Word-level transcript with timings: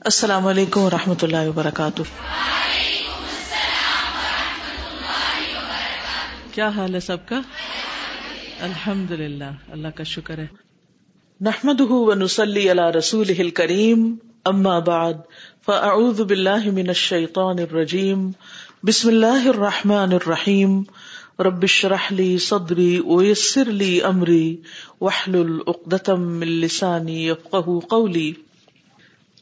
السلام 0.00 0.46
علیکم 0.46 0.80
و 0.80 0.90
رحمۃ 0.90 1.14
اللہ 1.22 1.48
وبرکاتہ۔ 1.48 2.02
کیا 6.52 6.68
حال 6.68 6.94
ہے 6.94 7.00
سب 7.00 7.16
کا؟ 7.28 7.40
الحمد 8.60 9.10
للہ 9.10 9.50
اللہ 9.72 9.88
کا 9.94 10.02
شکر 10.02 10.38
ہے۔ 10.38 10.46
نحمد 11.40 11.80
نسلی 12.22 12.70
اللہ 12.70 12.90
رسول 12.98 13.50
کریم 13.50 14.16
اما 14.44 14.78
بعد، 14.78 15.14
فاعوذ 15.66 16.20
باللہ 16.20 16.70
من 16.70 16.88
الشیطان 16.88 17.58
الرجیم، 17.58 18.30
بسم 18.82 19.08
اللہ 19.08 19.48
الرحمن 19.48 20.12
الرحیم۔ 20.12 20.82
ربش 21.38 21.84
رحلی 21.84 22.38
صدری، 22.38 23.00
ویسر 23.00 23.64
لی 23.64 24.02
امری 24.02 24.56
وحل 25.00 25.34
العقدم 25.34 26.20
من 26.20 26.48
لسانی 26.48 27.30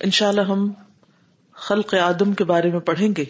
یفقہ 0.02 0.18
قولی 0.18 0.30
انشاءاللہ 0.30 0.52
ہم 0.52 0.72
خلق 1.52 1.94
آدم 1.94 2.32
کے 2.32 2.44
بارے 2.44 2.70
میں 2.70 2.80
پڑھیں 2.80 3.08
گے، 3.16 3.24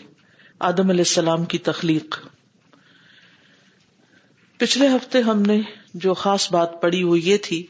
آدم 0.58 0.88
علیہ 0.88 1.00
السلام 1.00 1.44
کی 1.44 1.58
تخلیق۔ 1.58 2.20
پچھلے 4.56 4.88
ہفتے 4.88 5.20
ہم 5.20 5.42
نے 5.42 5.60
جو 5.94 6.14
خاص 6.14 6.52
بات 6.52 6.82
پڑھی 6.82 7.02
وہ 7.02 7.20
یہ 7.20 7.36
تھی 7.42 7.66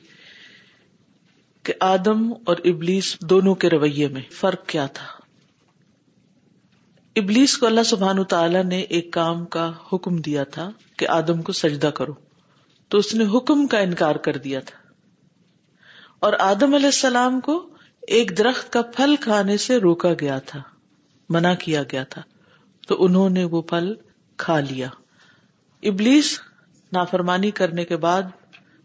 کہ 1.63 1.73
آدم 1.81 2.33
اور 2.45 2.57
ابلیس 2.65 3.21
دونوں 3.21 3.55
کے 3.55 3.69
رویے 3.69 4.09
میں 4.09 4.23
فرق 4.31 4.67
کیا 4.67 4.87
تھا۔ 4.87 5.07
ابلیس 7.17 7.59
کو 7.59 7.67
اللہ 7.67 7.83
سبحان 7.83 8.25
تعالی 8.25 8.63
نے 8.63 8.81
ایک 8.81 9.13
کام 9.13 9.45
کا 9.45 9.73
حکم 9.93 10.17
دیا 10.17 10.45
تھا 10.45 10.71
کہ 10.97 11.09
آدم 11.09 11.43
کو 11.43 11.53
سجدہ 11.53 11.87
کرو، 11.87 12.13
تو 12.89 12.99
اس 12.99 13.15
نے 13.15 13.25
حکم 13.37 13.67
کا 13.67 13.79
انکار 13.79 14.17
کر 14.17 14.37
دیا 14.37 14.61
تھا۔ 14.61 14.79
اور 16.19 16.33
آدم 16.39 16.75
علیہ 16.75 16.87
السلام 16.87 17.41
کو 17.41 17.72
ایک 18.09 18.39
درخت 18.39 18.73
کا 18.73 18.83
پھل 18.83 19.15
کھانے 19.21 19.57
سے 19.57 19.77
روکا 19.77 20.13
گیا 20.21 20.39
تھا، 20.39 20.63
منع 21.29 21.55
کیا 21.55 21.83
گیا 21.83 22.05
تھا، 22.05 22.23
تو 22.89 23.05
انہوں 23.05 23.31
نے 23.31 23.45
وہ 23.45 23.63
پھل 23.63 23.95
کھا 24.37 24.61
لیا۔ 24.61 24.89
ابلیس 25.83 26.41
نافرمانی 26.93 27.51
کرنے 27.51 27.85
کے 27.85 27.97
بعد 27.97 28.23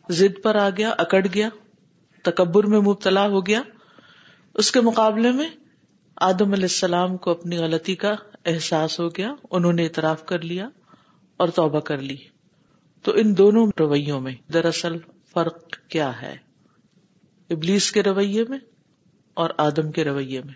ضد 0.10 0.44
پر 0.44 0.56
آ 0.56 0.70
گیا، 0.70 0.90
اکڑ 0.98 1.26
گیا، 1.34 1.50
تکبر 2.24 2.64
میں 2.64 2.80
مبتلا 2.80 3.28
ہو 3.28 3.46
گیا۔ 3.46 3.62
اس 4.54 4.72
کے 4.72 4.82
مقابلے 4.82 5.32
میں 5.32 5.50
آدم 6.16 6.54
علیہ 6.54 6.64
السلام 6.64 7.18
کو 7.18 7.32
اپنی 7.32 7.58
غلطی 7.58 7.96
کا 7.96 8.16
احساس 8.46 9.00
ہو 9.00 9.10
گیا، 9.10 9.34
انہوں 9.52 9.74
نے 9.74 9.84
اعتراف 9.84 10.26
کر 10.26 10.42
لیا 10.42 10.70
اور 11.38 11.48
توبہ 11.48 11.80
کر 11.80 11.98
لی۔ 11.98 12.18
تو 13.02 13.12
ان 13.16 13.38
دونوں 13.38 13.72
رویوں 13.80 14.22
میں 14.22 14.34
دراصل 14.54 14.94
فرق 15.34 15.78
کیا 15.90 16.22
ہے؟ 16.22 16.38
ابلیس 17.50 17.92
کے 17.92 18.04
رویے 18.04 18.44
میں 18.50 18.58
اور 19.38 19.50
آدم 19.58 19.92
کے 19.92 20.04
رویے 20.04 20.42
میں۔ 20.46 20.54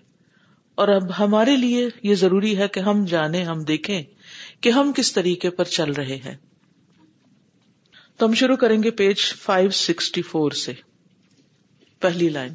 اور 0.76 0.88
اب 0.88 1.20
ہمارے 1.20 1.56
لیے 1.56 1.90
یہ 2.04 2.16
ضروری 2.16 2.58
ہے 2.58 2.68
کہ 2.68 2.80
ہم 2.80 3.06
جانیں، 3.06 3.46
ہم 3.46 3.64
دیکھیں 3.64 4.04
کہ 4.62 4.70
ہم 4.70 4.92
کس 4.96 5.14
طریقے 5.14 5.50
پر 5.50 5.64
چل 5.64 5.92
رہے 5.92 6.16
ہیں۔ 6.16 6.38
تو 8.18 8.26
ہم 8.26 8.34
شروع 8.34 8.56
کریں 8.56 8.84
گے 8.84 8.92
پیج 8.92 9.18
فائیو 9.18 9.70
سکسٹی 9.70 10.22
فور 10.22 10.52
سے۔ 10.52 10.74
پہلی 12.00 12.30
لائن۔ 12.30 12.54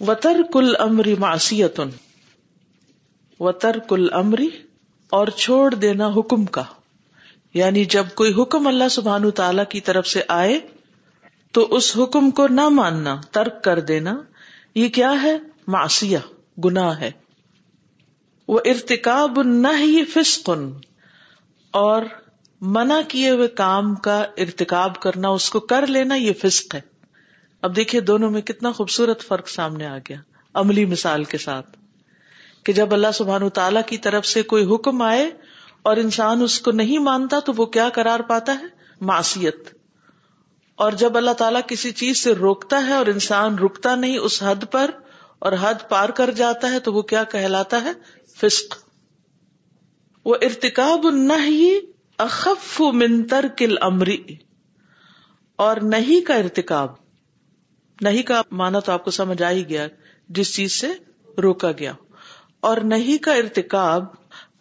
وطر 0.00 0.40
کل 0.52 0.72
امری 0.78 1.14
معصیتن 1.14 1.88
وطر 3.40 3.78
کل 3.78 4.06
امری 4.12 4.48
اور 5.10 5.26
چھوڑ 5.26 5.74
دینا 5.74 6.08
حکم 6.16 6.44
کا۔ 6.44 6.64
یعنی 7.54 7.84
جب 7.84 8.04
کوئی 8.14 8.42
حکم 8.42 8.66
اللہ 8.66 8.88
سبحان 8.90 9.30
تعالی 9.30 9.62
کی 9.68 9.80
طرف 9.80 10.06
سے 10.06 10.22
آئے 10.28 10.60
تو 11.52 11.68
اس 11.70 11.96
حکم 11.96 12.30
کو 12.30 12.48
نہ 12.48 12.68
ماننا، 12.68 13.20
ترک 13.30 13.64
کر 13.64 13.80
دینا۔ 13.80 14.22
یہ 14.74 14.88
کیا 14.88 15.22
ہے؟ 15.22 15.38
معصیہ، 15.66 16.18
گناہ 16.64 17.00
ہے۔ 17.00 17.10
وہ 18.48 18.60
ارتکاب 18.64 19.42
نہ 19.42 19.68
ہی 19.68 20.04
فسقن 20.04 20.72
اور 21.70 22.02
منع 22.60 23.00
کیے 23.08 23.30
ہوئے 23.30 23.48
کام 23.48 23.94
کا 23.94 24.18
ارتکاب 24.18 25.00
کرنا، 25.00 25.28
اس 25.28 25.50
کو 25.50 25.60
کر 25.60 25.86
لینا، 25.86 26.14
یہ 26.14 26.32
فسق 26.42 26.74
ہے۔ 26.74 26.80
اب 27.62 27.76
دیکھیے 27.76 28.00
دونوں 28.00 28.30
میں 28.30 28.40
کتنا 28.40 28.72
خوبصورت 28.72 29.22
فرق 29.22 29.48
سامنے 29.48 29.86
آ 29.86 29.98
گیا، 29.98 30.16
عملی 30.54 30.84
مثال 30.84 31.24
کے 31.24 31.38
ساتھ۔ 31.38 31.76
کہ 32.64 32.72
جب 32.72 32.94
اللہ 32.94 33.06
سبحان 33.14 33.48
تعالی 33.48 33.80
کی 33.86 33.98
طرف 33.98 34.26
سے 34.26 34.42
کوئی 34.42 34.74
حکم 34.74 35.02
آئے 35.02 35.30
اور 35.82 35.96
انسان 35.96 36.42
اس 36.42 36.60
کو 36.60 36.70
نہیں 36.70 36.98
مانتا، 36.98 37.40
تو 37.40 37.52
وہ 37.56 37.66
کیا 37.66 37.88
کرار 37.88 38.20
پاتا 38.20 38.52
ہے؟ 38.52 38.66
معصیت۔ 39.00 39.79
اور 40.80 40.92
جب 40.92 41.16
اللہ 41.16 41.30
تعالیٰ 41.30 41.60
کسی 41.66 41.90
چیز 41.92 42.18
سے 42.18 42.34
روکتا 42.34 42.86
ہے 42.86 42.92
اور 42.92 43.06
انسان 43.06 43.58
رکتا 43.58 43.94
نہیں 43.94 44.18
اس 44.18 44.42
حد 44.42 44.64
پر 44.70 44.90
اور 45.38 45.52
حد 45.60 45.74
پار 45.88 46.08
کر 46.08 46.30
جاتا 46.30 46.70
ہے 46.70 46.80
تو 46.80 46.92
وہ 46.92 47.02
کیا 47.02 47.24
کہلاتا 47.24 47.82
ہے؟ 47.82 47.92
فسق. 48.36 48.76
وہ 50.24 50.34
ارتکاب 50.42 51.10
نہ 51.10 51.32
ہی 51.46 51.78
اخف 52.18 52.80
منتر 52.80 53.44
کل 53.56 53.74
امری 53.80 54.24
اور 55.56 55.76
نہیں 55.76 56.26
کا 56.26 56.34
ارتکاب. 56.34 56.88
نہیں 58.00 58.22
کا 58.22 58.42
مانا 58.50 58.80
تو 58.80 58.92
آپ 58.92 59.04
کو 59.04 59.10
سمجھ 59.10 59.42
آ 59.42 59.50
ہی 59.50 59.68
گیا 59.68 59.86
جس 60.28 60.54
چیز 60.54 60.72
سے 60.72 60.92
روکا 61.42 61.72
گیا. 61.72 61.92
اور 62.60 62.76
نہیں 62.76 63.22
کا 63.22 63.32
ارتکاب 63.32 64.04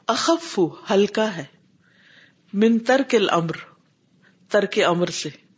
اخف 0.07 0.59
ہلکا 0.91 1.37
ہے. 1.37 1.45
من 2.53 2.79
ترک 2.79 3.15
الامر. 3.15 3.55
ترک 4.49 4.79
امر 4.87 5.07
سے. 5.07 5.48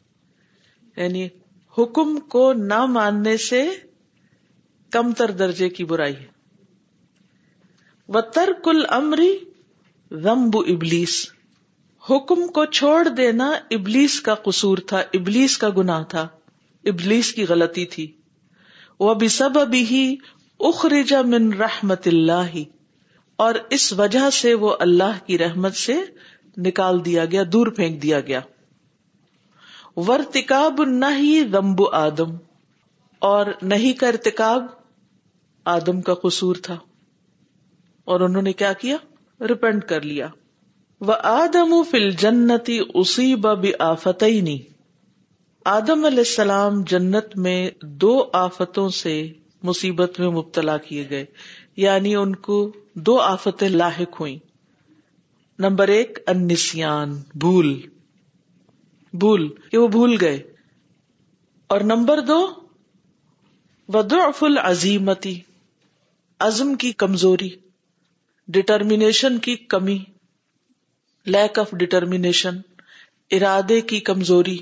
یعنی 0.97 1.27
حکم 1.77 2.19
کو 2.19 2.53
نہ 2.53 2.85
ماننے 2.85 3.37
سے 3.37 3.69
کم 4.89 5.11
تر 5.11 5.31
درجے 5.31 5.69
کی 5.69 5.83
برائی 5.83 6.15
ہے۔ 6.15 6.27
و 8.09 8.21
ترک 8.21 8.67
الامری 8.67 9.37
رمب 10.11 10.57
ابلیس 10.57 11.31
حکم 12.09 12.47
کو 12.47 12.65
چھوڑ 12.65 13.07
دینا 13.07 13.51
ابلیس 13.71 14.21
کا 14.21 14.35
قصور 14.35 14.77
تھا 14.77 14.99
ابلیس 14.99 15.57
کا 15.57 15.69
گناہ 15.77 16.03
تھا 16.03 16.27
ابلیس 16.83 17.33
کی 17.33 17.45
غلطی 17.45 17.85
تھی۔ 17.85 18.11
وہ 18.99 19.13
بھی 19.13 19.27
سب 19.27 19.59
ابھی 19.59 19.83
ہی 19.83 20.15
اخرجا 20.59 21.21
من 21.21 21.53
رحمت 21.53 22.07
اللہ 22.07 22.57
اور 23.35 23.55
اس 23.69 23.93
وجہ 23.93 24.29
سے 24.29 24.53
وہ 24.53 24.75
اللہ 24.79 25.27
کی 25.27 25.37
رحمت 25.37 25.75
سے 25.75 25.95
نکال 26.57 27.05
دیا 27.05 27.25
گیا، 27.25 27.43
دور 27.53 27.67
پھینک 27.67 28.03
دیا 28.03 28.19
گیا۔ 28.19 28.39
ورتکاب 29.95 30.83
نہ 30.83 31.05
ہی 31.17 31.43
رمب 31.53 31.81
آدم، 31.91 32.35
اور 33.19 33.45
نہیں 33.61 33.93
کا 33.93 34.07
ارتکاب 34.07 34.65
آدم 35.65 36.01
کا 36.01 36.13
قصور 36.13 36.55
تھا۔ 36.55 36.77
اور 38.05 38.19
انہوں 38.19 38.41
نے 38.41 38.53
کیا 38.53 38.73
کیا؟ 38.73 38.97
ریپینٹ 39.47 39.85
کر 39.85 40.01
لیا۔ 40.01 40.27
وہ 41.01 41.13
آدم 41.23 41.83
فل 41.83 42.11
جنتی 42.11 42.79
اسی 42.93 43.35
بی 43.35 43.71
آفت 43.79 44.23
آدم 45.65 46.05
علیہ 46.05 46.17
السلام 46.17 46.83
جنت 46.83 47.37
میں 47.37 47.69
دو 47.83 48.29
آفتوں 48.33 48.89
سے 48.89 49.33
مصیبت 49.63 50.19
میں 50.19 50.29
مبتلا 50.29 50.77
کیے 50.77 51.09
گئے 51.09 51.25
یعنی 51.75 52.15
ان 52.15 52.35
کو 52.35 52.71
دو 52.93 53.19
آفتیں 53.19 53.69
لاحق 53.69 54.19
ہوئی 54.19 54.39
نمبر 55.59 55.87
ایک 55.87 56.19
انسیان، 56.27 57.21
بھول۔ 57.35 57.81
بھول، 59.13 59.53
کہ 59.71 59.77
وہ 59.77 59.87
بھول 59.87 60.17
گئے۔ 60.21 60.53
اور 61.67 61.81
نمبر 61.81 62.21
دو 62.21 62.53
ودعف 63.87 64.43
العظیمتی 64.43 65.39
عزم 66.39 66.75
کی 66.75 66.91
کمزوری 66.91 67.49
ڈٹرمینیشن 68.47 69.37
کی 69.37 69.55
کمی 69.55 70.03
لیک 71.25 71.59
آف 71.59 71.71
ڈٹرمینیشن 71.71 72.57
ارادے 73.31 73.81
کی 73.81 73.99
کمزوری۔ 73.99 74.57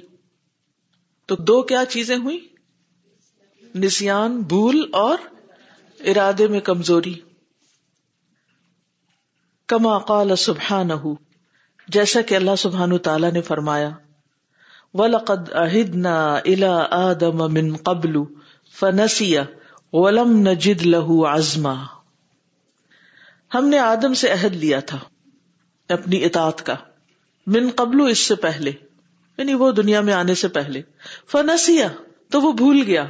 تو 1.25 1.35
دو 1.35 1.63
کیا 1.63 1.83
چیزیں 1.89 2.17
ہوئی 2.17 2.47
نسان 3.75 4.41
بھول 4.41 4.89
اور 4.93 5.17
ارادے 5.99 6.47
میں 6.47 6.59
کمزوری۔ 6.59 7.13
کما 9.67 9.99
قال 9.99 10.35
سبحان 10.35 10.89
جیسا 11.87 12.21
کہ 12.21 12.35
اللہ 12.35 12.55
سبحان 12.57 12.97
تعالی 12.97 13.31
نے 13.31 13.41
فرمایا۔ 13.41 13.89
ولقد 14.93 15.53
عہدنا 15.53 16.35
الى 16.35 16.83
آدم 16.91 17.53
من 17.53 17.75
قبل 17.75 18.17
فنسی 18.79 19.35
ولم 19.93 20.47
نجد 20.47 20.85
له 20.85 21.35
عزما۔ 21.35 21.73
ہم 23.53 23.67
نے 23.67 23.79
آدم 23.79 24.13
سے 24.13 24.31
عہد 24.31 24.55
لیا 24.55 24.79
تھا، 24.79 24.97
اپنی 25.89 26.25
اطاعت 26.25 26.65
کا، 26.65 26.75
من 27.47 27.69
قبل 27.75 28.11
اس 28.11 28.19
سے 28.19 28.35
پہلے 28.35 28.71
یعنی 29.37 29.53
وہ 29.53 29.71
دنیا 29.71 30.01
میں 30.01 30.13
آنے 30.13 30.35
سے 30.35 30.47
پہلے۔ 30.47 30.81
فنسیا 31.31 31.87
تو 32.29 32.41
وہ 32.41 32.51
بھول 32.51 32.83
گیا۔ 32.87 33.05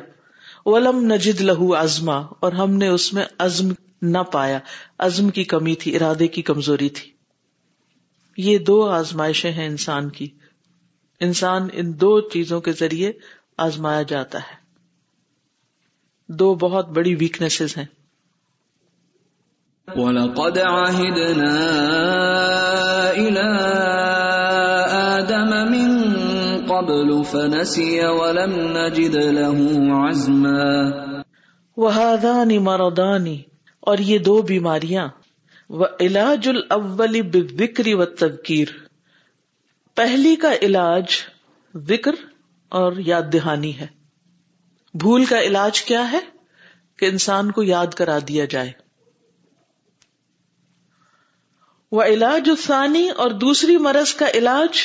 ولم 0.65 1.13
نجد 1.13 1.41
لہو 1.41 1.75
ازما 1.75 2.17
اور 2.17 2.51
ہم 2.51 2.73
نے 2.73 2.87
اس 2.87 3.13
میں 3.13 3.25
عزم 3.39 3.69
نہ 4.01 4.17
پایا۔ 4.17 4.59
عزم 4.99 5.29
کی 5.29 5.43
کمی 5.43 5.75
تھی، 5.75 5.95
ارادے 5.95 6.27
کی 6.27 6.41
کمزوری 6.41 6.89
تھی۔ 6.89 7.11
یہ 8.37 8.57
دو 8.57 8.89
آزمائشیں 8.89 9.51
ہیں 9.51 9.65
انسان 9.65 10.09
کی۔ 10.09 10.27
انسان 11.19 11.67
ان 11.73 12.01
دو 12.01 12.21
چیزوں 12.21 12.61
کے 12.61 12.71
ذریعے 12.71 13.11
آزمایا 13.57 14.01
جاتا 14.01 14.39
ہے۔ 14.39 14.69
دو 16.27 16.55
بہت 16.55 16.89
بڑی 16.89 17.15
ویکنیسز 17.15 17.77
ہیں۔ 17.77 17.85
وَلَقَدْ 19.95 20.59
عَهِدْنَا 20.59 21.53
إِلَىٰ 23.13 23.61
آدَمَ 24.91 25.69
مِن 25.69 26.03
قَبْلُ 26.67 27.25
فَنَسِيَ 27.25 28.03
وَلَمْ 28.05 28.77
نَجِدْ 28.77 29.15
لَهُ 29.15 29.91
عَزْمًا۔ 30.07 30.89
وَهَذَانِ 31.77 32.57
مَرَضَانِ۔ 32.57 33.35
اور 33.79 33.97
یہ 33.97 34.17
دو 34.17 34.41
بیماریاں۔ 34.41 35.07
وَعِلَاجُ 35.69 36.49
الْأَوَّلِ 36.49 37.21
بِالذِّكْرِ 37.21 37.93
وَالتَّذْكِيرِ۔ 37.93 38.88
پہلی 39.99 40.35
کا 40.35 40.53
علاج 40.61 41.03
ذکر 41.77 42.11
اور 42.69 42.93
یاد 42.97 43.21
دہانی 43.33 43.79
ہے۔ 43.79 43.87
بھول 44.93 45.25
کا 45.25 45.41
علاج 45.41 45.81
کیا 45.81 46.11
ہے؟ 46.11 46.19
کہ 46.97 47.05
انسان 47.05 47.51
کو 47.51 47.63
یاد 47.63 47.87
کرا 47.87 48.17
دیا 48.27 48.45
جائے۔ 48.45 48.71
وہ 51.91 52.03
علاج 52.03 52.49
ثانی 52.59 53.09
اور 53.09 53.31
دوسری 53.31 53.77
مرض 53.77 54.13
کا 54.13 54.29
علاج 54.33 54.79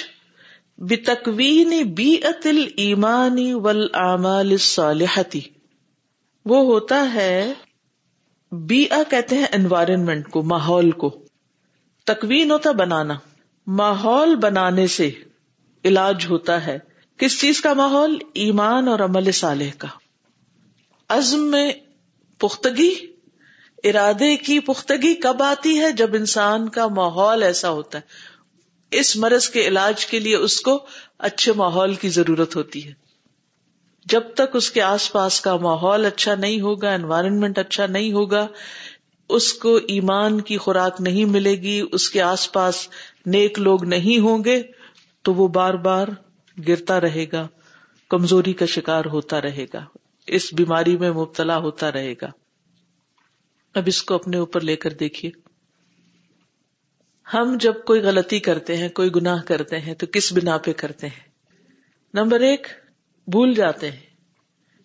بتکوین 0.78 1.82
بی 1.82 2.20
اتل 2.22 2.64
ایمانی 2.76 3.54
ول 3.54 4.56
صالحتی 4.56 5.40
وہ 6.44 6.64
ہوتا 6.64 7.14
ہے 7.14 7.52
بی 8.52 8.84
کہتے 9.10 9.38
ہیں 9.38 9.46
انوائرمنٹ 9.52 10.28
کو، 10.28 10.42
ماحول 10.42 10.90
کو۔ 10.90 11.24
تکوین 12.04 12.50
ہوتا 12.50 12.72
بنانا۔ 12.72 13.14
ماحول 13.66 14.36
بنانے 14.36 14.86
سے 14.86 15.10
علاج 15.84 16.26
ہوتا 16.30 16.66
ہے۔ 16.66 16.78
کس 17.16 17.40
چیز 17.40 17.60
کا 17.60 17.72
ماحول؟ 17.72 18.18
ایمان 18.34 18.88
اور 18.88 19.00
عمل 19.00 19.32
صالح 19.32 19.70
کا۔ 19.78 19.88
عزم 21.08 21.40
میں 21.40 21.72
پختگی، 22.38 22.94
ارادے 23.84 24.36
کی 24.36 24.60
پختگی 24.60 25.14
کب 25.14 25.42
آتی 25.42 25.80
ہے؟ 25.80 25.92
جب 25.92 26.14
انسان 26.14 26.68
کا 26.68 26.88
ماحول 26.88 27.42
ایسا 27.42 27.70
ہوتا 27.70 27.98
ہے۔ 27.98 28.34
اس 28.90 29.16
مرض 29.16 29.48
کے 29.48 29.66
علاج 29.66 30.06
کے 30.06 30.20
لیے 30.20 30.36
اس 30.36 30.60
کو 30.60 30.86
اچھے 31.18 31.52
ماحول 31.52 31.94
کی 31.94 32.08
ضرورت 32.08 32.56
ہوتی 32.56 32.88
ہے۔ 32.88 32.92
جب 34.06 34.22
تک 34.34 34.56
اس 34.56 34.70
کے 34.70 34.82
آس 34.82 35.12
پاس 35.12 35.40
کا 35.40 35.56
ماحول 35.56 36.04
اچھا 36.04 36.34
نہیں 36.34 36.60
ہوگا 36.60 36.92
انوائرمنٹ 36.92 37.58
اچھا 37.58 37.86
نہیں 37.86 38.12
ہوگا، 38.12 38.46
اس 39.28 39.52
کو 39.52 39.76
ایمان 39.76 40.40
کی 40.40 40.58
خوراک 40.58 41.00
نہیں 41.00 41.24
ملے 41.24 41.52
گی، 41.52 41.82
اس 41.92 42.10
کے 42.10 42.22
آس 42.22 42.52
پاس 42.52 42.88
نیک 43.26 43.58
لوگ 43.58 43.84
نہیں 43.84 44.18
ہوں 44.18 44.44
گے 44.44 44.62
تو 45.22 45.34
وہ 45.34 45.48
بار 45.48 45.74
بار 45.74 46.08
گرتا 46.68 47.00
رہے 47.00 47.26
گا، 47.32 47.48
کمزوری 48.08 48.52
کا 48.52 48.66
شکار 48.66 49.04
ہوتا 49.04 49.42
رہے 49.42 49.66
گا، 49.74 49.84
اس 50.26 50.54
بیماری 50.54 50.96
میں 50.96 51.10
مبتلا 51.10 51.58
ہوتا 51.58 51.92
رہے 51.92 52.14
گا۔ 52.22 52.30
اب 53.74 53.82
اس 53.86 54.02
کو 54.02 54.14
اپنے 54.14 54.36
اوپر 54.36 54.60
لے 54.60 54.76
کر 54.76 54.90
دیکھیے۔ 54.90 55.30
ہم 57.34 57.56
جب 57.60 57.74
کوئی 57.86 58.00
غلطی 58.00 58.38
کرتے 58.38 58.76
ہیں، 58.76 58.88
کوئی 58.88 59.10
گناہ 59.16 59.42
کرتے 59.42 59.80
ہیں، 59.80 59.94
تو 59.94 60.06
کس 60.06 60.32
بنا 60.32 60.58
پہ 60.58 60.72
کرتے 60.72 61.06
ہیں؟ 61.06 61.28
نمبر 62.14 62.40
ایک، 62.40 62.66
بھول 63.26 63.54
جاتے 63.54 63.90
ہیں۔ 63.90 64.00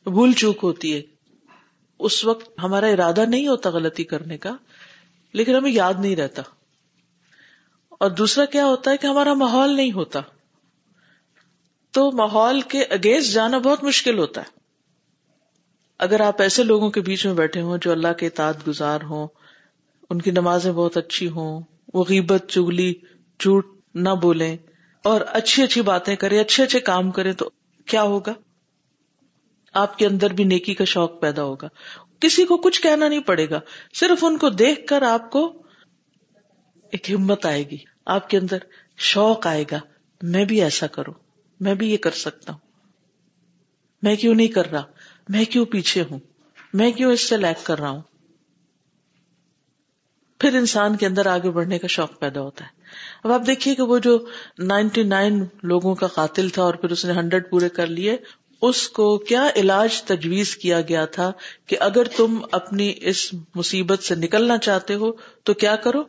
بھول 0.04 0.32
چوک 0.32 0.60
ہوتی 0.64 0.96
ہے۔ 0.96 1.02
اس 2.00 2.26
وقت 2.26 2.60
ہمارا 2.64 2.88
ارادہ 2.88 3.26
نہیں 3.26 3.48
ہوتا 3.48 3.70
غلطی 3.70 4.04
کرنے 4.04 4.38
کا، 4.38 4.56
لیکن 5.34 5.56
ہمیں 5.56 5.72
یاد 5.72 5.94
نہیں 6.00 6.16
رہتا۔ 6.16 6.42
اور 8.00 8.10
دوسرا 8.10 8.46
کیا 8.46 8.66
ہوتا 8.66 8.92
ہے 8.92 8.98
کہ 8.98 9.08
ہمارا 9.08 9.34
ماحول 9.34 9.76
نہیں 9.76 9.92
ہوتا۔ 9.92 10.20
تو 11.92 12.12
ماحول 12.12 12.62
کے 12.62 12.84
اگینسٹ 12.84 13.34
جانا 13.34 13.58
بہت 13.58 13.84
مشکل 13.84 14.20
ہوتا 14.20 14.42
ہے۔ 14.42 14.60
اگر 16.00 16.20
آپ 16.20 16.42
ایسے 16.42 16.64
لوگوں 16.64 16.90
کے 16.92 17.02
بیچ 17.02 17.26
میں 17.26 17.34
بیٹھے 17.34 17.62
ہوں 17.62 17.78
جو 17.82 17.92
اللہ 17.92 18.14
کے 18.14 18.28
اطاعت 18.28 18.68
گزار 18.68 19.02
ہوں، 19.02 19.28
ان 20.10 20.22
کی 20.22 20.32
نمازیں 20.32 20.72
بہت 20.72 20.98
اچھی 20.98 21.30
ہوں، 21.30 21.62
وہ 21.94 22.04
غیبت، 22.10 22.44
چگلی، 22.48 22.94
جھوٹ 23.40 23.80
نہ 23.96 24.10
بولیں 24.22 24.58
اور 25.04 25.22
اچھی 25.28 25.64
اچھی 25.64 25.82
باتیں 25.82 26.16
کریں، 26.16 26.40
اچھے 26.40 26.64
اچھے 26.64 26.80
کام 26.80 27.12
کریں، 27.12 27.34
تو 27.34 27.50
کیا 27.86 28.04
ہوگا؟ 28.04 28.34
آپ 29.74 29.98
کے 29.98 30.06
اندر 30.08 30.34
بھی 30.34 30.44
نیکی 30.44 30.74
کا 30.74 30.84
شوق 30.84 31.22
پیدا 31.22 31.44
ہوگا۔ 31.44 31.68
کسی 32.20 32.46
کو 32.46 32.58
کچھ 32.58 32.82
کہنا 32.82 33.08
نہیں 33.08 33.20
پڑے 33.20 33.50
گا، 33.50 33.60
صرف 33.94 34.24
ان 34.24 34.38
کو 34.38 34.50
دیکھ 34.50 34.88
کر 34.88 35.02
آپ 35.02 35.32
کو 35.32 35.64
ایک 36.92 37.12
ہمت 37.12 37.46
آئے 37.46 37.70
گی۔ 37.70 37.89
آپ 38.10 38.30
کے 38.30 38.38
اندر 38.38 38.58
شوق 38.98 39.48
آئے 39.48 39.64
گا۔ 39.72 39.80
میں 40.22 40.46
بھی 40.46 40.62
ایسا 40.62 40.88
کروں۔ 40.88 41.14
میں 41.60 41.74
بھی 41.74 41.92
یہ 41.92 41.98
کر 41.98 42.12
سکتا 42.12 42.54
ہوں۔ 42.54 42.60
میں 44.02 44.16
کیوں 44.16 44.36
نہیں 44.36 44.48
کر 44.48 44.72
رہا؟ 44.72 44.84
میں 45.30 45.46
کیوں 45.46 45.66
پیچھے 45.66 46.04
ہوں؟ 46.12 46.20
میں 46.74 46.92
کیوں 46.92 47.14
اس 47.14 47.30
سے 47.30 47.38
لیک 47.38 47.66
کر 47.66 47.80
رہا 47.80 47.90
ہوں؟ 47.90 48.02
پھر 50.40 50.58
انسان 50.58 50.96
کے 50.96 51.06
اندر 51.06 51.26
آگے 51.26 51.50
بڑھنے 51.50 51.80
کا 51.80 51.88
شوق 51.88 52.20
پیدا 52.20 52.42
ہوتا 52.42 52.66
ہے۔ 52.66 52.70
اب 53.24 53.32
آپ 53.32 53.42
دیکھیے 53.48 53.76
کہ 53.76 53.84
وہ 53.84 54.00
جو 54.00 54.26
نائنٹی 54.60 55.04
نائن 55.04 55.46
لوگوں 55.64 55.96
کا 55.96 56.08
قاتل 56.08 56.50
تھا 56.50 56.64
اور 56.64 56.74
پھر 56.74 56.90
اس 56.90 57.06
نے 57.06 57.12
ہنڈریڈ 57.12 57.50
پورے 57.50 57.70
کر 57.70 57.88
لیے، 57.88 58.18
اس 58.62 58.90
کو 58.90 59.18
کیا 59.18 59.50
علاج 59.56 60.04
تجویز 60.04 60.58
کیا 60.58 60.82
گیا 60.82 61.06
تھا 61.06 61.32
کہ 61.66 61.78
اگر 61.80 62.04
تم 62.18 62.46
اپنی 62.52 62.94
اس 62.98 63.34
مصیبت 63.56 64.04
سے 64.04 64.16
نکلنا 64.16 64.58
چاہتے 64.58 64.94
ہو 64.94 65.12
تو 65.44 65.54
کیا 65.54 65.76
کرو؟ 65.76 66.04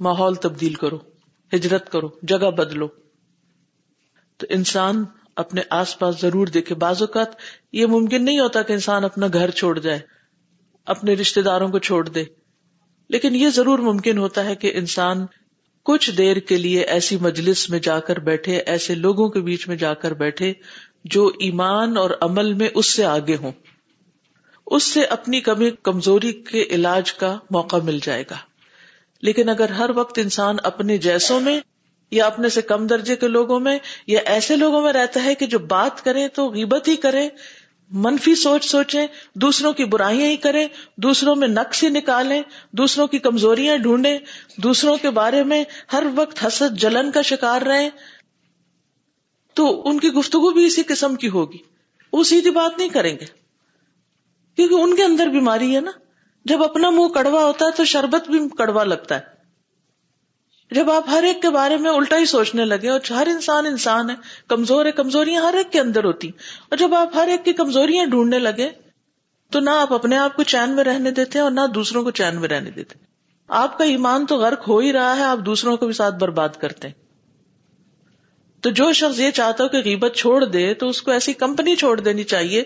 ماحول 0.00 0.34
تبدیل 0.34 0.74
کرو۔ 0.74 0.98
ہجرت 1.54 1.92
کرو، 1.92 2.08
جگہ 2.22 2.50
بدلو۔ 2.50 2.88
تو 4.36 4.46
انسان 4.48 5.04
اپنے 5.36 5.60
آس 5.70 5.98
پاس 5.98 6.20
ضرور 6.20 6.46
دیکھے۔ 6.46 6.74
بعض 6.74 7.02
اوقات 7.02 7.28
یہ 7.72 7.86
ممکن 7.86 8.24
نہیں 8.24 8.38
ہوتا 8.38 8.62
کہ 8.62 8.72
انسان 8.72 9.04
اپنا 9.04 9.26
گھر 9.32 9.50
چھوڑ 9.50 9.78
جائے، 9.78 9.98
اپنے 10.86 11.14
رشتے 11.14 11.42
داروں 11.42 11.68
کو 11.68 11.78
چھوڑ 11.78 12.08
دے۔ 12.08 12.24
لیکن 13.08 13.34
یہ 13.34 13.48
ضرور 13.48 13.78
ممکن 13.78 14.18
ہوتا 14.18 14.44
ہے 14.44 14.54
کہ 14.54 14.72
انسان 14.74 15.26
کچھ 15.84 16.10
دیر 16.10 16.36
کے 16.36 16.56
لیے 16.56 16.80
ایسی 16.80 17.16
مجلس 17.16 17.70
میں 17.70 17.78
جا 17.78 18.00
کر 18.00 18.18
بیٹھے، 18.18 18.56
ایسے 18.56 18.94
لوگوں 18.94 19.28
کے 19.28 19.40
بیچ 19.40 19.68
میں 19.68 19.76
جا 19.76 19.94
کر 19.94 20.14
بیٹھے 20.14 20.52
جو 21.04 21.26
ایمان 21.26 21.96
اور 21.96 22.10
عمل 22.20 22.52
میں 22.52 22.68
اس 22.74 22.94
سے 22.94 23.04
آگے 23.04 23.36
ہوں۔ 23.36 23.52
اس 24.66 24.82
سے 24.82 25.04
اپنی 25.04 25.40
کمی، 25.40 25.70
کمزوری 25.82 26.32
کے 26.32 26.62
علاج 26.62 27.12
کا 27.12 27.38
موقع 27.50 27.76
مل 27.76 27.98
جائے 28.02 28.24
گا۔ 28.30 28.51
لیکن 29.22 29.48
اگر 29.48 29.70
ہر 29.70 29.90
وقت 29.94 30.18
انسان 30.18 30.56
اپنے 30.62 30.98
جیسوں 30.98 31.40
میں 31.40 31.60
یا 32.10 32.26
اپنے 32.26 32.48
سے 32.48 32.62
کم 32.62 32.86
درجے 32.86 33.16
کے 33.16 33.28
لوگوں 33.28 33.60
میں 33.60 33.78
یا 34.06 34.20
ایسے 34.24 34.56
لوگوں 34.56 34.82
میں 34.82 34.92
رہتا 34.92 35.24
ہے 35.24 35.34
کہ 35.34 35.46
جو 35.46 35.58
بات 35.58 36.04
کرے 36.04 36.28
تو 36.28 36.48
غیبت 36.48 36.88
ہی 36.88 36.96
کرے 36.96 37.28
منفی 37.90 38.34
سوچ 38.34 38.64
سوچے 38.64 39.06
دوسروں 39.34 39.72
کی 39.72 39.84
برائیاں 39.84 40.26
ہی 40.26 40.36
کریں، 40.36 40.68
دوسروں 40.96 41.36
میں 41.36 41.48
نقص 41.48 41.84
ہی 41.84 41.88
نکالیں، 41.88 42.42
دوسروں 42.72 43.06
کی 43.06 43.18
کمزوریاں 43.18 43.76
ڈھونڈے 43.76 44.18
دوسروں 44.56 44.96
کے 44.96 45.10
بارے 45.10 45.44
میں 45.44 45.64
ہر 45.92 46.02
وقت 46.14 46.46
حسد 46.46 46.78
جلن 46.78 47.10
کا 47.10 47.22
شکار 47.22 47.62
رہے 47.62 47.90
تو 49.54 49.88
ان 49.88 50.00
کی 50.00 50.08
گفتگو 50.08 50.50
بھی 50.50 50.64
اسی 50.64 50.82
قسم 50.82 51.14
کی 51.14 51.28
ہوگی۔ 51.28 51.58
وہ 52.12 52.24
سیدھی 52.24 52.50
بات 52.50 52.78
نہیں 52.78 52.88
کریں 52.88 53.16
گے۔ 53.20 53.24
کیونکہ 54.56 54.74
ان 54.74 54.96
کے 54.96 55.04
اندر 55.04 55.26
بیماری 55.26 55.76
ہے 55.76 55.80
نا۔ 55.80 55.90
جب 56.44 56.62
اپنا 56.62 56.90
منہ 56.90 57.08
کڑوا 57.08 57.44
ہوتا 57.44 57.66
ہے 57.66 57.70
تو 57.70 57.84
شربت 57.84 58.30
بھی 58.30 58.38
کڑوا 58.58 58.84
لگتا 58.84 59.14
ہے۔ 59.14 59.42
جب 60.70 60.90
آپ 60.90 61.04
ہر 61.08 61.22
ایک 61.22 61.42
کے 61.42 61.50
بارے 61.50 61.76
میں 61.76 61.90
الٹا 61.90 62.16
ہی 62.18 62.24
سوچنے 62.24 62.64
لگے 62.64 62.88
اور 62.88 63.00
ہر 63.10 63.26
انسان 63.26 63.66
انسان 63.66 64.10
ہے، 64.10 64.14
کمزور 64.48 64.86
ہے، 64.86 64.92
کمزوریاں 64.92 65.42
ہر 65.42 65.54
ایک 65.54 65.72
کے 65.72 65.80
اندر 65.80 66.04
ہوتی۔ 66.04 66.28
اور 66.28 66.76
جب 66.76 66.94
آپ 66.94 67.10
ہر 67.14 67.28
ایک 67.28 67.44
کی 67.44 67.52
کمزوریاں 67.52 68.06
ڈھونڈنے 68.06 68.38
لگے 68.38 68.70
تو 69.50 69.60
نہ 69.60 69.70
آپ 69.70 69.92
اپنے 69.92 70.16
آپ 70.16 70.36
کو 70.36 70.42
چین 70.42 70.70
میں 70.70 70.84
رہنے 70.84 71.10
دیتے 71.10 71.38
اور 71.38 71.50
نہ 71.50 71.60
دوسروں 71.74 72.04
کو 72.04 72.10
چین 72.10 72.40
میں 72.40 72.48
رہنے 72.48 72.70
دیتے۔ 72.70 72.94
آپ 73.48 73.78
کا 73.78 73.84
ایمان 73.84 74.26
تو 74.26 74.36
غرق 74.36 74.68
ہو 74.68 74.78
ہی 74.78 74.92
رہا 74.92 75.16
ہے، 75.16 75.22
آپ 75.22 75.38
دوسروں 75.38 75.76
کو 75.76 75.86
بھی 75.86 75.94
ساتھ 75.94 76.14
برباد 76.14 76.48
کرتے 76.48 76.88
ہیں۔ 76.88 77.02
تو 78.60 78.70
جو 78.70 78.92
شخص 78.92 79.20
یہ 79.20 79.30
چاہتا 79.30 79.64
ہو 79.64 79.68
کہ 79.68 79.78
غیبت 79.78 80.16
چھوڑ 80.16 80.44
دے 80.44 80.74
تو 80.74 80.88
اس 80.88 81.02
کو 81.02 81.10
ایسی 81.10 81.32
کمپنی 81.32 81.76
چھوڑ 81.76 82.00
دینی 82.00 82.24
چاہیے 82.24 82.64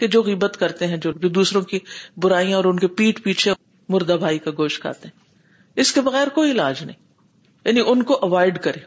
کہ 0.00 0.06
جو 0.06 0.22
غیبت 0.22 0.56
کرتے 0.60 0.86
ہیں، 0.86 0.96
جو 0.96 1.12
دوسروں 1.12 1.62
کی 1.62 1.78
برائیاں 2.16 2.56
اور 2.56 2.64
ان 2.64 2.78
کے 2.78 2.86
پیٹ 2.86 3.22
پیچھے 3.22 3.52
مردہ 3.88 4.16
بھائی 4.18 4.38
کا 4.38 4.50
گوشت 4.50 4.80
کھاتے 4.80 5.08
ہیں۔ 5.08 5.20
اس 5.76 5.92
کے 5.92 6.00
بغیر 6.00 6.28
کوئی 6.28 6.50
علاج 6.50 6.84
نہیں۔ 6.84 6.96
یعنی 7.64 7.80
ان 7.86 8.02
کو 8.02 8.18
اوائڈ 8.22 8.62
کرے 8.62 8.80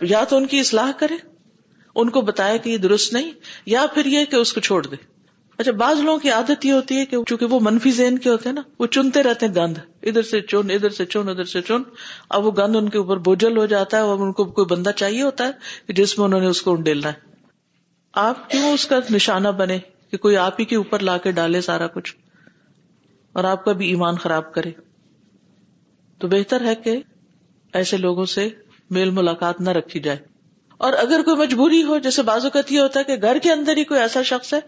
یا 0.00 0.24
تو 0.24 0.36
ان 0.36 0.46
کی 0.46 0.60
اصلاح 0.60 0.90
کرے 0.96 1.14
ان 1.94 2.10
کو 2.10 2.20
بتایا 2.20 2.56
کہ 2.56 2.70
یہ 2.70 2.78
درست 2.78 3.12
نہیں، 3.12 3.30
یا 3.66 3.86
پھر 3.94 4.06
یہ 4.06 4.24
کہ 4.24 4.36
اس 4.36 4.52
کو 4.52 4.60
چھوڑ 4.60 4.86
دے 4.86 4.96
اچھا 5.58 5.72
بعض 5.72 6.00
لوگوں 6.00 6.18
کی 6.18 6.30
عادت 6.30 6.66
یہ 6.66 6.72
ہوتی 6.72 6.96
ہے 6.96 7.06
کہ 7.06 7.16
چونکہ 7.26 7.46
وہ 7.46 7.60
منفی 7.62 7.90
ذہن 7.90 8.18
کے 8.18 8.30
ہوتے 8.30 8.48
ہیں 8.48 8.54
نا، 8.54 8.62
وہ 8.78 8.86
چنتے 8.86 9.22
رہتے 9.22 9.46
ہیں 9.46 9.54
گند۔ 9.54 9.78
ادھر 10.02 10.22
سے 10.22 10.40
چن، 10.40 10.70
ادھر 10.70 10.90
سے 10.90 11.04
چن، 11.04 11.28
ادھر 11.28 11.44
سے 11.44 11.62
چن۔ 11.62 11.82
اب 12.30 12.46
وہ 12.46 12.50
گند 12.50 12.76
ان 12.76 12.88
کے 12.88 12.98
اوپر 12.98 13.16
بوجھل 13.16 13.56
ہو 13.56 13.66
جاتا 13.66 13.96
ہے 13.96 14.02
اور 14.02 14.18
ان 14.18 14.32
کو 14.32 14.44
کوئی 14.44 14.74
بندہ 14.74 14.90
چاہیے 14.90 15.22
ہوتا 15.22 15.48
ہے 15.48 15.92
جس 15.92 16.18
میں 16.18 16.26
انہوں 16.26 16.40
نے 16.40 16.46
اس 16.46 16.62
کو 16.62 16.74
ڈیلنا 16.74 17.08
ہے۔ 17.08 17.32
آپ 18.12 18.50
کیوں 18.50 18.72
اس 18.72 18.86
کا 18.86 18.98
نشانہ 19.10 19.48
بنے؟ 19.48 19.78
کہ 20.12 20.18
کوئی 20.18 20.36
آپ 20.36 20.60
ہی 20.60 20.64
کے 20.64 20.76
اوپر 20.76 20.98
لا 20.98 21.18
کے 21.18 21.32
ڈالے 21.32 21.60
سارا 21.60 21.86
کچھ 21.86 22.16
اور 23.32 23.44
آپ 23.44 23.64
کا 23.64 23.72
بھی 23.72 23.88
ایمان 23.88 24.16
خراب 24.16 24.54
کرے۔ 24.54 24.70
تو 26.18 26.28
بہتر 26.28 26.64
ہے 26.64 26.74
کہ 26.74 27.02
ایسے 27.72 27.96
لوگوں 27.96 28.24
سے 28.24 28.48
میل 28.90 29.10
ملاقات 29.10 29.60
نہ 29.60 29.70
رکھی 29.70 30.00
جائے۔ 30.00 30.18
اور 30.78 30.92
اگر 30.92 31.22
کوئی 31.24 31.36
مجبوری 31.36 31.82
ہو، 31.82 31.98
جیسے 31.98 32.22
بازو 32.22 32.48
یہ 32.70 32.80
ہوتا 32.80 33.00
ہے 33.00 33.04
کہ 33.04 33.22
گھر 33.22 33.38
کے 33.42 33.52
اندر 33.52 33.76
ہی 33.76 33.84
کوئی 33.84 34.00
ایسا 34.00 34.22
شخص 34.22 34.54
ہے، 34.54 34.60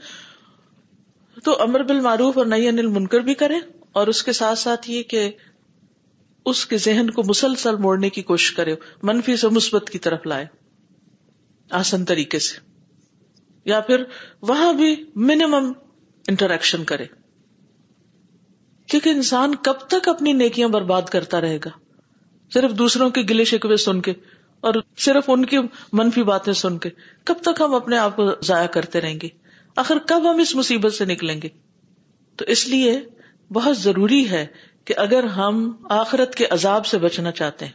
تو 1.44 1.62
امر 1.62 1.82
بل 1.82 2.00
معروف 2.00 2.38
اور 2.38 2.46
نئی 2.46 2.68
انل 2.68 2.86
منکر 2.86 3.20
بھی 3.20 3.34
کرے 3.34 3.56
اور 3.92 4.06
اس 4.06 4.22
کے 4.22 4.32
ساتھ 4.32 4.58
ساتھ 4.58 4.90
یہ 4.90 5.02
کہ 5.02 5.30
اس 6.46 6.66
کے 6.66 6.78
ذہن 6.78 7.10
کو 7.10 7.22
مسلسل 7.22 7.76
موڑنے 7.76 8.10
کی 8.10 8.22
کوشش 8.22 8.52
کرے، 8.52 8.74
منفی 9.02 9.36
سے 9.36 9.48
مثبت 9.48 9.90
کی 9.90 9.98
طرف 9.98 10.26
لائے۔ 10.26 10.46
آسن 11.70 12.04
طریقے 12.04 12.38
سے۔ 12.38 12.73
یا 13.64 13.80
پھر 13.80 14.04
وہاں 14.42 14.72
بھی 14.72 15.04
منیمم 15.16 15.72
انٹریکشن 16.28 16.84
کرے۔ 16.84 17.04
کیونکہ 18.86 19.08
انسان 19.08 19.54
کب 19.54 19.72
تک 19.72 20.08
اپنی 20.08 20.32
نیکیاں 20.32 20.68
برباد 20.68 21.02
کرتا 21.02 21.40
رہے 21.40 21.56
گا؟ 21.56 21.70
صرف 22.54 22.72
دوسروں 22.72 23.10
کے 23.10 23.22
گلے 23.30 23.44
شکوے 23.44 23.76
سن 23.76 24.00
کے 24.00 24.12
اور 24.60 24.74
صرف 24.98 25.24
ان 25.28 25.44
کی 25.44 25.56
منفی 25.92 26.22
باتیں 26.22 26.52
سن 26.52 26.78
کے 26.78 26.88
کب 27.24 27.34
تک 27.42 27.60
ہم 27.60 27.74
اپنے 27.74 27.98
آپ 27.98 28.16
کو 28.16 28.30
ضائع 28.42 28.66
کرتے 28.66 29.00
رہیں 29.00 29.18
گے؟ 29.22 29.28
آخر 29.76 29.98
کب 30.06 30.30
ہم 30.30 30.38
اس 30.38 30.54
مصیبت 30.54 30.92
سے 30.92 31.04
نکلیں 31.04 31.42
گے؟ 31.42 31.48
تو 32.36 32.44
اس 32.44 32.68
لیے 32.68 33.00
بہت 33.52 33.78
ضروری 33.78 34.30
ہے 34.30 34.46
کہ 34.84 34.94
اگر 34.96 35.24
ہم 35.24 35.72
آخرت 35.90 36.34
کے 36.34 36.46
عذاب 36.50 36.86
سے 36.86 36.98
بچنا 36.98 37.30
چاہتے 37.30 37.66
ہیں، 37.66 37.72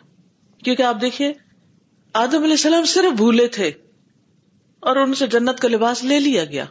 کیونکہ 0.63 0.84
آپ 0.84 1.01
دیکھیے، 1.01 1.34
آدم 2.13 2.38
علیہ 2.38 2.51
السلام 2.51 2.86
صرف 2.86 3.13
بھولے 3.13 3.48
تھے۔ 3.48 3.72
اور 4.79 4.95
ان 4.95 5.13
سے 5.13 5.27
جنت 5.27 5.59
کا 5.59 5.67
لباس 5.67 6.03
لے 6.03 6.19
لیا 6.19 6.45
گیا۔ 6.45 6.65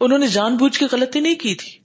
انہوں 0.00 0.18
نے 0.18 0.26
جان 0.26 0.56
بوجھ 0.56 0.78
کے 0.78 0.86
غلطی 0.92 1.20
نہیں 1.20 1.34
کی 1.34 1.54
تھی۔ 1.54 1.82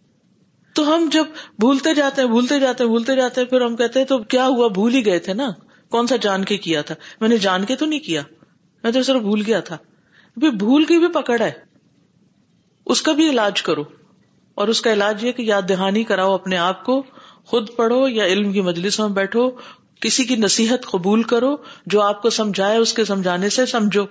تو 0.73 0.95
ہم 0.95 1.09
جب 1.11 1.25
بھولتے 1.59 1.93
جاتے 1.93 2.21
ہیں، 2.21 2.29
بھولتے 2.29 2.59
جاتے 2.59 2.83
ہیں، 2.83 2.89
بھولتے 2.89 3.15
جاتے 3.15 3.41
ہیں، 3.41 3.47
پھر 3.47 3.61
ہم 3.61 3.75
کہتے 3.75 3.99
ہیں، 3.99 4.05
تو 4.05 4.17
کیا 4.17 4.47
ہوا؟ 4.47 4.67
بھول 4.67 4.93
ہی 4.93 5.05
گئے 5.05 5.19
تھے 5.19 5.33
نا۔ 5.33 5.51
کون 5.89 6.07
سا 6.07 6.15
جان 6.15 6.45
کے 6.45 6.57
کیا 6.57 6.81
تھا؟ 6.81 6.95
میں 7.21 7.29
نے 7.29 7.37
جان 7.37 7.65
کے 7.65 7.75
تو 7.75 7.85
نہیں 7.85 7.99
کیا۔ 7.99 8.21
میں 8.83 8.91
تو 8.91 9.03
صرف 9.03 9.21
بھول 9.21 9.43
گیا 9.47 9.59
تھا۔ 9.59 9.77
بھول 10.37 10.85
کی 10.85 10.99
بھی 10.99 11.07
پکڑ 11.07 11.41
ہے۔ 11.41 11.51
اس 12.85 13.01
کا 13.01 13.11
بھی 13.11 13.29
علاج 13.29 13.61
کرو۔ 13.61 13.83
اور 14.55 14.67
اس 14.67 14.81
کا 14.81 14.93
علاج 14.93 15.23
یہ 15.23 15.31
کہ 15.31 15.41
یاد 15.41 15.61
دہانی 15.69 16.03
کراؤ 16.03 16.33
اپنے 16.33 16.57
آپ 16.57 16.85
کو۔ 16.85 17.03
خود 17.45 17.69
پڑھو 17.75 18.07
یا 18.07 18.25
علم 18.25 18.51
کی 18.51 18.61
مجلسوں 18.61 19.09
میں 19.09 19.15
بیٹھو۔ 19.15 19.49
کسی 20.01 20.23
کی 20.23 20.35
نصیحت 20.35 20.85
قبول 20.85 21.23
کرو۔ 21.23 21.55
جو 21.85 22.01
آپ 22.01 22.21
کو 22.21 22.29
سمجھائے، 22.29 22.77
اس 22.77 22.93
کے 22.93 23.05
سمجھانے 23.05 23.49
سے 23.49 23.65
سمجھو۔ 23.65 24.03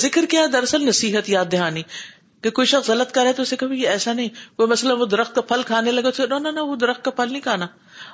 ذکر 0.00 0.24
کیا 0.30 0.46
دراصل 0.52 0.86
نصیحت 0.86 1.30
یاد 1.30 1.44
دہانی 1.52 1.82
کہ 2.40 2.50
کوئی 2.50 2.66
شخص 2.66 2.90
غلط 2.90 3.12
کرے 3.12 3.32
تو 3.32 3.42
اسے 3.42 3.56
کبھی 3.56 3.86
ایسا 3.86 4.12
نہیں، 4.12 4.28
کوئی 4.56 4.68
مسئلہ 4.68 4.92
وہ 4.92 5.06
درخت 5.06 5.34
کا 5.34 5.40
پھل 5.40 5.62
کھانے 5.62 5.92
لگے 5.92 6.10
تو 6.10 6.38
نہ 6.38 6.60
وہ 6.60 6.76
درخت 6.76 7.04
کا 7.04 7.10
پھل 7.10 7.32
نہیں 7.32 7.42
کھانا۔ 7.42 7.66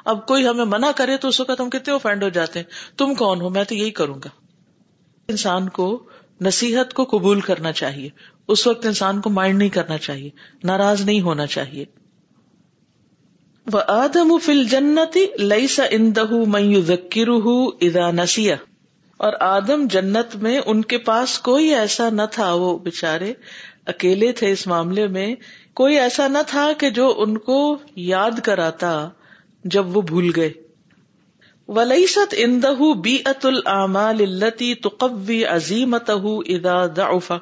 اب 0.05 0.27
کوئی 0.27 0.47
ہمیں 0.47 0.65
منع 0.65 0.91
کرے 0.97 1.17
تو 1.17 1.29
اس 1.29 1.41
وقت 1.41 1.61
ہم 1.61 1.71
کتنے 1.71 1.93
اوفینڈ 1.93 2.23
ہو 2.23 2.29
جاتے 2.29 2.59
ہیں۔ 2.59 2.99
تم 2.99 3.15
کون 3.15 3.41
ہو؟ 3.41 3.49
میں 3.49 3.65
تو 3.65 3.75
یہی 3.75 3.91
کروں 3.91 4.15
گا۔ 4.15 4.29
انسان 5.29 5.69
کو 5.69 6.09
نصیحت 6.41 6.95
کو 6.95 7.05
قبول 7.05 7.41
کرنا 7.41 7.73
چاہیے۔ 7.73 8.09
اس 8.49 8.67
وقت 8.67 8.87
انسان 8.87 9.21
کو 9.21 9.31
مائنڈ 9.31 9.59
نہیں 9.59 9.69
کرنا 9.69 9.99
چاہیے۔ 9.99 10.31
ناراض 10.65 11.01
نہیں 11.01 11.21
ہونا 11.21 11.47
چاہیے۔ 11.47 11.85
وہ 13.73 13.81
آدم 13.87 14.39
فل 14.39 14.65
جنتی 14.65 15.27
لئی 15.39 15.67
سا 15.67 15.85
اندہ 15.91 16.25
میو 16.47 16.81
ذکر 16.81 17.29
ادا 17.81 18.11
نسیا 18.11 18.57
اور 19.21 19.33
آدم 19.41 19.87
جنت 19.87 20.37
میں 20.37 20.61
ان 20.67 20.83
کے 20.83 20.99
پاس 20.99 21.39
کوئی 21.39 21.75
ایسا 21.75 22.11
نہ 22.11 22.23
تھا، 22.31 22.55
وہ 22.55 22.79
بےچارے 22.79 23.35
اکیلے 23.87 24.33
تھے 24.33 24.53
اس 24.53 24.67
معاملے 24.67 25.07
میں۔ 25.07 25.35
کوئی 25.75 25.99
ایسا 25.99 26.29
نہ 26.29 26.39
تھا 26.47 26.71
کہ 26.79 26.91
جو 26.91 27.15
ان 27.17 27.39
کو 27.39 27.79
یاد 27.97 28.41
کراتا 28.45 29.09
جب 29.65 29.97
وہ 29.97 30.03
بھول 30.03 30.31
گئے۔ 30.37 30.53
ولیست 31.69 32.35
اندہ 32.39 32.73
بی 33.03 33.19
ات 33.25 33.47
العمال 33.47 34.17
التی 34.21 34.75
تقوی 34.75 35.45
عظیمت 35.45 36.11
ادا 36.47 36.87
ضعف 36.87 37.33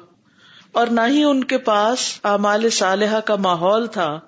اور 0.71 0.87
نہ 0.87 1.01
ہی 1.07 1.23
ان 1.23 1.43
کے 1.43 1.57
پاس 1.57 2.19
اعمال 2.23 2.69
صالحہ 2.69 3.19
کا 3.19 3.35
ماحول 3.35 3.87
تھا 3.87 4.19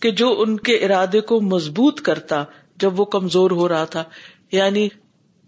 کہ 0.00 0.10
جو 0.10 0.40
ان 0.40 0.56
کے 0.56 0.72
ارادے 0.72 1.20
کو 1.20 1.40
مضبوط 1.40 2.00
کرتا 2.00 2.44
جب 2.76 3.00
وہ 3.00 3.04
کمزور 3.04 3.50
ہو 3.50 3.68
رہا 3.68 3.84
تھا۔ 3.84 4.04
یعنی 4.52 4.88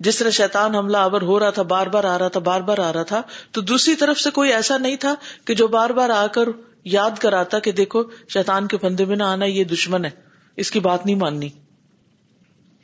جس 0.01 0.17
طرح 0.17 0.31
شیطان 0.31 0.75
حملہ 0.75 0.97
آور 0.97 1.23
ہو 1.23 1.41
رہا 1.41 1.51
تھا، 1.51 1.63
بار 1.63 1.87
بار 1.87 2.05
آ 2.05 2.19
رہا 2.19 2.29
تھا، 2.29 2.41
بار 2.41 2.61
بار 2.61 2.79
آ 2.79 2.93
رہا 2.93 3.03
تھا، 3.03 3.23
تو 3.53 3.61
دوسری 3.61 3.95
طرف 3.95 4.21
سے 4.21 4.31
کوئی 4.31 4.53
ایسا 4.53 4.79
نہیں 4.79 4.97
تھا 4.97 5.15
کہ 5.45 5.55
جو 5.55 5.69
بار 5.69 5.91
بار 5.91 6.11
آ 6.11 6.27
کر 6.27 6.49
یاد 6.85 7.11
کراتا 7.19 7.59
کہ 7.59 7.73
دیکھو، 7.73 8.03
شیطان 8.29 8.67
کے 8.67 8.79
فندے 8.79 9.05
میں 9.05 9.17
نہ 9.17 9.23
آنا، 9.23 9.45
یہ 9.45 9.65
دشمن 9.65 10.05
ہے، 10.05 10.11
اس 10.57 10.71
کی 10.71 10.81
بات 10.81 11.07
نہیں 11.07 11.17
ماننی۔ 11.17 11.49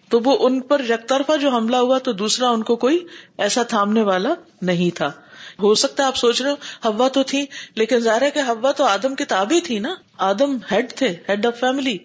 تو 0.08 0.20
وہ 0.24 0.36
ان 0.40 0.60
پر 0.60 0.80
یک 0.80 1.08
طرفہ 1.08 1.36
جو 1.36 1.50
حملہ 1.50 1.76
ہوا 1.76 1.98
تو 1.98 2.12
دوسرا 2.12 2.50
ان 2.50 2.62
کو 2.62 2.76
کوئی 2.76 3.06
ایسا 3.38 3.62
تھامنے 3.62 4.02
والا 4.02 4.34
نہیں 4.62 4.96
تھا۔ 4.96 5.12
ہو 5.62 5.74
سکتا 5.74 6.02
ہے 6.02 6.08
آپ 6.08 6.16
سوچ 6.16 6.42
رہے 6.42 6.50
ہو 6.50 6.88
ہوا 6.88 7.08
تو 7.08 7.22
تھی، 7.22 7.46
لیکن 7.74 7.98
ظاہر 7.98 8.22
ہے 8.22 8.30
کہ 8.30 8.38
ہوا 8.38 8.72
تو 8.72 8.84
آدم 8.84 9.14
کتاب 9.14 9.52
ہی 9.52 9.60
تھی 9.60 9.78
نا۔ 9.78 9.94
آدم 10.18 10.56
ہیڈ 10.72 10.92
تھے، 10.92 11.16
ہیڈ 11.28 11.46
آف 11.46 11.60
فیملی۔ 11.60 11.98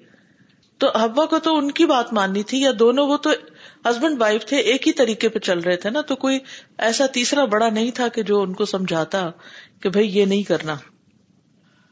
تو 0.77 0.88
ہوا 0.88 1.25
کو 1.25 1.39
تو 1.39 1.57
ان 1.57 1.71
کی 1.71 1.85
بات 1.85 2.13
ماننی 2.13 2.43
تھی 2.43 2.62
یا 2.62 2.71
دونوں 2.79 3.07
وہ 3.07 3.17
تو 3.17 3.29
ہسبینڈ 3.89 4.22
وائف 4.22 4.46
تھے، 4.46 4.58
ایک 4.58 4.88
ہی 4.88 4.94
طریقے 4.94 5.30
پہ 5.30 5.39
چل 5.39 5.60
رہے 5.60 5.75
تھے 5.75 5.89
نا، 5.89 6.01
تو 6.01 6.15
کوئی 6.15 6.39
ایسا 6.77 7.06
تیسرا 7.06 7.46
بڑا 7.46 7.70
نہیں 7.70 7.92
تھا 7.92 8.08
کہ 8.08 8.24
جو 8.24 8.42
ان 8.42 8.54
کو 8.54 8.65
سمجھاتا 8.65 9.32
کہ 9.80 9.89
بھائی 9.89 10.18
یہ 10.18 10.25
نہیں 10.25 10.44
کرنا۔ 10.44 10.75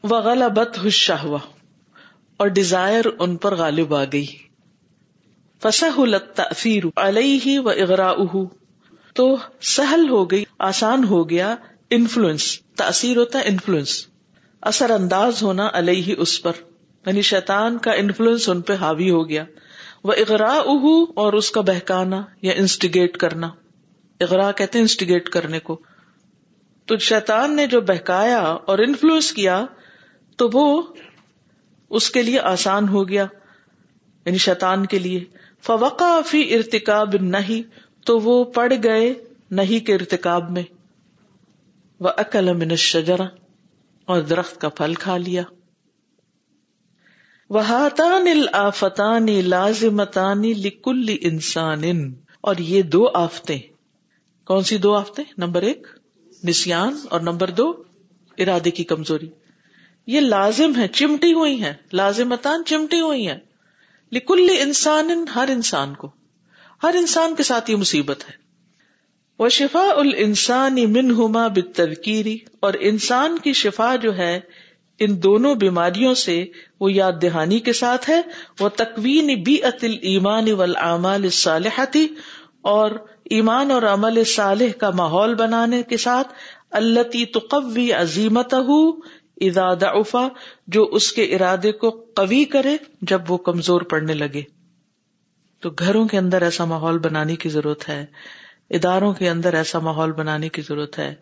وہ 0.02 0.48
بت 0.48 0.78
ہوا 1.24 1.38
اور 2.36 2.46
ڈیزائر 2.46 3.04
ان 3.18 3.36
پر 3.36 3.54
غالب 3.54 3.94
آ 3.94 4.04
گئی۔ 4.12 4.26
تاثیر 5.60 6.82
علیہ 6.96 7.58
و 7.58 7.68
اغرا 7.68 8.12
تو 9.12 9.36
سہل 9.62 10.08
ہو 10.08 10.30
گئی، 10.30 10.44
آسان 10.58 11.04
ہو 11.04 11.30
گیا 11.30 11.56
انفلوئنس 11.90 12.60
تاثیر 12.76 13.16
ہوتا 13.16 13.38
ہے 13.38 13.44
انفلوئنس 13.44 14.06
اثر 14.60 14.90
انداز 14.90 15.42
ہونا 15.42 15.70
علیہ 15.72 16.14
اس 16.18 16.42
پر 16.42 16.52
یعنی 17.06 17.22
شیطان 17.22 17.78
کا 17.78 17.92
انفلوئنس 17.92 18.48
ان 18.48 18.60
پہ 18.60 18.72
حاوی 18.72 19.10
ہو 19.10 19.28
گیا۔ 19.28 19.44
وہ 20.04 20.12
اغرا 20.12 20.52
اہ 20.52 21.04
اور 21.14 21.32
اس 21.32 21.50
کا 21.50 21.60
بہکانا 21.60 22.22
یا 22.42 22.52
انسٹیگیٹ 22.52 23.16
کرنا۔ 23.16 23.50
اغرا 24.20 24.52
کہتے 24.52 24.78
ہیں 24.78 24.84
انسٹیگیٹ 24.84 25.28
کرنے 25.28 25.58
کو۔ 25.58 25.80
تو 26.86 26.96
شیطان 26.96 27.56
نے 27.56 27.66
جو 27.66 27.80
بہکایا 27.80 28.40
اور 28.40 28.78
انفلوئنس 28.78 29.32
کیا، 29.32 29.66
تو 30.36 30.50
وہ 30.52 30.82
اس 31.90 32.10
کے 32.10 32.22
لیے 32.22 32.40
آسان 32.40 32.88
ہو 32.88 33.08
گیا 33.08 33.26
یعنی 34.26 34.38
شیطان 34.38 34.86
کے 34.86 34.98
لیے۔ 34.98 35.24
فوقا 35.62 36.20
فی 36.26 36.54
ارتقاب 36.54 37.14
نہیں 37.20 37.76
تو 38.06 38.18
وہ 38.18 38.44
پڑ 38.44 38.72
گئے 38.84 39.14
نہیں 39.50 39.86
کے 39.86 39.94
ارتقاب 39.94 40.50
میں۔ 40.50 40.62
وہ 42.00 42.08
اکل 42.16 42.52
من 42.52 42.76
شجرا 42.76 43.24
اور 44.04 44.20
درخت 44.20 44.60
کا 44.60 44.68
پھل 44.68 44.94
کھا 44.94 45.16
لیا۔ 45.16 45.42
وہاتان 47.54 48.26
الآفتان 48.26 49.26
لازمتانی 49.44 50.52
لکل 50.52 51.16
انسان 51.20 51.82
اور 52.40 52.56
یہ 52.56 52.82
دو 52.82 53.08
آفتے 53.14 53.58
کون 54.44 54.62
سی 54.62 54.78
دو 54.78 54.94
آفتے 54.94 55.22
نمبر 55.38 55.62
ایک 55.62 55.86
نسان 56.44 56.96
اور 57.10 57.20
نمبر 57.20 57.50
دو، 57.50 57.82
ارادے 58.38 58.70
کی 58.70 58.84
کمزوری۔ 58.84 59.28
یہ 60.06 60.20
لازم 60.20 60.72
ہے 60.76 60.88
چمٹی 60.88 61.32
ہوئی 61.32 61.64
ہیں۔ 61.64 61.72
لازمتان 61.92 62.64
چمٹی 62.66 63.00
ہوئی 63.00 63.28
ہیں۔ 63.28 63.38
لکل 64.12 64.48
انسان 64.60 65.28
ہر 65.34 65.48
انسان 65.48 65.94
کو۔ 65.94 66.10
ہر 66.82 66.94
انسان 66.98 67.34
کے 67.34 67.42
ساتھ 67.42 67.70
یہ 67.70 67.76
مصیبت 67.76 68.24
ہے۔ 68.28 68.34
وہ 69.38 69.48
شفا 69.48 69.88
السانی 69.96 70.86
من 70.86 71.10
ہوما 71.10 71.48
بترکیری 71.48 72.38
اور 72.60 72.74
انسان 72.80 73.38
کی 73.38 73.52
شفا 73.52 73.96
جو 73.96 74.16
ہے 74.16 74.40
ان 74.98 75.22
دونوں 75.22 75.54
بیماریوں 75.54 76.14
سے 76.14 76.44
وہ 76.80 76.92
یاد 76.92 77.12
دہانی 77.22 77.58
کے 77.58 77.72
ساتھ 77.72 78.10
ہے۔ 78.10 78.20
وہ 78.60 78.68
تکوین 78.68 79.42
بی 79.42 79.62
عطل 79.62 79.96
ایمان 80.02 80.46
اول 80.76 81.30
صالحتی 81.30 82.06
اور 82.62 82.90
ایمان 83.24 83.70
اور 83.70 83.82
عمل 83.82 84.24
صالح 84.24 84.78
کا 84.78 84.90
ماحول 84.90 85.34
بنانے 85.34 85.82
کے 85.82 85.96
ساتھ۔ 85.96 86.28
اللہ 86.70 87.24
تقوی 87.32 87.92
عظیمت 87.92 88.54
افا 89.80 90.28
جو 90.66 90.84
اس 90.84 91.12
کے 91.12 91.24
ارادے 91.24 91.72
کو 91.72 91.90
قوی 91.90 92.44
کرے 92.44 92.76
جب 93.02 93.20
وہ 93.28 93.36
کمزور 93.36 93.80
پڑنے 93.80 94.14
لگے۔ 94.14 94.42
تو 95.60 95.70
گھروں 95.70 96.08
کے 96.08 96.18
اندر 96.18 96.42
ایسا 96.42 96.64
ماحول 96.64 96.98
بنانے 96.98 97.36
کی 97.36 97.48
ضرورت 97.48 97.88
ہے۔ 97.88 98.06
اداروں 98.70 99.12
کے 99.12 99.28
اندر 99.28 99.54
ایسا 99.54 99.78
ماحول 99.78 100.12
بنانے 100.12 100.48
کی 100.48 100.62
ضرورت 100.62 100.98
ہے۔ 100.98 101.14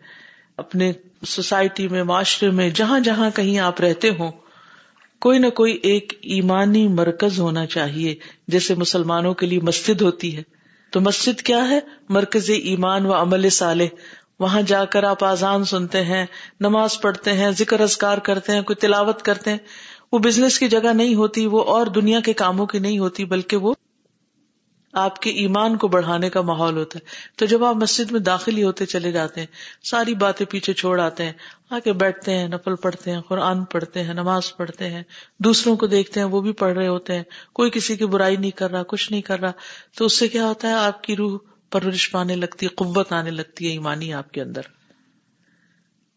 اپنے 0.57 0.91
سوسائٹی 1.27 1.87
میں، 1.87 2.03
معاشرے 2.03 2.49
میں، 2.49 2.69
جہاں 2.69 2.99
جہاں 2.99 3.29
کہیں 3.35 3.59
آپ 3.59 3.81
رہتے 3.81 4.09
ہوں، 4.09 4.31
کوئی 5.19 5.39
نہ 5.39 5.47
کوئی 5.47 5.79
ایک 5.83 6.13
ایمانی 6.21 6.87
مرکز 6.87 7.39
ہونا 7.39 7.65
چاہیے، 7.65 8.15
جیسے 8.47 8.75
مسلمانوں 8.75 9.33
کے 9.33 9.45
لیے 9.45 9.59
مسجد 9.59 10.01
ہوتی 10.01 10.37
ہے۔ 10.37 10.43
تو 10.89 11.01
مسجد 11.01 11.41
کیا 11.41 11.69
ہے؟ 11.69 11.79
مرکز 12.09 12.49
ایمان 12.49 13.05
و 13.05 13.13
عمل 13.13 13.49
صالح۔ 13.49 13.85
وہاں 14.39 14.61
جا 14.61 14.85
کر 14.85 15.03
آپ 15.03 15.23
آزان 15.23 15.63
سنتے 15.63 16.01
ہیں، 16.01 16.25
نماز 16.59 17.01
پڑھتے 17.01 17.33
ہیں، 17.33 17.51
ذکر 17.51 17.79
ازکار 17.79 18.17
کرتے 18.17 18.51
ہیں، 18.51 18.61
کوئی 18.61 18.75
تلاوت 18.75 19.21
کرتے 19.21 19.51
ہیں۔ 19.51 19.57
وہ 20.11 20.19
بزنس 20.19 20.59
کی 20.59 20.67
جگہ 20.67 20.93
نہیں 20.93 21.15
ہوتی، 21.15 21.45
وہ 21.45 21.63
اور 21.63 21.87
دنیا 21.87 22.19
کے 22.19 22.33
کاموں 22.33 22.65
کی 22.65 22.79
نہیں 22.79 22.99
ہوتی، 22.99 23.25
بلکہ 23.25 23.57
وہ 23.57 23.73
آپ 24.93 25.21
کے 25.21 25.29
ایمان 25.29 25.77
کو 25.77 25.87
بڑھانے 25.87 26.29
کا 26.29 26.41
ماحول 26.41 26.77
ہوتا 26.77 26.99
ہے۔ 26.99 27.09
تو 27.35 27.45
جب 27.45 27.63
آپ 27.63 27.75
مسجد 27.75 28.11
میں 28.11 28.19
داخل 28.19 28.57
ہی 28.57 28.63
ہوتے 28.63 28.85
چلے 28.85 29.11
جاتے 29.11 29.39
ہیں، 29.39 29.47
ساری 29.83 30.15
باتیں 30.15 30.45
پیچھے 30.45 30.73
چھوڑ 30.73 30.99
آتے 30.99 31.25
ہیں 31.25 31.33
آ 31.69 31.79
کے 31.79 31.93
بیٹھتے 31.93 32.37
ہیں، 32.37 32.47
نفل 32.47 32.75
پڑھتے 32.75 33.11
ہیں، 33.11 33.21
قرآن 33.21 33.63
پڑھتے 33.63 34.03
ہیں، 34.03 34.13
نماز 34.13 34.57
پڑھتے 34.57 34.89
ہیں، 34.89 35.03
دوسروں 35.39 35.77
کو 35.77 35.87
دیکھتے 35.87 36.19
ہیں، 36.19 36.27
وہ 36.27 36.41
بھی 36.41 36.51
پڑھ 36.51 36.77
رہے 36.77 36.87
ہوتے 36.87 37.15
ہیں۔ 37.15 37.23
کوئی 37.53 37.71
کسی 37.71 37.95
کی 37.95 38.05
برائی 38.05 38.35
نہیں 38.35 38.51
کر 38.51 38.71
رہا، 38.71 38.83
کچھ 38.83 39.11
نہیں 39.11 39.21
کر 39.21 39.39
رہا۔ 39.39 39.51
تو 39.97 40.05
اس 40.05 40.19
سے 40.19 40.27
کیا 40.27 40.45
ہوتا 40.45 40.67
ہے، 40.67 40.73
آپ 40.73 41.03
کی 41.03 41.15
روح 41.15 41.37
پرورش 41.71 42.11
پانے 42.11 42.35
لگتی 42.35 42.65
ہے 42.65 42.75
قوت 42.75 43.13
آنے 43.13 43.31
لگتی 43.31 43.65
ہے 43.65 43.71
ایمانی 43.71 44.13
آپ 44.13 44.31
کے 44.31 44.41
اندر۔ 44.41 44.61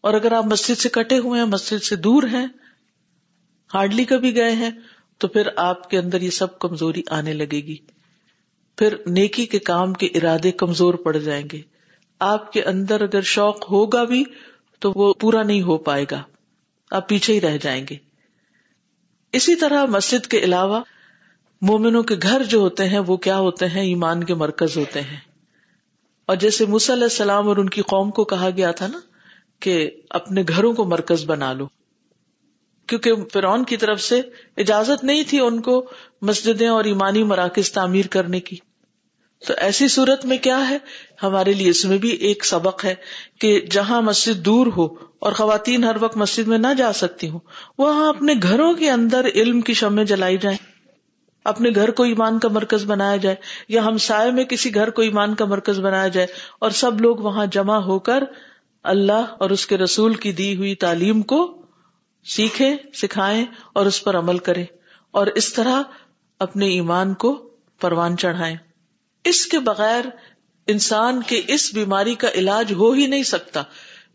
اور 0.01 0.13
اگر 0.13 0.31
آپ 0.31 0.45
مسجد 0.45 0.79
سے 0.79 0.89
کٹے 0.89 1.17
ہوئے 1.17 1.39
ہیں، 1.39 1.47
مسجد 1.47 1.83
سے 1.83 1.95
دور 1.95 2.23
ہیں، 2.23 2.47
ہارڈلی 3.73 4.03
کبھی 4.03 4.35
گئے 4.35 4.51
ہیں، 4.51 4.69
تو 5.17 5.27
پھر 5.27 5.47
آپ 5.55 5.89
کے 5.89 5.97
اندر 5.97 6.21
یہ 6.21 6.29
سب 6.29 6.59
کمزوری 6.59 7.01
آنے 7.09 7.33
لگے 7.33 7.59
گی۔ 7.59 7.96
پھر 8.77 8.95
نیکی 9.05 9.45
کے 9.45 9.59
کام 9.59 9.93
کے 9.93 10.05
ارادے 10.05 10.51
کمزور 10.51 10.93
پڑ 10.93 11.17
جائیں 11.17 11.47
گے۔ 11.51 11.61
آپ 12.19 12.51
کے 12.51 12.63
اندر 12.63 13.01
اگر 13.01 13.21
شوق 13.21 13.71
ہوگا 13.71 14.03
بھی 14.03 14.23
تو 14.79 14.91
وہ 14.95 15.13
پورا 15.13 15.43
نہیں 15.43 15.61
ہو 15.61 15.77
پائے 15.77 16.05
گا۔ 16.11 16.23
آپ 16.91 17.09
پیچھے 17.09 17.33
ہی 17.33 17.41
رہ 17.41 17.57
جائیں 17.61 17.85
گے۔ 17.89 17.95
اسی 19.31 19.55
طرح 19.55 19.85
مسجد 19.85 20.27
کے 20.27 20.37
علاوہ 20.37 20.83
مومنوں 21.61 22.03
کے 22.03 22.15
گھر 22.21 22.43
جو 22.43 22.59
ہوتے 22.59 22.89
ہیں 22.89 22.99
وہ 22.99 23.17
کیا 23.17 23.37
ہوتے 23.37 23.67
ہیں؟ 23.67 23.81
ایمان 23.81 24.23
کے 24.23 24.33
مرکز 24.33 24.77
ہوتے 24.77 25.01
ہیں۔ 25.01 25.17
اور 26.25 26.35
جیسے 26.35 26.63
علیہ 26.63 27.03
السلام 27.03 27.47
اور 27.47 27.57
ان 27.57 27.69
کی 27.69 27.81
قوم 27.81 28.11
کو 28.11 28.23
کہا 28.23 28.49
گیا 28.57 28.71
تھا 28.71 28.87
نا 28.87 28.99
کہ 29.59 29.91
اپنے 30.09 30.43
گھروں 30.47 30.73
کو 30.73 30.85
مرکز 30.85 31.25
بنا 31.25 31.53
لو۔ 31.53 31.67
کیونکہ 32.87 33.11
فرعون 33.33 33.65
کی 33.65 33.77
طرف 33.77 34.01
سے 34.01 34.21
اجازت 34.57 35.03
نہیں 35.03 35.23
تھی 35.27 35.39
ان 35.39 35.61
کو 35.61 35.89
مسجدیں 36.21 36.67
اور 36.67 36.83
ایمانی 36.83 37.23
مراکز 37.23 37.71
تعمیر 37.71 38.07
کرنے 38.07 38.39
کی۔ 38.39 38.57
تو 39.43 39.53
ایسی 39.57 39.87
صورت 39.87 40.25
میں 40.25 40.37
کیا 40.37 40.69
ہے؟ 40.69 40.77
ہمارے 41.23 41.53
لیے 41.53 41.69
اس 41.69 41.83
میں 41.85 41.97
بھی 41.97 42.09
ایک 42.09 42.45
سبق 42.45 42.85
ہے 42.85 42.95
کہ 43.39 43.59
جہاں 43.71 44.01
مسجد 44.01 44.45
دور 44.45 44.67
ہو 44.67 44.87
اور 45.19 45.31
خواتین 45.31 45.83
ہر 45.83 45.95
وقت 45.99 46.17
مسجد 46.17 46.47
میں 46.47 46.57
نہ 46.57 46.73
جا 46.77 46.93
سکتی 46.93 47.29
ہوں، 47.29 47.39
وہاں 47.77 48.09
اپنے 48.09 48.33
گھروں 48.43 48.73
کے 48.73 48.89
اندر 48.91 49.27
علم 49.35 49.61
کی 49.61 49.73
شمع 49.73 50.03
جلائی 50.03 50.37
جائیں، 50.37 50.57
اپنے 51.45 51.69
گھر 51.75 51.91
کو 51.91 52.03
ایمان 52.03 52.39
کا 52.39 52.49
مرکز 52.49 52.85
بنایا 52.85 53.15
جائے، 53.15 53.35
یا 53.69 53.85
ہم 53.85 53.97
سائے 53.97 54.31
میں 54.31 54.43
کسی 54.43 54.73
گھر 54.75 54.89
کو 54.89 55.01
ایمان 55.01 55.35
کا 55.35 55.45
مرکز 55.45 55.79
بنایا 55.79 56.07
جائے 56.07 56.27
اور 56.59 56.71
سب 56.71 57.01
لوگ 57.01 57.17
وہاں 57.17 57.45
جمع 57.45 57.77
ہو 57.77 57.99
کر 57.99 58.23
اللہ 58.83 59.35
اور 59.37 59.49
اس 59.49 59.65
کے 59.67 59.77
رسول 59.77 60.13
کی 60.13 60.31
دی 60.31 60.55
ہوئی 60.55 60.75
تعلیم 60.75 61.21
کو 61.21 61.61
سیکھیں، 62.25 62.75
سکھائیں 62.93 63.45
اور 63.73 63.85
اس 63.85 64.03
پر 64.03 64.17
عمل 64.17 64.37
کریں 64.37 64.65
اور 65.11 65.27
اس 65.27 65.53
طرح 65.53 65.81
اپنے 66.39 66.67
ایمان 66.67 67.13
کو 67.13 67.49
پروان 67.81 68.17
چڑھائیں۔ 68.17 68.55
اس 69.23 69.45
کے 69.45 69.59
بغیر 69.59 70.05
انسان 70.67 71.23
کے 71.23 71.41
اس 71.47 71.73
بیماری 71.73 72.15
کا 72.15 72.29
علاج 72.29 72.73
ہو 72.73 72.91
ہی 72.91 73.07
نہیں 73.07 73.23
سکتا۔ 73.23 73.63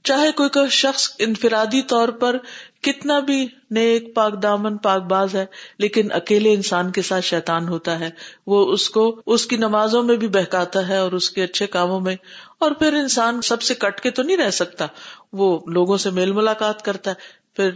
چاہے 0.05 0.33
کوئی 0.33 0.49
کوئی 0.49 0.69
شخص 0.69 1.11
انفرادی 1.19 1.83
طور 1.83 2.09
پر 2.09 2.37
کتنا 2.83 3.19
بھی 3.19 3.49
نیک، 3.71 4.15
پاک 4.15 4.43
دامن، 4.43 4.77
پاک 4.77 5.03
باز 5.03 5.35
ہے، 5.35 5.47
لیکن 5.79 6.13
اکیلے 6.13 6.53
انسان 6.53 6.93
کے 6.93 7.03
ساتھ 7.03 7.25
شیطان 7.25 7.69
ہوتا 7.69 8.01
ہے۔ 8.01 8.11
وہ 8.47 8.73
اس 8.73 8.91
کو، 8.91 9.23
اس 9.27 9.47
کی 9.47 9.57
نمازوں 9.57 10.03
میں 10.03 10.17
بھی 10.17 10.29
بہکاتا 10.29 10.89
ہے 10.89 10.97
اور 10.97 11.13
اس 11.13 11.31
کے 11.31 11.43
اچھے 11.43 11.67
کاموں 11.67 12.01
میں۔ 12.01 12.17
اور 12.59 12.71
پھر 12.71 12.93
انسان 12.93 13.43
سب 13.43 13.63
سے 13.63 13.75
کٹ 13.75 14.01
کے 14.01 14.11
تو 14.11 14.23
نہیں 14.23 14.37
رہ 14.37 14.51
سکتا۔ 14.51 14.87
وہ 15.33 15.61
لوگوں 15.67 15.97
سے 15.97 16.11
میل 16.11 16.33
ملاقات 16.33 16.83
کرتا 16.83 17.11
ہے۔ 17.11 17.17
پھر 17.57 17.71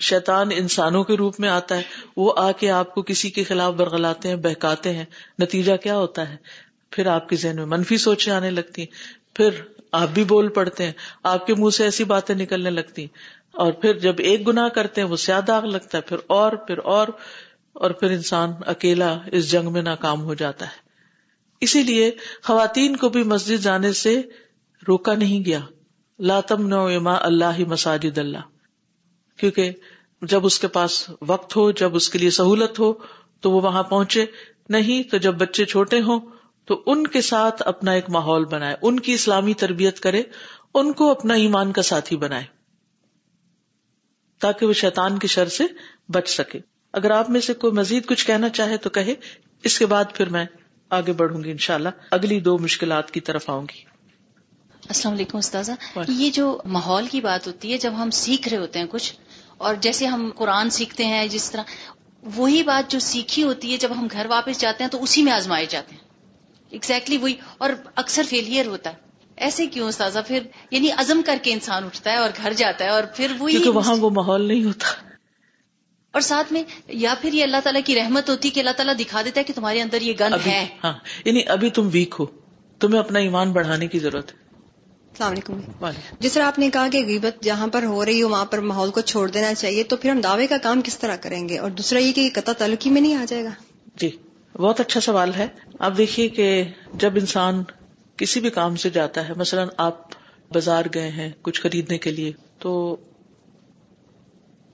شیطان 0.00 0.48
انسانوں 0.52 1.04
کے 1.04 1.16
روپ 1.16 1.40
میں 1.40 1.48
آتا 1.48 1.76
ہے، 1.76 1.82
وہ 2.16 2.32
آ 2.36 2.52
کے 2.52 2.70
آپ 2.70 2.94
کو 2.94 3.02
کسی 3.02 3.30
کے 3.30 3.44
خلاف 3.44 3.74
برگلاتے 3.74 4.28
ہیں، 4.28 4.36
بہکاتے 4.36 4.92
ہیں۔ 4.92 5.04
نتیجہ 5.38 5.76
کیا 5.76 5.96
ہوتا 5.96 6.28
ہے؟ 6.28 6.36
پھر 6.90 7.06
آپ 7.06 7.28
کے 7.28 7.36
ذہن 7.36 7.56
میں 7.56 7.66
منفی 7.66 7.96
سوچیں 7.96 8.32
آنے 8.32 8.50
لگتی 8.50 8.82
ہیں۔ 8.82 8.94
پھر 9.36 9.50
آپ 9.92 10.08
بھی 10.14 10.24
بول 10.24 10.48
پڑتے 10.48 10.84
ہیں۔ 10.84 10.92
آپ 11.22 11.46
کے 11.46 11.54
منہ 11.54 11.70
سے 11.70 11.84
ایسی 11.84 12.04
باتیں 12.04 12.34
نکلنے 12.34 12.70
لگتی 12.70 13.06
اور 13.52 13.72
پھر 13.72 13.98
جب 13.98 14.14
ایک 14.18 14.48
گنا 14.48 14.68
کرتے 14.68 15.00
ہیں، 15.00 15.08
وہ 15.08 15.16
سیادہ 15.16 15.60
لگتا 15.64 15.98
ہے۔ 15.98 16.02
پھر 16.02 16.16
اور 16.26 16.52
پھر 16.52 16.78
اور 16.78 17.08
اور 17.72 17.90
پھر 17.90 18.10
انسان 18.10 18.52
اکیلا 18.66 19.18
اس 19.32 19.50
جنگ 19.50 19.72
میں 19.72 19.82
ناکام 19.82 20.22
ہو 20.22 20.34
جاتا 20.34 20.66
ہے۔ 20.66 20.88
اسی 21.60 21.82
لیے 21.82 22.10
خواتین 22.44 22.96
کو 22.96 23.08
بھی 23.08 23.22
مسجد 23.22 23.62
جانے 23.62 23.92
سے 23.92 24.22
روکا 24.88 25.14
نہیں 25.14 25.44
گیا۔ 25.44 25.60
لاتم 26.18 26.66
نو 26.66 26.86
اما 26.86 27.14
اللہ 27.20 27.58
مساجد 27.58 28.18
اللہ۔ 28.18 28.38
کیونکہ 29.36 29.70
جب 30.22 30.46
اس 30.46 30.58
کے 30.58 30.68
پاس 30.68 31.10
وقت 31.20 31.56
ہو 31.56 31.70
جب 31.70 31.96
اس 31.96 32.10
کے 32.10 32.18
لیے 32.18 32.30
سہولت 32.30 32.78
ہو 32.78 32.92
تو 33.40 33.50
وہ 33.50 33.60
وہاں 33.60 33.82
پہنچے۔ 33.82 34.26
نہیں 34.68 35.10
تو 35.10 35.16
جب 35.16 35.34
بچے 35.34 35.64
چھوٹے 35.64 36.00
ہوں 36.00 36.20
تو 36.64 36.82
ان 36.86 37.06
کے 37.06 37.20
ساتھ 37.20 37.62
اپنا 37.66 37.92
ایک 37.92 38.10
ماحول 38.10 38.44
بنائے۔ 38.44 38.76
ان 38.82 39.00
کی 39.00 39.12
اسلامی 39.12 39.54
تربیت 39.54 40.00
کرے 40.00 40.22
ان 40.74 40.92
کو 40.92 41.10
اپنا 41.10 41.34
ایمان 41.34 41.72
کا 41.72 41.82
ساتھی 41.82 42.16
بنائے۔ 42.16 42.44
تاکہ 44.40 44.66
وہ 44.66 44.72
شیطان 44.72 45.18
کی 45.18 45.26
شر 45.26 45.48
سے 45.48 45.64
بچ 46.08 46.28
سکے۔ 46.28 46.60
اگر 46.92 47.10
آپ 47.10 47.30
میں 47.30 47.40
سے 47.40 47.54
کوئی 47.54 47.72
مزید 47.72 48.06
کچھ 48.06 48.26
کہنا 48.26 48.48
چاہے 48.48 48.76
تو 48.76 48.90
کہے۔ 48.90 49.14
اس 49.64 49.78
کے 49.78 49.86
بعد 49.86 50.04
پھر 50.14 50.28
میں 50.28 50.44
آگے 50.90 51.12
بڑھوں 51.12 51.44
گی 51.44 51.50
انشاءاللہ۔ 51.50 51.88
اگلی 52.10 52.40
دو 52.40 52.58
مشکلات 52.58 53.10
کی 53.10 53.20
طرف 53.20 53.50
آؤں 53.50 53.62
گی۔ 53.62 53.80
السلام 54.88 55.14
علیکم 55.14 55.38
استاذہ۔ 55.38 55.72
یہ 56.08 56.30
جو 56.30 56.58
ماحول 56.64 57.06
کی 57.06 57.20
بات 57.20 57.46
ہوتی 57.46 57.72
ہے 57.72 57.78
جب 57.78 57.92
ہم 57.98 58.10
سیکھ 58.10 58.48
رہے 58.48 58.58
ہوتے 58.58 58.78
ہیں 58.78 58.86
کچھ 58.90 59.14
اور 59.58 59.74
جیسے 59.74 60.06
ہم 60.06 60.30
قرآن 60.34 60.70
سیکھتے 60.70 61.06
ہیں 61.06 61.26
جس 61.26 61.50
طرح 61.50 61.62
وہی 62.22 62.62
بات 62.62 62.90
جو 62.90 62.98
سیکھی 62.98 63.42
ہوتی 63.42 63.72
ہے 63.72 63.76
جب 63.76 63.92
ہم 63.98 64.08
گھر 64.12 64.26
واپس 64.26 64.60
جاتے 64.60 64.84
ہیں 64.84 64.90
تو 64.90 65.02
اسی 65.02 65.22
میں 65.22 65.32
آزمائے 65.32 65.66
جاتے 65.66 65.94
ہیں۔ 65.94 66.08
ایگزیکٹلی 66.70 67.16
exactly 67.16 67.36
وہی۔ 67.36 67.48
اور 67.58 67.70
اکثر 67.94 68.22
فیلئر 68.28 68.66
ہوتا 68.66 68.90
ہے۔ 68.90 68.94
ایسے 69.36 69.66
کیوں 69.66 69.88
استاذہ؟ 69.88 70.18
پھر 70.26 70.38
یعنی 70.70 70.90
عزم 70.92 71.20
کر 71.26 71.38
کے 71.42 71.52
انسان 71.52 71.84
اٹھتا 71.84 72.12
ہے 72.12 72.16
اور 72.16 72.30
گھر 72.36 72.52
جاتا 72.52 72.84
ہے 72.84 72.90
اور 72.90 73.02
پھر 73.16 73.32
وہی 73.38 73.52
کیونکہ 73.52 73.70
وہاں 73.70 73.96
وہ 73.96 74.10
ماحول 74.10 74.48
نہیں 74.48 74.64
ہوتا۔ 74.64 74.88
اور 76.12 76.20
ساتھ 76.20 76.52
میں 76.52 76.62
یا 76.88 77.14
پھر 77.20 77.32
یہ 77.32 77.42
اللہ 77.42 77.56
تعالیٰ 77.64 77.80
کی 77.84 77.94
رحمت 77.94 78.30
ہوتی 78.30 78.50
کہ 78.50 78.60
اللہ 78.60 78.70
تعالیٰ 78.70 78.94
دکھا 78.98 79.22
دیتا 79.22 79.40
ہے 79.40 79.44
کہ 79.44 79.52
تمہارے 79.52 79.82
اندر 79.82 80.02
یہ 80.02 80.12
گن 80.20 80.32
ہے۔ 80.46 80.66
ہاں 80.84 80.92
یعنی 81.24 81.42
ابھی 81.46 81.70
تم 81.70 81.88
ویک 81.92 82.14
ہو۔ 82.18 82.26
تمہیں 82.80 83.00
اپنا 83.00 83.18
ایمان 83.18 83.52
بڑھانے 83.52 83.86
کی 83.86 83.98
ضرورت 83.98 84.32
ہے۔ 84.32 84.47
السلام 85.20 85.56
علیکم۔ 85.56 85.90
جس 86.20 86.32
طرح 86.32 86.42
آپ 86.42 86.58
نے 86.58 86.70
کہا 86.70 86.88
کہ 86.92 87.04
غیبت 87.06 87.42
جہاں 87.42 87.66
پر 87.66 87.82
ہو 87.82 88.04
رہی 88.04 88.22
ہو 88.22 88.28
وہاں 88.28 88.44
پر 88.44 88.58
ماحول 88.58 88.90
کو 88.90 89.00
چھوڑ 89.00 89.30
دینا 89.30 89.54
چاہیے 89.54 89.82
تو 89.82 89.96
پھر 89.96 90.10
ہم 90.10 90.20
دعوے 90.20 90.46
کا 90.46 90.56
کام 90.62 90.80
کس 90.84 90.98
طرح 90.98 91.16
کریں 91.16 91.48
گے؟ 91.48 91.58
اور 91.58 91.70
دوسرا 91.70 91.98
یہ 91.98 92.12
کہ 92.12 92.30
قطع 92.34 92.52
تعلقی 92.52 92.90
میں 92.90 93.00
نہیں 93.00 93.14
آ 93.14 93.24
جائے 93.28 93.44
گا۔ 93.44 93.50
جی 93.96 94.10
بہت 94.52 94.80
اچھا 94.80 95.00
سوال 95.00 95.34
ہے۔ 95.34 95.46
آپ 95.78 95.92
دیکھیے 95.96 96.28
کہ 96.28 96.64
جب 96.94 97.12
انسان 97.16 97.62
کسی 98.16 98.40
بھی 98.40 98.50
کام 98.50 98.76
سے 98.76 98.90
جاتا 98.90 99.28
ہے 99.28 99.34
مثلا 99.36 99.64
آپ 99.76 99.98
بازار 100.52 100.84
گئے 100.94 101.08
ہیں 101.08 101.30
کچھ 101.42 101.60
خریدنے 101.60 101.98
کے 101.98 102.10
لیے 102.10 102.32
تو 102.58 102.96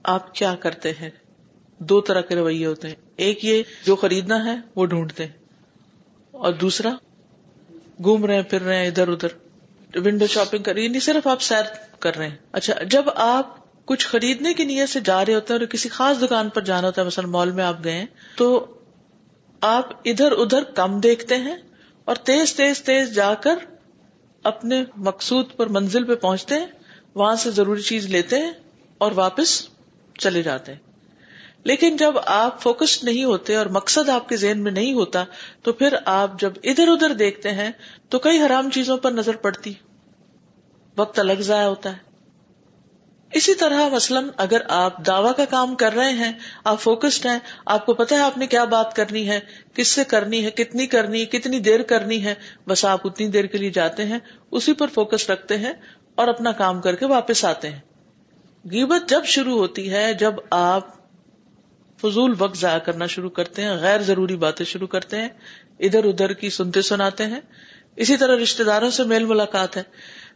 آپ 0.03 0.35
کیا 0.35 0.55
کرتے 0.55 0.91
ہیں؟ 0.91 1.11
دو 1.79 2.01
طرح 2.01 2.21
کے 2.21 2.35
رویے 2.35 2.67
ہوتے 2.67 2.89
ہیں۔ 2.89 2.95
ایک 3.17 3.45
یہ 3.45 3.63
جو 3.87 3.97
خریدنا 3.97 4.45
ہے 4.45 4.57
وہ 4.77 4.87
ڈھونڈتے 4.87 5.27
ہیں۔ 5.27 5.33
اور 6.31 6.53
دوسرا 6.53 6.91
گھوم 8.03 8.25
رہے 8.25 8.35
ہیں 8.35 8.43
پھر 8.43 8.63
رہے 8.63 8.79
ہیں 8.79 8.87
ادھر 8.87 9.09
ادھر۔ 9.09 9.44
ونڈو 9.97 10.27
شاپنگ 10.27 10.63
کر 10.63 10.75
رہی 10.75 10.89
نہیں 10.89 11.01
صرف 11.01 11.27
آپ 11.27 11.43
سیر 11.43 11.63
کر 12.01 12.17
رہے 12.17 12.29
ہیں۔ 12.29 12.37
اچھا 12.53 12.75
جب 12.83 13.05
آپ 13.15 13.65
کچھ 13.85 14.07
خریدنے 14.07 14.55
کی 14.55 14.65
نیت 14.65 14.89
سے 14.89 15.01
جا 15.01 15.25
رہے 15.25 15.35
ہوتے 15.35 15.55
ہیں 15.55 15.61
اور 15.61 15.67
کسی 15.67 15.89
خاص 15.89 16.23
دکان 16.23 16.49
پر 16.49 16.61
جانا 16.61 16.87
ہوتا 16.87 17.03
ہے، 17.03 17.07
مثلا 17.07 17.27
مال 17.27 17.51
میں 17.51 17.65
آپ 17.65 17.85
گئے 17.85 18.07
تو 18.37 18.67
آپ 19.61 19.93
ادھر 20.05 20.33
ادھر 20.33 20.65
کم 20.65 21.01
دیکھتے 21.01 21.37
ہیں 21.37 21.57
اور 22.05 22.17
تیز 22.17 22.55
تیز 22.55 22.83
تیز 22.83 23.15
جا 23.15 23.35
کر 23.35 23.55
اپنے 24.43 24.85
مقصود 24.97 25.47
پر 25.57 25.67
منزل 25.67 26.05
پہ 26.05 26.15
پہنچتے 26.15 26.55
ہیں، 26.55 26.67
وہاں 27.15 27.37
سے 27.37 27.51
ضروری 27.51 27.83
چیز 27.83 28.07
لیتے 28.07 28.39
ہیں 28.39 28.53
اور 28.99 29.13
واپس 29.15 29.69
چلے 30.19 30.43
جاتے 30.43 30.73
ہیں۔ 30.73 30.79
لیکن 31.65 31.97
جب 31.97 32.15
آپ 32.27 32.63
فوکسڈ 32.63 33.05
نہیں 33.05 33.25
ہوتے 33.25 33.57
اور 33.57 33.67
مقصد 33.67 34.09
آپ 34.09 34.29
کے 34.29 34.37
ذہن 34.37 34.59
میں 34.59 34.73
نہیں 34.73 34.95
ہوتا، 34.95 35.25
تو 35.63 35.73
پھر 35.73 35.95
آپ 36.05 36.41
جب 36.41 36.53
ادھر 36.63 36.89
ادھر 36.89 37.15
دیکھتے 37.15 37.53
ہیں، 37.53 37.71
تو 38.09 38.19
کئی 38.19 38.41
حرام 38.41 38.71
چیزوں 38.71 38.99
پر 38.99 39.11
نظر 39.11 39.37
پڑتی۔ 39.37 39.73
وقت 40.97 41.19
الگ 41.19 41.33
ضائع 41.33 41.67
ہوتا 41.67 41.91
ہے۔ 41.91 42.15
اسی 43.33 43.55
طرح 43.55 43.89
مثلاً 43.89 44.29
اگر 44.37 44.61
آپ 44.69 45.07
دعوی 45.07 45.31
کا 45.37 45.45
کام 45.45 45.75
کر 45.75 45.93
رہے 45.93 46.11
ہیں، 46.11 46.33
آپ 46.65 46.81
فوکسڈ 46.81 47.27
ہیں، 47.27 47.39
آپ 47.67 47.87
کو 47.87 47.95
پتا 47.95 48.17
ہے 48.17 48.21
آپ 48.21 48.39
نے 48.39 48.47
کیا 48.47 48.65
بات 48.65 48.97
کرنی 48.97 49.29
ہے، 49.29 49.41
کس 49.75 49.89
سے 49.89 50.05
کرنی 50.05 50.45
ہے، 50.45 50.51
کتنی 50.51 50.87
کرنی 50.87 51.21
ہے 51.21 51.27
کتنی 51.27 51.59
دیر 51.59 51.83
کرنی 51.83 52.25
ہے، 52.25 52.35
بس 52.67 52.85
آپ 52.85 53.07
اتنی 53.07 53.29
دیر 53.29 53.45
کے 53.45 53.59
لیے 53.59 53.71
جاتے 53.71 54.05
ہیں، 54.05 54.19
اسی 54.51 54.73
پر 54.73 54.87
فوکس 54.87 55.31
رکھتے 55.31 55.59
ہیں 55.59 55.73
اور 56.15 56.29
اپنا 56.29 56.53
کام 56.53 56.81
کر 56.81 56.95
کے 56.95 57.07
واپس 57.07 57.45
آتے 57.45 57.71
ہیں۔ 57.71 57.81
گیبت 58.71 59.09
جب 59.09 59.25
شروع 59.25 59.59
ہوتی 59.59 59.93
ہے، 59.93 60.15
جب 60.15 60.35
آپ 60.51 61.05
فضول 62.03 62.35
وقت 62.39 62.57
ضائع 62.57 62.79
کرنا 62.79 63.07
شروع 63.07 63.31
کرتے 63.31 63.63
ہیں، 63.63 63.73
غیر 63.73 64.03
ضروری 64.03 64.37
باتیں 64.37 64.67
شروع 64.67 64.87
کرتے 64.87 65.17
ہیں، 65.17 65.29
ادھر 65.81 66.05
ادھر 66.05 66.33
کی 66.33 66.51
سنتے 66.51 66.83
سناتے 66.83 67.27
ہیں۔ 67.27 67.41
اسی 67.97 68.17
طرح 68.17 68.37
رشتے 68.37 68.65
داروں 68.65 68.91
سے 68.91 69.05
میل 69.05 69.25
ملاقات 69.25 69.77
ہے۔ 69.77 69.83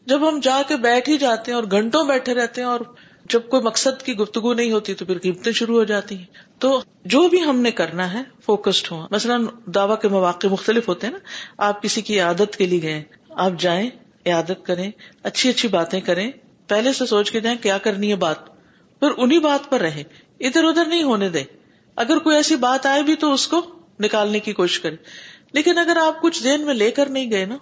جب 0.06 0.28
ہم 0.28 0.40
جا 0.42 0.62
کے 0.68 0.76
بیٹھ 0.76 1.10
ہی 1.10 1.18
جاتے 1.18 1.52
ہیں 1.52 1.56
اور 1.56 1.64
گھنٹوں 1.70 2.04
بیٹھے 2.04 2.34
رہتے 2.34 2.60
ہیں 2.60 2.68
اور 2.68 2.80
جب 3.28 3.40
کوئی 3.48 3.62
مقصد 3.62 4.02
کی 4.02 4.16
گفتگو 4.16 4.54
نہیں 4.54 4.72
ہوتی 4.72 4.94
تو 4.94 5.04
پھر 5.04 5.18
قیمتیں 5.18 5.52
شروع 5.52 5.76
ہو 5.76 5.84
جاتی 5.84 6.18
ہیں۔ 6.18 6.24
تو 6.58 6.80
جو 7.04 7.28
بھی 7.28 7.44
ہم 7.44 7.60
نے 7.60 7.70
کرنا 7.70 8.12
ہے 8.12 8.22
فوکسڈ 8.44 8.92
ہو 8.92 9.06
مثلاً 9.10 9.46
دعوی 9.66 9.94
کے 10.02 10.08
مواقع 10.08 10.46
مختلف 10.46 10.88
ہوتے 10.88 11.06
ہیں 11.06 11.14
نا۔ 11.14 11.18
آپ 11.58 11.82
کسی 11.82 12.00
کی 12.00 12.20
عادت 12.20 12.56
کے 12.56 12.66
لیے 12.66 12.82
گئے، 12.82 13.02
آپ 13.30 13.52
جائیں 13.58 13.90
عادت 14.26 14.66
کریں، 14.66 14.90
اچھی 15.22 15.50
اچھی 15.50 15.68
باتیں 15.68 16.00
کریں، 16.00 16.30
پہلے 16.68 16.92
سے 16.92 17.06
سوچ 17.06 17.30
کے 17.30 17.40
جائیں 17.40 17.58
کیا 17.62 17.78
کرنی 17.78 18.10
ہے 18.10 18.16
بات۔ 18.16 18.46
پھر 19.00 19.08
انہیں 19.16 19.38
بات 19.38 19.70
پر 19.70 19.80
رہیں۔ 19.80 20.04
ادھر 20.40 20.64
ادھر 20.64 20.84
نہیں 20.84 21.02
ہونے 21.02 21.28
دیں۔ 21.28 21.44
اگر 21.96 22.18
کوئی 22.18 22.36
ایسی 22.36 22.56
بات 22.56 22.86
آئے 22.86 23.02
بھی 23.02 23.14
تو 23.14 23.32
اس 23.32 23.48
کو 23.48 23.60
نکالنے 24.00 24.40
کی 24.40 24.52
کوشش 24.52 24.80
کریں۔ 24.80 24.96
لیکن 25.52 25.78
اگر 25.78 25.96
آپ 25.96 26.22
کچھ 26.22 26.44
دین 26.44 26.60
میں 26.66 26.74
لے 26.74 26.90
کر 26.90 27.06
نہیں 27.06 27.30
گئے 27.30 27.44
نا 27.44 27.56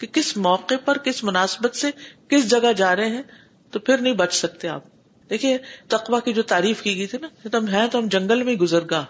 کہ 0.00 0.06
کس 0.06 0.36
موقع 0.36 0.74
پر، 0.84 0.98
کس 0.98 1.24
مناسبت 1.24 1.76
سے 1.76 1.90
کس 2.28 2.50
جگہ 2.50 2.72
جا 2.72 2.96
رہے 2.96 3.08
ہیں، 3.08 3.22
تو 3.70 3.78
پھر 3.78 3.98
نہیں 3.98 4.14
بچ 4.14 4.34
سکتے 4.34 4.68
آپ۔ 4.68 4.82
دیکھیے 5.30 5.58
تقوا 5.88 6.20
کی 6.20 6.32
جو 6.32 6.42
تعریف 6.42 6.82
کی 6.82 6.96
گئی 6.96 7.06
تھی 7.06 7.18
نا 7.18 7.56
ہم 7.58 7.66
ہیں 7.66 7.86
تو 7.86 7.98
ہم 7.98 8.08
جنگل 8.08 8.42
میں 8.42 8.54
گزر 8.54 8.80
گا 8.90 9.04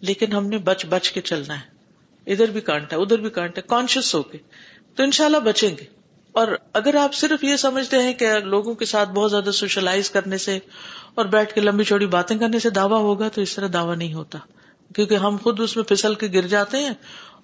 لیکن 0.00 0.32
ہم 0.32 0.46
نے 0.46 0.58
بچ 0.58 0.86
بچ 0.86 1.12
کے 1.12 1.20
چلنا 1.20 1.60
ہے۔ 1.60 1.80
ادھر 2.32 2.50
بھی 2.50 2.60
کانٹا 2.60 2.96
ہے، 2.96 3.02
ادھر 3.02 3.18
بھی 3.18 3.30
کانٹا 3.30 3.60
ہے 3.60 3.68
کانشیس 3.68 4.14
ہو 4.14 4.22
کے۔ 4.22 4.38
تو 4.94 5.02
انشاءاللہ 5.02 5.36
بچیں 5.36 5.70
گے۔ 5.70 5.84
اور 6.32 6.48
اگر 6.72 6.94
آپ 6.94 7.14
صرف 7.14 7.44
یہ 7.44 7.56
سمجھتے 7.56 8.02
ہیں 8.02 8.14
کہ 8.14 8.32
لوگوں 8.32 8.74
کے 8.74 8.84
ساتھ 8.84 9.10
بہت 9.10 9.30
زیادہ 9.30 9.50
سوشلائز 9.50 10.10
کرنے 10.10 10.38
سے 10.38 10.58
اور 11.14 11.24
بیٹھ 11.24 11.54
کے 11.54 11.60
لمبی 11.60 11.84
چوڑی 11.84 12.06
باتیں 12.06 12.38
کرنے 12.38 12.58
سے 12.58 12.70
دعویٰ 12.70 13.00
ہوگا، 13.00 13.28
تو 13.28 13.40
اس 13.40 13.54
طرح 13.54 13.68
دعویٰ 13.72 13.96
نہیں 13.96 14.14
ہوتا۔ 14.14 14.38
کیونکہ 14.94 15.14
ہم 15.14 15.36
خود 15.42 15.60
اس 15.60 15.76
میں 15.76 15.84
پھسل 15.84 16.14
کے 16.14 16.26
گر 16.34 16.46
جاتے 16.46 16.78
ہیں 16.78 16.94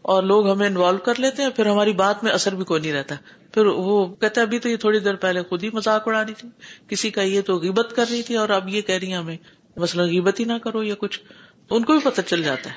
اور 0.07 0.23
لوگ 0.23 0.51
ہمیں 0.51 0.67
انوالو 0.67 0.99
کر 0.99 1.13
لیتے 1.19 1.43
ہیں، 1.43 1.51
پھر 1.51 1.67
ہماری 1.67 1.93
بات 1.93 2.25
میں 2.25 2.33
اثر 2.33 2.55
بھی 2.55 2.65
کوئی 2.65 2.81
نہیں 2.81 2.93
رہتا۔ 2.93 3.15
پھر 3.53 3.67
وہ 3.67 4.15
کہتے 4.15 4.41
ابھی 4.41 4.59
تو 4.59 4.69
یہ 4.69 4.77
تھوڑی 4.77 4.99
دیر 4.99 5.15
پہلے 5.15 5.43
خود 5.43 5.65
ہی 5.65 5.71
مذاق 5.73 6.09
اڑا 6.09 6.25
رہی 6.25 6.35
تھی۔ 6.35 6.49
کسی 6.89 7.11
کا 7.11 7.23
یہ 7.23 7.41
تو 7.41 7.59
غیبت 7.59 7.93
کر 7.97 8.05
رہی 8.11 8.23
تھی 8.23 8.37
اور 8.37 8.49
اب 8.49 8.69
یہ 8.69 8.81
کہہ 8.81 8.95
رہی 8.95 9.07
ہیں 9.07 9.19
ہمیں، 9.19 9.37
مثلا 9.77 10.03
غیبت 10.03 10.41
ہی 10.41 10.45
نہ 10.45 10.53
کرو 10.53 10.83
یا 10.83 10.95
کچھ۔ 10.99 11.21
ان 11.71 11.85
کو 11.85 11.93
بھی 11.93 12.01
پتہ 12.11 12.21
چل 12.21 12.43
جاتا 12.43 12.71
ہے 12.71 12.77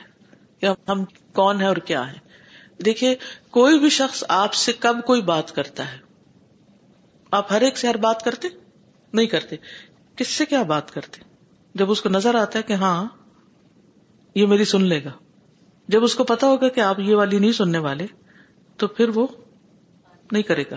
کہ 0.60 0.90
ہم 0.92 1.06
کون 1.34 1.62
ہے 1.62 1.66
اور 1.66 1.78
کیا 1.78 2.14
ہے 2.14 2.18
دیکھیے، 2.86 3.16
کوئی 3.50 3.80
بھی 3.80 3.90
شخص 3.90 4.24
آپ 4.28 4.54
سے 4.54 4.72
کب 4.80 4.98
کوئی 5.06 5.22
بات 5.22 5.56
کرتا 5.56 5.92
ہے؟ 5.92 5.98
آپ 7.32 7.52
ہر 7.52 7.62
ایک 7.62 7.78
سے 7.78 7.88
ہر 7.88 7.98
بات 7.98 8.24
کرتے؟ 8.24 8.48
نہیں 9.14 9.26
کرتے۔ 9.26 9.56
کس 10.16 10.28
سے 10.28 10.46
کیا 10.46 10.64
بات 10.64 10.92
کرتے؟ 10.92 11.22
جب 11.76 11.92
اس 11.92 12.02
کو 12.02 12.10
نظر 12.10 12.36
آتا 12.36 12.60
ہے 12.60 12.64
کہ 12.64 12.74
ہاں 12.74 13.06
یہ 14.36 14.46
میری 14.46 14.66
سن 14.66 14.82
لے 14.82 15.04
گا۔ 15.04 15.12
جب 15.90 16.04
اس 16.04 16.16
کو 16.16 16.24
پتا 16.24 16.48
ہوگا 16.48 16.70
کہ 16.70 16.80
آپ 16.82 17.00
یہ 17.00 17.16
والی 17.16 17.40
نہیں 17.40 17.52
سننے 17.52 17.78
والے 17.78 18.06
تو 18.78 18.88
پھر 18.88 19.10
وہ 19.10 19.28
نہیں 20.32 20.44
کرے 20.44 20.64
گا۔ 20.72 20.76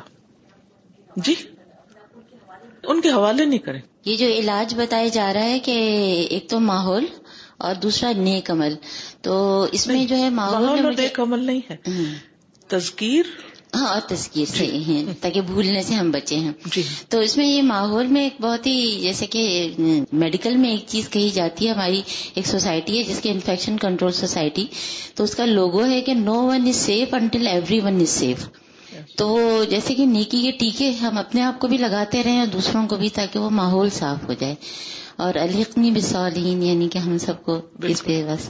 جی؟ 1.16 1.34
ان 2.84 3.00
کے 3.00 3.10
حوالے 3.10 3.44
نہیں 3.44 3.58
کریں۔ 3.58 3.80
یہ 4.04 4.16
جو 4.16 4.26
علاج 4.26 4.74
بتایا 4.74 5.08
جا 5.08 5.34
رہا 5.34 5.44
ہے 5.44 5.58
کہ 5.58 5.70
ایک 6.30 6.48
تو 6.48 6.60
ماحول 6.60 7.04
اور 7.56 7.74
دوسرا 7.74 8.12
نیک 8.16 8.50
عمل۔ 8.50 8.74
تو 9.22 9.66
اس 9.72 9.86
میں 9.86 10.06
جو 10.06 10.16
ہے 10.16 10.30
ماحول 10.30 10.96
نیک 10.96 11.20
عمل 11.20 11.44
نہیں 11.44 11.60
ہے۔ 11.70 11.76
تذکیر 12.68 13.24
ہاں 13.72 13.86
اور 13.88 14.00
تذکیر 14.08 14.44
سے 14.48 14.64
ہیں 14.86 15.14
تاکہ 15.20 15.40
بھولنے 15.40 15.82
سے 15.82 15.94
ہم 15.94 16.10
بچے 16.10 16.36
ہیں۔ 16.36 16.52
جی۔ 16.72 16.82
تو 17.08 17.20
اس 17.20 17.36
میں 17.36 17.46
یہ 17.46 17.62
ماحول 17.62 18.06
میں 18.06 18.22
ایک 18.22 18.40
بہت 18.40 18.66
ہی 18.66 19.00
جیسے 19.02 19.26
کہ 19.26 19.42
میڈیکل 20.12 20.56
میں 20.56 20.70
ایک 20.70 20.84
چیز 20.86 21.08
کہی 21.08 21.30
جاتی 21.30 21.66
ہے 21.66 21.72
ہماری 21.72 22.02
ایک 22.34 22.46
سوسائٹی 22.46 22.98
ہے 22.98 23.02
جس 23.02 23.20
کی 23.20 23.30
انفیکشن 23.30 23.76
کنٹرول 23.76 24.12
سوسائٹی۔ 24.12 24.66
تو 25.14 25.24
اس 25.24 25.34
کا 25.34 25.44
لوگو 25.44 25.84
ہے 25.84 26.00
کہ 26.00 26.14
no 26.14 26.34
one 26.34 26.68
is 26.68 26.76
safe 26.76 27.14
until 27.14 27.46
everyone 27.46 27.80
is 27.80 28.00
safe 28.00 28.08
safe 28.08 28.48
تو 29.16 29.38
جیسے 29.70 29.94
کہ 29.94 30.06
نیکی 30.06 30.42
کے 30.42 30.50
ٹیکے 30.50 30.90
ہم 30.90 31.18
اپنے 31.18 31.42
آپ 31.42 31.60
کو 31.60 31.68
بھی 31.68 31.76
لگاتے 31.76 32.22
رہیں 32.22 32.38
اور 32.38 32.46
دوسروں 32.46 32.86
کو 32.86 32.96
بھی 32.96 33.08
تاکہ 33.08 33.38
وہ 33.38 33.50
ماحول 33.50 33.90
صاف 33.90 34.28
ہو 34.28 34.32
جائے۔ 34.32 34.54
اور 35.16 35.34
الحقنی 35.34 35.90
بسالین 35.90 36.62
یعنی 36.62 36.88
کہ 36.88 36.98
ہم 36.98 37.18
سب 37.18 37.42
کو 37.44 37.60
اس 37.82 38.04
پہ 38.04 38.22
بس 38.28 38.48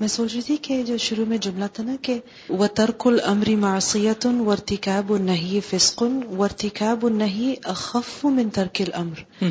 میں 0.00 0.08
سوچ 0.08 0.32
رہی 0.32 0.42
تھی 0.42 0.56
کہ 0.56 0.82
جو 0.82 0.96
شروع 0.98 1.24
میں 1.26 1.38
جملہ 1.38 1.64
تھا 1.72 1.84
نا 1.84 1.96
کہ 2.02 2.18
وہ 2.48 2.66
ترک 2.66 3.06
المری 3.06 3.56
معصیت 3.56 4.26
ورتکاب 4.26 5.12
النہی 5.12 5.60
فسقن 5.60 6.20
ورتکاب 6.38 7.06
النہی 7.06 7.54
اخف 7.64 8.24
من 8.24 8.50
ترک 8.50 8.80
الامر 8.80 9.48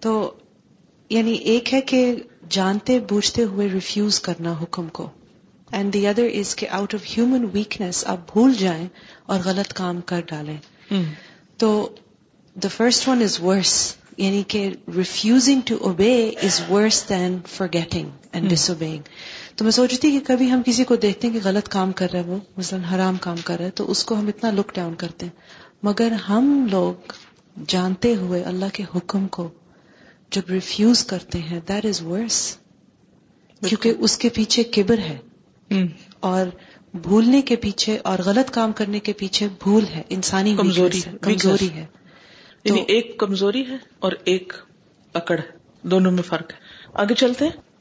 تو 0.00 0.32
یعنی 1.10 1.32
ایک 1.32 1.74
ہے 1.74 1.80
کہ 1.80 2.14
جانتے 2.48 2.98
بوجھتے 3.00 3.44
ہوئے 3.44 3.68
ریفیوز 3.68 4.20
کرنا 4.20 4.54
حکم 4.62 4.88
کو 4.88 5.08
اینڈ 5.72 5.92
دی 5.92 6.06
ادر 6.06 6.28
از 6.34 6.54
کے 6.56 6.68
آؤٹ 6.68 6.94
آف 6.94 7.18
ہیومن 7.18 7.44
ویکنیس 7.52 8.04
آپ 8.06 8.32
بھول 8.32 8.54
جائیں 8.54 8.86
اور 9.26 9.40
غلط 9.44 9.72
کام 9.72 10.00
کر 10.00 10.20
ڈالیں۔ 10.26 10.56
تو 11.56 11.88
the 12.56 12.68
first 12.68 13.08
one 13.08 13.22
is 13.22 13.38
worse 13.40 13.94
یعنی 14.16 14.42
کہ 14.48 14.68
refusing 14.96 15.60
to 15.64 15.76
obey 15.80 16.14
is 16.42 16.60
worse 16.70 17.08
than 17.08 17.38
forgetting 17.72 18.08
and 18.32 18.50
disobeying 18.70 19.02
تو 19.56 19.64
میں 19.64 19.72
سوچ 19.72 19.90
رہی 19.90 19.98
تھی 19.98 20.10
کہ 20.10 20.20
کبھی 20.26 20.50
ہم 20.50 20.62
کسی 20.66 20.84
کو 20.84 20.96
دیکھتے 20.96 21.28
ہیں 21.28 21.34
کہ 21.34 21.40
غلط 21.44 21.68
کام 21.68 21.92
کر 21.92 22.06
رہا 22.12 22.20
ہے 22.20 22.24
وہ 22.24 22.38
مثلاً 22.56 22.84
حرام 22.84 23.16
کام 23.16 23.36
کر 23.44 23.56
رہا 23.58 23.64
ہے 23.64 23.70
تو 23.70 23.90
اس 23.90 24.04
کو 24.04 24.14
ہم 24.18 24.26
اتنا 24.26 24.50
لک 24.50 24.74
ڈاؤن 24.74 24.94
کرتے 24.94 25.26
ہیں۔ 25.26 25.32
مگر 25.82 26.12
ہم 26.12 26.66
لوگ 26.70 27.12
جانتے 27.68 28.14
ہوئے 28.16 28.42
اللہ 28.42 28.64
کے 28.72 28.82
حکم 28.96 29.28
کو 29.28 29.50
جب 30.30 30.42
ریفیوز 30.50 31.04
کرتے 31.04 31.38
ہیں 31.38 31.60
دیٹ 31.68 31.86
از 31.86 32.02
ورس 32.02 32.56
کیونکہ 33.68 33.92
اس 33.98 34.18
کے 34.18 34.28
پیچھے 34.28 34.62
کبر 34.62 34.98
ہے۔ 34.98 35.18
اور 36.20 36.46
بھولنے 36.94 37.42
کے 37.42 37.56
پیچھے 37.56 37.98
اور 38.04 38.18
غلط 38.24 38.50
کام 38.50 38.72
کرنے 38.72 39.00
کے 39.00 39.12
پیچھے 39.12 39.48
بھول 39.62 39.84
ہے 39.86 40.02
انسانی 40.08 40.56
کمزوری 40.56 41.00
کمزوری 41.20 41.70
ہے۔ 41.70 41.86
یعنی 42.64 42.80
ایک 42.88 43.18
کمزوری 43.18 43.66
ہے 43.66 43.76
اور 43.98 44.12
ایک 44.24 44.52
اکڑ 45.14 45.38
ہے 45.38 45.58
دونوں 45.82 46.12
میں 46.12 46.22
فرق 46.22 46.52
ہے۔ 46.52 46.56
آگے 46.94 47.14
چلتے 47.14 47.44
ہیں۔ 47.44 47.71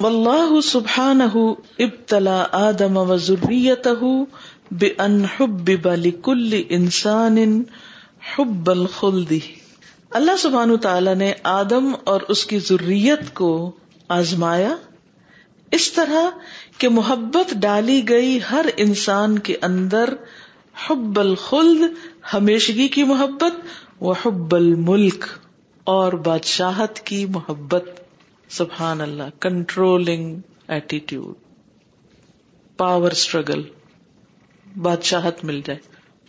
واللہ 0.00 0.60
سبحانہ 0.60 1.36
ابتلا 1.78 2.46
آدم 2.52 2.96
و 2.96 3.16
ذریته 3.16 4.24
بان 4.70 5.24
حبب 5.24 5.94
لكل 5.94 6.62
انسان 6.68 7.62
حب 8.36 8.70
الخلد. 8.70 9.32
اللہ 10.10 10.36
سبحانہ 10.38 10.76
تعالی 10.76 11.14
نے 11.14 11.32
آدم 11.42 11.92
اور 12.04 12.20
اس 12.28 12.46
کی 12.46 12.58
ذریت 12.58 13.34
کو 13.34 13.72
آزمایا، 14.08 14.74
اس 15.70 15.92
طرح 15.92 16.30
کہ 16.78 16.88
محبت 16.88 17.54
ڈالی 17.54 18.08
گئی 18.08 18.38
ہر 18.50 18.66
انسان 18.76 19.38
کے 19.38 19.56
اندر 19.62 20.14
حب 20.86 21.20
الخلد، 21.20 21.82
ہمیشگی 22.34 22.88
کی 22.88 23.02
محبت، 23.02 23.54
و 24.02 24.12
حب 24.12 24.54
الملک 24.54 25.24
اور 25.84 26.12
بادشاہت 26.12 27.00
کی 27.00 27.26
محبت۔ 27.26 28.03
سبحان 28.48 29.00
اللہ 29.00 29.22
کنٹرولنگ 29.40 30.36
ایٹیٹیوڈ 30.68 31.34
پاور 32.76 33.10
اسٹرگل 33.10 33.62
بادشاہت 34.76 35.44
مل 35.44 35.60
جائے، 35.64 35.78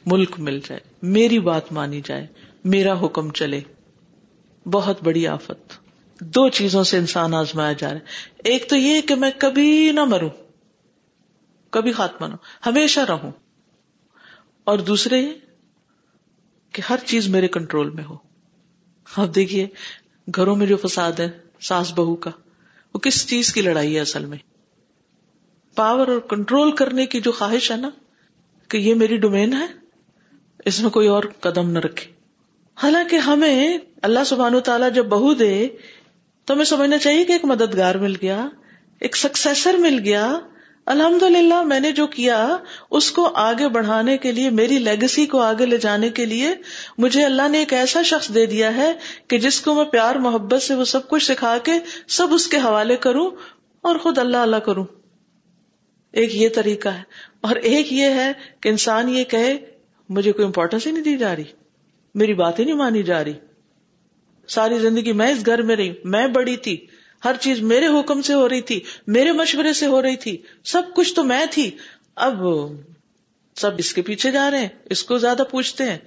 ملک 0.05 0.39
مل 0.39 0.59
جائے، 0.59 0.79
میری 1.01 1.39
بات 1.39 1.71
مانی 1.71 2.01
جائے، 2.05 2.27
میرا 2.63 3.05
حکم 3.05 3.31
چلے، 3.31 3.61
بہت 4.65 5.03
بڑی 5.03 5.27
آفت۔ 5.27 5.73
دو 6.21 6.49
چیزوں 6.49 6.83
سے 6.83 6.97
انسان 6.97 7.33
آزمایا 7.33 7.73
جا 7.73 7.89
رہا 7.89 7.95
ہے۔ 7.95 8.05
ایک 8.37 8.69
تو 8.69 8.75
یہ 8.75 9.01
کہ 9.01 9.15
میں 9.15 9.31
کبھی 9.37 9.91
نہ 9.91 10.03
مروں، 10.05 10.29
کبھی 11.69 11.91
خاتمہ 11.91 12.27
نہ 12.27 12.35
ہمیشہ 12.65 12.99
رہوں۔ 12.99 13.31
اور 14.63 14.79
دوسرے 14.79 15.29
کہ 16.71 16.81
ہر 16.89 16.97
چیز 17.05 17.27
میرے 17.27 17.47
کنٹرول 17.47 17.89
میں 17.89 18.03
ہو۔ 18.03 18.17
اب 19.17 19.35
دیکھیے، 19.35 19.67
گھروں 20.35 20.55
میں 20.55 20.67
جو 20.67 20.77
فساد 20.77 21.11
ہے 21.11 21.44
ساس 21.67 21.93
بہو 21.93 22.15
کا۔ 22.15 22.31
وہ 22.93 22.99
کس 22.99 23.27
چیز 23.27 23.53
کی 23.53 23.61
لڑائی 23.61 23.95
ہے 23.95 24.01
اصل 24.01 24.25
میں؟ 24.25 24.37
پاور 25.75 26.07
اور 26.07 26.19
کنٹرول 26.19 26.71
کرنے 26.71 27.05
کی 27.05 27.21
جو 27.21 27.31
خواہش 27.31 27.71
ہے 27.71 27.77
نا، 27.77 27.89
کہ 28.67 28.77
یہ 28.77 28.95
میری 28.95 29.17
ڈومین 29.17 29.53
ہے، 29.53 29.65
اس 30.65 30.81
میں 30.81 30.89
کوئی 30.89 31.07
اور 31.07 31.23
قدم 31.39 31.69
نہ 31.69 31.79
رکھے۔ 31.79 32.11
حالانکہ 32.75 33.15
ہمیں 33.15 33.77
اللہ 34.01 34.19
سبحان 34.25 34.59
تعالیٰ 34.59 34.93
جب 34.93 35.05
بہو 35.05 35.33
دے، 35.33 35.67
تو 36.45 36.53
ہمیں 36.53 36.65
سمجھنا 36.65 36.97
چاہیے 36.97 37.25
کہ 37.25 37.31
ایک 37.31 37.45
مددگار 37.45 37.95
مل 37.95 38.15
گیا، 38.21 38.47
ایک 38.99 39.17
سکسیسر 39.17 39.73
مل 39.73 39.99
گیا 40.05 40.39
الحمد 40.85 41.23
للہ 41.23 41.61
میں 41.61 41.79
نے 41.79 41.91
جو 41.91 42.07
کیا، 42.07 42.57
اس 42.91 43.11
کو 43.11 43.31
آگے 43.35 43.69
بڑھانے 43.69 44.17
کے 44.17 44.31
لیے، 44.31 44.49
میری 44.49 44.79
لیگسی 44.79 45.25
کو 45.25 45.39
آگے 45.39 45.65
لے 45.65 45.77
جانے 45.77 46.09
کے 46.09 46.25
لیے، 46.25 46.49
مجھے 46.97 47.25
اللہ 47.25 47.47
نے 47.47 47.59
ایک 47.59 47.73
ایسا 47.73 48.01
شخص 48.01 48.33
دے 48.33 48.45
دیا 48.45 48.75
ہے 48.75 48.93
کہ 49.27 49.37
جس 49.37 49.61
کو 49.61 49.73
میں 49.73 49.83
پیار، 49.83 50.15
محبت 50.15 50.61
سے 50.61 50.75
وہ 50.75 50.85
سب 50.85 51.09
کچھ 51.09 51.23
سکھا 51.23 51.57
کے 51.57 51.71
سب 52.07 52.27
اس 52.31 52.47
کے 52.47 52.57
حوالے 52.57 52.97
کروں 52.97 53.31
اور 53.81 53.95
خود 53.95 54.17
اللہ 54.17 54.37
اللہ 54.37 54.55
کروں۔ 54.55 54.85
ایک 56.11 56.35
یہ 56.35 56.49
طریقہ 56.55 56.89
ہے۔ 56.89 57.03
اور 57.41 57.55
ایک 57.55 57.93
یہ 57.93 58.05
ہے 58.05 58.31
کہ 58.61 58.69
انسان 58.69 59.09
یہ 59.09 59.23
کہے، 59.23 59.57
مجھے 60.09 60.31
کوئی 60.31 60.45
امپورٹینس 60.45 60.87
ہی 60.87 60.91
نہیں 60.91 61.03
دی 61.03 61.17
جا 61.17 61.35
رہی۔ 61.35 61.43
میری 62.15 62.33
بات 62.33 62.59
ہی 62.59 62.65
نہیں 62.65 62.75
مانی 62.75 63.03
جا 63.03 63.23
رہی۔ 63.23 63.33
ساری 64.47 64.79
زندگی 64.79 65.11
میں 65.11 65.31
اس 65.31 65.45
گھر 65.45 65.61
میں 65.61 65.75
رہی۔ 65.75 65.93
میں 66.03 66.27
بڑی 66.27 66.57
تھی۔ 66.57 66.85
ہر 67.25 67.35
چیز 67.39 67.61
میرے 67.61 67.87
حکم 67.87 68.21
سے 68.21 68.33
ہو 68.33 68.49
رہی 68.49 68.61
تھی، 68.61 68.79
میرے 69.07 69.31
مشورے 69.31 69.73
سے 69.73 69.85
ہو 69.85 70.01
رہی 70.01 70.15
تھی، 70.15 70.37
سب 70.63 70.81
کچھ 70.95 71.15
تو 71.15 71.23
میں 71.23 71.45
تھی۔ 71.51 71.71
اب 72.15 72.35
سب 73.55 73.71
اس 73.77 73.93
کے 73.93 74.01
پیچھے 74.01 74.31
جا 74.31 74.51
رہے 74.51 74.59
ہیں، 74.59 74.67
اس 74.89 75.03
کو 75.03 75.17
زیادہ 75.17 75.43
پوچھتے 75.51 75.83
ہیں۔ 75.83 75.97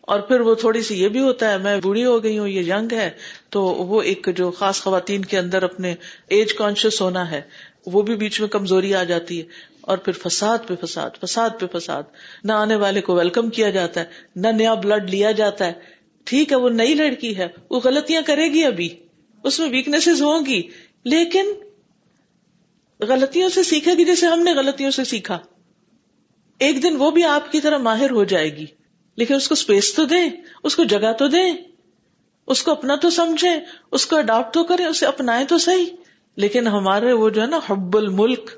اور 0.00 0.20
پھر 0.20 0.40
وہ 0.40 0.54
تھوڑی 0.54 0.82
سی 0.82 1.02
یہ 1.02 1.08
بھی 1.08 1.20
ہوتا 1.20 1.52
ہے، 1.52 1.58
میں 1.58 1.76
بوڑھی 1.76 2.04
ہو 2.04 2.22
گئی 2.22 2.38
ہوں، 2.38 2.48
یہ 2.48 2.74
ینگ 2.74 2.92
ہے، 2.92 3.10
تو 3.50 3.62
وہ 3.62 4.02
ایک 4.02 4.28
جو 4.36 4.50
خاص 4.50 4.80
خواتین 4.80 5.24
کے 5.24 5.38
اندر 5.38 5.62
اپنے 5.62 5.94
ایج 6.28 6.54
کانشیس 6.54 7.00
ہونا 7.00 7.30
ہے، 7.30 7.40
وہ 7.86 8.02
بھی 8.02 8.16
بیچ 8.16 8.40
میں 8.40 8.48
کمزوری 8.48 8.94
آ 8.94 9.04
جاتی 9.04 9.40
ہے۔ 9.40 9.46
اور 9.80 9.98
پھر 9.98 10.12
فساد 10.12 10.58
پہ 10.66 10.74
فساد 10.86 11.10
فساد 11.24 11.50
پہ 11.60 11.78
فساد۔ 11.78 12.02
نہ 12.44 12.52
آنے 12.52 12.76
والے 12.76 13.00
کو 13.00 13.14
ویلکم 13.14 13.50
کیا 13.50 13.70
جاتا 13.70 14.00
ہے، 14.00 14.04
نہ 14.36 14.48
نیا 14.48 14.74
بلڈ 14.74 15.10
لیا 15.10 15.30
جاتا 15.30 15.66
ہے۔ 15.66 15.72
ٹھیک 16.24 16.52
ہے، 16.52 16.56
وہ 16.56 16.68
نئی 16.68 16.94
لڑکی 16.94 17.36
ہے، 17.36 17.46
وہ 17.70 17.80
غلطیاں 17.84 18.22
کرے 18.26 18.44
گی 18.44 18.64
ابھی۔ 18.64 18.88
اس 19.44 19.60
میں 19.60 19.68
ویکنیس 19.68 20.08
ہوں 20.08 20.46
گی۔ 20.46 20.62
لیکن 21.04 21.46
غلطیوں 23.00 23.48
سے 23.48 23.62
سیکھے 23.62 23.94
گی 23.94 24.04
جیسے 24.04 24.26
ہم 24.26 24.40
نے 24.40 24.52
غلطیوں 24.52 24.90
سے 24.90 25.04
سیکھا۔ 25.04 25.38
ایک 26.58 26.82
دن 26.82 26.96
وہ 26.96 27.10
بھی 27.10 27.24
آپ 27.24 27.52
کی 27.52 27.60
طرح 27.60 27.78
ماہر 27.78 28.10
ہو 28.10 28.24
جائے 28.24 28.56
گی۔ 28.56 28.66
لیکن 29.16 29.34
اس 29.34 29.48
کو 29.48 29.52
اسپیس 29.52 29.94
تو 29.94 30.04
دیں، 30.04 30.30
اس 30.64 30.76
کو 30.76 30.84
جگہ 30.84 31.12
تو 31.12 31.28
دیں، 31.28 31.54
اس 32.46 32.62
کو 32.62 32.70
اپنا 32.70 32.96
تو 32.96 33.10
سمجھے 33.10 33.48
اس 33.92 34.06
کو 34.06 34.16
اڈاپٹ 34.16 34.54
تو 34.54 34.64
کرے 34.64 34.84
اسے 34.84 35.06
اپنائے 35.06 35.44
تو 35.44 35.58
صحیح۔ 35.58 35.86
لیکن 36.36 36.66
ہمارے 36.66 37.12
وہ 37.12 37.30
جو 37.30 37.42
ہے 37.42 37.46
نا 37.46 37.60
حب 37.70 37.96
الملک، 37.96 38.50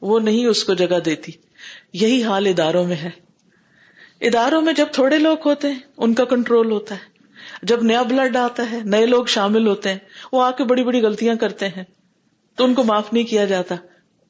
وہ 0.00 0.20
نہیں 0.20 0.46
اس 0.46 0.64
کو 0.64 0.74
جگہ 0.74 0.98
دیتی۔ 1.04 1.32
یہی 1.92 2.22
حال 2.22 2.46
اداروں 2.46 2.84
میں 2.84 2.96
ہے۔ 2.96 3.10
اداروں 4.20 4.60
میں 4.60 4.72
جب 4.72 4.86
تھوڑے 4.92 5.18
لوگ 5.18 5.36
ہوتے 5.44 5.68
ہیں، 5.68 5.78
ان 5.96 6.14
کا 6.14 6.24
کنٹرول 6.24 6.70
ہوتا 6.72 6.94
ہے۔ 6.94 7.13
جب 7.64 7.82
نیا 7.82 8.02
بلڈ 8.02 8.36
آتا 8.36 8.70
ہے، 8.72 8.78
نئے 8.84 9.06
لوگ 9.06 9.24
شامل 9.24 9.66
ہوتے 9.66 9.88
ہیں، 9.88 9.98
وہ 10.32 10.42
آ 10.42 10.50
کے 10.50 10.64
بڑی 10.64 10.84
بڑی 10.84 11.02
غلطیاں 11.02 11.34
کرتے 11.34 11.68
ہیں۔ 11.68 11.84
تو 12.56 12.64
ان 12.64 12.74
کو 12.74 12.84
معاف 12.84 13.12
نہیں 13.12 13.24
کیا 13.24 13.44
جاتا، 13.44 13.74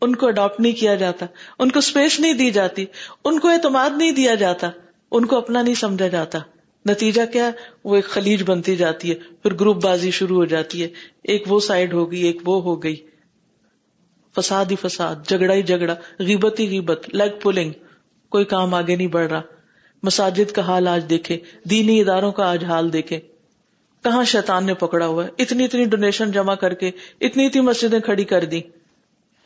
ان 0.00 0.16
کو 0.16 0.26
اڈاپٹ 0.26 0.60
نہیں 0.60 0.72
کیا 0.72 0.94
جاتا، 0.94 1.26
ان 1.58 1.70
کو 1.70 1.78
اسپیس 1.78 2.20
نہیں 2.20 2.32
دی 2.32 2.50
جاتی، 2.50 2.84
ان 3.24 3.38
کو 3.38 3.48
اعتماد 3.48 3.90
نہیں 3.96 4.12
دیا 4.12 4.34
جاتا، 4.34 4.70
ان 5.10 5.24
کو 5.24 5.36
اپنا 5.36 5.62
نہیں 5.62 5.74
سمجھا 5.74 6.08
جاتا۔ 6.08 6.38
نتیجہ 6.86 7.22
کیا؟ 7.32 7.50
وہ 7.84 7.96
ایک 7.96 8.04
خلیج 8.04 8.42
بنتی 8.46 8.76
جاتی 8.76 9.10
ہے، 9.10 9.14
پھر 9.14 9.54
گروپ 9.54 9.82
بازی 9.82 10.10
شروع 10.10 10.36
ہو 10.36 10.44
جاتی 10.44 10.82
ہے۔ 10.82 10.88
ایک 11.22 11.44
وہ 11.46 11.60
سائڈ 11.60 11.94
ہو 11.94 12.12
گئی، 12.12 12.22
ایک 12.22 12.48
وہ 12.48 12.62
ہو 12.62 12.82
گئی۔ 12.82 12.96
فساد 14.36 14.64
ہی 14.64 14.76
فساد، 14.76 15.16
جھگڑا 15.28 15.54
ہی 15.54 15.62
جھگڑا، 15.62 15.94
غیبت 16.18 16.60
ہی 16.60 16.68
غیبت 16.68 17.08
لیگ 17.08 17.40
پولنگ 17.42 17.72
کوئی 18.28 18.44
کام 18.44 18.74
آگے 18.74 18.96
نہیں 18.96 19.06
بڑھ 19.06 19.26
رہا۔ 19.26 19.40
مساجد 20.04 20.52
کا 20.52 20.62
حال 20.62 20.88
آج 20.88 21.10
دیکھے، 21.10 21.38
دینی 21.70 22.00
اداروں 22.00 22.32
کا 22.32 22.50
آج 22.50 22.64
حال 22.64 22.92
دیکھے۔ 22.92 23.20
کہاں 24.02 24.24
شیطان 24.24 24.66
نے 24.66 24.74
پکڑا 24.74 25.06
ہوا 25.06 25.24
ہے؟ 25.24 25.30
اتنی 25.38 25.64
اتنی 25.64 25.84
ڈونیشن 25.84 26.32
جمع 26.32 26.54
کر 26.54 26.74
کے، 26.74 26.90
اتنی 27.20 27.46
اتنی 27.46 27.60
مسجدیں 27.60 28.00
کھڑی 28.00 28.24
کر 28.24 28.44
دی 28.44 28.60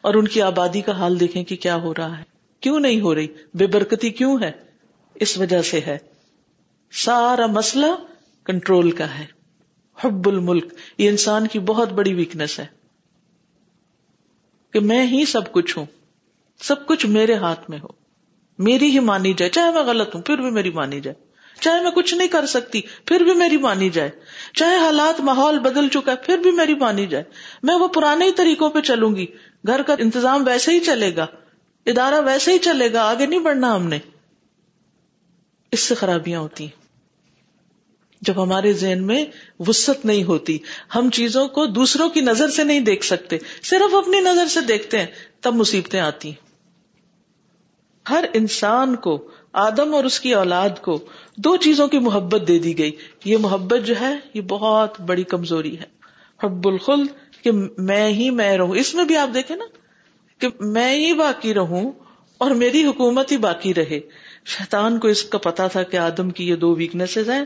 اور 0.00 0.14
ان 0.14 0.28
کی 0.28 0.42
آبادی 0.42 0.80
کا 0.80 0.92
حال 0.92 1.20
دیکھیں 1.20 1.44
کہ 1.44 1.56
کیا 1.56 1.76
ہو 1.76 1.94
رہا 1.94 2.18
ہے۔ 2.18 2.22
کیوں 2.60 2.80
نہیں 2.80 3.00
ہو 3.00 3.14
رہی؟ 3.14 3.26
بے 3.54 3.66
برکتی 3.66 4.10
کیوں 4.10 4.38
ہے؟ 4.42 4.52
اس 5.14 5.38
وجہ 5.38 5.62
سے 5.62 5.80
ہے۔ 5.80 5.98
سارا 6.92 7.46
مسئلہ 7.46 7.86
کنٹرول 8.44 8.90
کا 8.90 9.18
ہے۔ 9.18 9.24
حب 10.04 10.28
الملک، 10.28 10.74
یہ 10.98 11.08
انسان 11.08 11.46
کی 11.46 11.58
بہت 11.58 11.92
بڑی 11.92 12.14
ویکنیس 12.14 12.58
ہے۔ 12.58 12.66
کہ 14.72 14.80
میں 14.80 15.06
ہی 15.06 15.24
سب 15.24 15.52
کچھ 15.52 15.78
ہوں۔ 15.78 15.86
سب 16.62 16.86
کچھ 16.86 17.06
میرے 17.06 17.34
ہاتھ 17.34 17.70
میں 17.70 17.78
ہو۔ 17.78 17.97
میری 18.58 18.90
ہی 18.90 19.00
مانی 19.00 19.32
جائے، 19.32 19.50
چاہے 19.50 19.70
میں 19.70 19.82
غلط 19.82 20.14
ہوں، 20.14 20.22
پھر 20.22 20.38
بھی 20.38 20.50
میری 20.50 20.70
مانی 20.70 21.00
جائے۔ 21.00 21.28
چاہے 21.60 21.82
میں 21.82 21.90
کچھ 21.90 22.14
نہیں 22.14 22.28
کر 22.28 22.46
سکتی، 22.46 22.80
پھر 23.06 23.20
بھی 23.20 23.34
میری 23.34 23.56
مانی 23.56 23.90
جائے۔ 23.90 24.10
چاہے 24.54 24.76
حالات، 24.76 25.20
ماحول 25.20 25.58
بدل 25.58 25.88
چکا 25.88 26.12
ہے، 26.12 26.16
پھر 26.16 26.38
بھی 26.38 26.50
میری 26.50 26.74
مانی 26.74 27.06
جائے۔ 27.06 27.24
میں 27.62 27.74
وہ 27.74 27.88
پرانے 27.88 28.24
ہی 28.24 28.32
طریقوں 28.32 28.70
پہ 28.70 28.80
چلوں 28.80 29.16
گی۔ 29.16 29.26
گھر 29.66 29.82
کا 29.82 29.94
انتظام 29.98 30.46
ویسے 30.46 30.72
ہی 30.72 30.80
چلے 30.80 31.16
گا۔ 31.16 31.26
ادارہ 31.86 32.14
ویسے 32.14 32.52
ہی 32.52 32.58
چلے 32.58 32.92
گا۔ 32.92 33.02
آگے 33.02 33.26
نہیں 33.26 33.40
بڑھنا 33.40 33.74
ہم 33.74 33.86
نے۔ 33.86 33.98
اس 35.72 35.80
سے 35.80 35.94
خرابیاں 35.94 36.40
ہوتی 36.40 36.64
ہیں۔ 36.64 36.88
جب 38.20 38.42
ہمارے 38.42 38.72
ذہن 38.72 39.06
میں 39.06 39.24
وسط 39.58 40.06
نہیں 40.06 40.24
ہوتی، 40.24 40.58
ہم 40.94 41.10
چیزوں 41.10 41.48
کو 41.48 41.66
دوسروں 41.66 42.10
کی 42.10 42.20
نظر 42.20 42.50
سے 42.50 42.64
نہیں 42.64 42.80
دیکھ 42.80 43.04
سکتے، 43.04 43.38
صرف 43.62 43.94
اپنی 43.94 44.20
نظر 44.20 44.46
سے 44.46 44.60
دیکھتے 44.60 44.98
ہیں، 44.98 45.06
تب 45.40 45.54
مصیبتیں 45.54 46.00
آتی 46.00 46.28
ہیں۔ 46.28 46.47
ہر 48.10 48.24
انسان 48.32 48.96
کو، 48.96 49.28
آدم 49.52 49.94
اور 49.94 50.04
اس 50.04 50.20
کی 50.20 50.34
اولاد 50.34 50.70
کو 50.82 50.98
دو 51.36 51.56
چیزوں 51.56 51.88
کی 51.88 51.98
محبت 51.98 52.48
دے 52.48 52.58
دی 52.58 52.78
گئی۔ 52.78 52.90
یہ 53.24 53.36
محبت 53.36 53.86
جو 53.86 53.94
ہے، 54.00 54.16
یہ 54.34 54.40
بہت 54.40 55.00
بڑی 55.00 55.22
کمزوری 55.22 55.78
ہے۔ 55.78 55.84
حب 56.42 56.68
الخل 56.68 57.02
کہ 57.42 57.50
میں 57.78 58.08
ہی 58.08 58.30
میں 58.30 58.58
رہوں۔ 58.58 58.76
اس 58.76 58.94
میں 58.94 59.04
بھی 59.04 59.16
آپ 59.16 59.34
دیکھیں 59.34 59.56
نا، 59.56 59.64
کہ 60.38 60.48
میں 60.60 60.94
ہی 60.94 61.14
باقی 61.14 61.54
رہوں 61.54 61.92
اور 62.38 62.50
میری 62.50 62.84
حکومت 62.84 63.32
ہی 63.32 63.36
باقی 63.36 63.74
رہے۔ 63.74 64.00
شیطان 64.46 64.98
کو 64.98 65.08
اس 65.08 65.24
کا 65.24 65.38
پتا 65.38 65.66
تھا 65.66 65.82
کہ 65.82 65.96
آدم 65.96 66.30
کی 66.30 66.48
یہ 66.48 66.54
دو 66.54 66.74
ویکنیس 66.74 67.18
ہیں۔ 67.18 67.44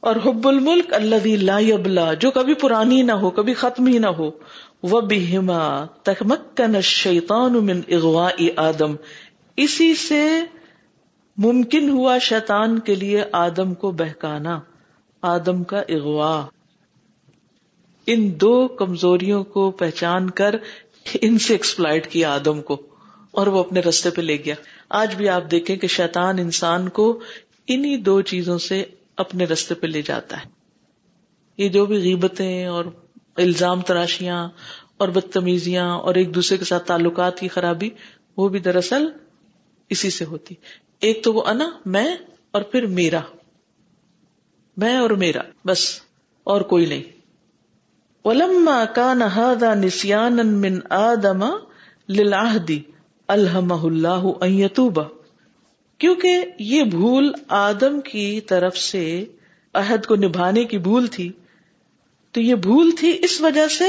اور 0.00 0.16
حب 0.16 0.48
الملک 0.48 0.94
اللہ 0.94 1.26
لا 1.26 1.56
ابلا 1.56 2.14
جو 2.14 2.30
کبھی 2.30 2.54
پرانی 2.54 3.02
نہ 3.02 3.12
ہو، 3.12 3.30
کبھی 3.30 3.54
ختم 3.54 3.86
ہی 3.86 3.98
نہ 3.98 4.06
ہو۔ 4.06 4.30
وہ 4.82 5.00
بہما 5.00 5.84
تکمکن 6.02 6.80
شیتان 6.80 7.52
من 7.52 7.80
اغوا 7.88 8.30
آدم۔ 8.56 8.94
اسی 9.56 9.94
سے 9.94 10.40
ممکن 11.36 11.90
ہوا 11.90 12.18
شیطان 12.18 12.78
کے 12.78 12.94
لیے 12.94 13.24
آدم 13.32 13.74
کو 13.74 13.90
بہکانا، 13.90 14.60
آدم 15.22 15.64
کا 15.64 15.78
اغوا۔ 15.88 16.46
ان 18.06 18.40
دو 18.40 18.68
کمزوریوں 18.68 19.44
کو 19.44 19.70
پہچان 19.70 20.30
کر 20.30 20.54
ان 21.14 21.38
سے 21.38 21.54
ایکسپلائٹ 21.54 22.10
کیا 22.10 22.34
آدم 22.34 22.62
کو 22.62 22.82
اور 23.30 23.46
وہ 23.46 23.58
اپنے 23.58 23.80
رستے 23.80 24.10
پہ 24.10 24.22
لے 24.22 24.36
گیا۔ 24.36 24.54
آج 24.88 25.14
بھی 25.14 25.28
آپ 25.28 25.50
دیکھیں 25.50 25.76
کہ 25.76 25.86
شیطان 25.86 26.38
انسان 26.38 26.88
کو 26.88 27.20
انہی 27.66 27.96
دو 27.96 28.20
چیزوں 28.20 28.58
سے 28.58 28.84
اپنے 29.16 29.44
رستے 29.44 29.74
پہ 29.74 29.86
لے 29.86 30.02
جاتا 30.02 30.36
ہے۔ 30.36 30.50
یہ 31.58 31.68
جو 31.68 31.86
بھی 31.86 31.96
غیبتیں 31.96 32.66
اور 32.66 32.84
الزام 33.36 33.80
تراشیاں 33.80 34.48
اور 34.96 35.08
بدتمیزیاں 35.08 35.90
اور 35.90 36.14
ایک 36.14 36.34
دوسرے 36.34 36.58
کے 36.58 36.64
ساتھ 36.64 36.86
تعلقات 36.86 37.40
کی 37.40 37.48
خرابی، 37.48 37.90
وہ 38.36 38.48
بھی 38.48 38.58
دراصل 38.58 39.06
اسی 39.92 40.10
سے 40.10 40.24
ہوتی۔ 40.24 40.54
ایک 41.00 41.24
تو 41.24 41.32
وہ 41.32 41.42
انا، 41.46 41.70
میں 41.86 42.16
اور 42.50 42.62
پھر 42.62 42.86
میرا۔ 42.86 43.20
میں 44.76 44.96
اور 44.96 45.10
میرا، 45.10 45.40
بس، 45.64 46.00
اور 46.44 46.60
کوئی 46.60 46.86
نہیں۔ 46.86 47.02
ولما 48.24 48.84
كان 48.84 49.22
هذا 49.22 49.74
نسيانا 49.74 50.42
من 50.42 50.78
آدم 50.90 51.44
للعهد 52.08 52.70
الحمہ 53.28 53.74
اللہ 53.74 54.44
یتوبا 54.46 55.02
کیونکہ 55.98 56.44
یہ 56.58 56.82
بھول 56.82 57.32
آدم 57.48 58.00
کی 58.00 58.40
طرف 58.40 58.78
سے 58.78 59.24
عہد 59.74 60.06
کو 60.06 60.16
نبھانے 60.16 60.64
کی 60.64 60.78
بھول 60.78 61.06
تھی۔ 61.06 61.32
تو 62.32 62.40
یہ 62.40 62.54
بھول 62.54 62.90
تھی 62.98 63.18
اس 63.22 63.40
وجہ 63.40 63.68
سے 63.68 63.84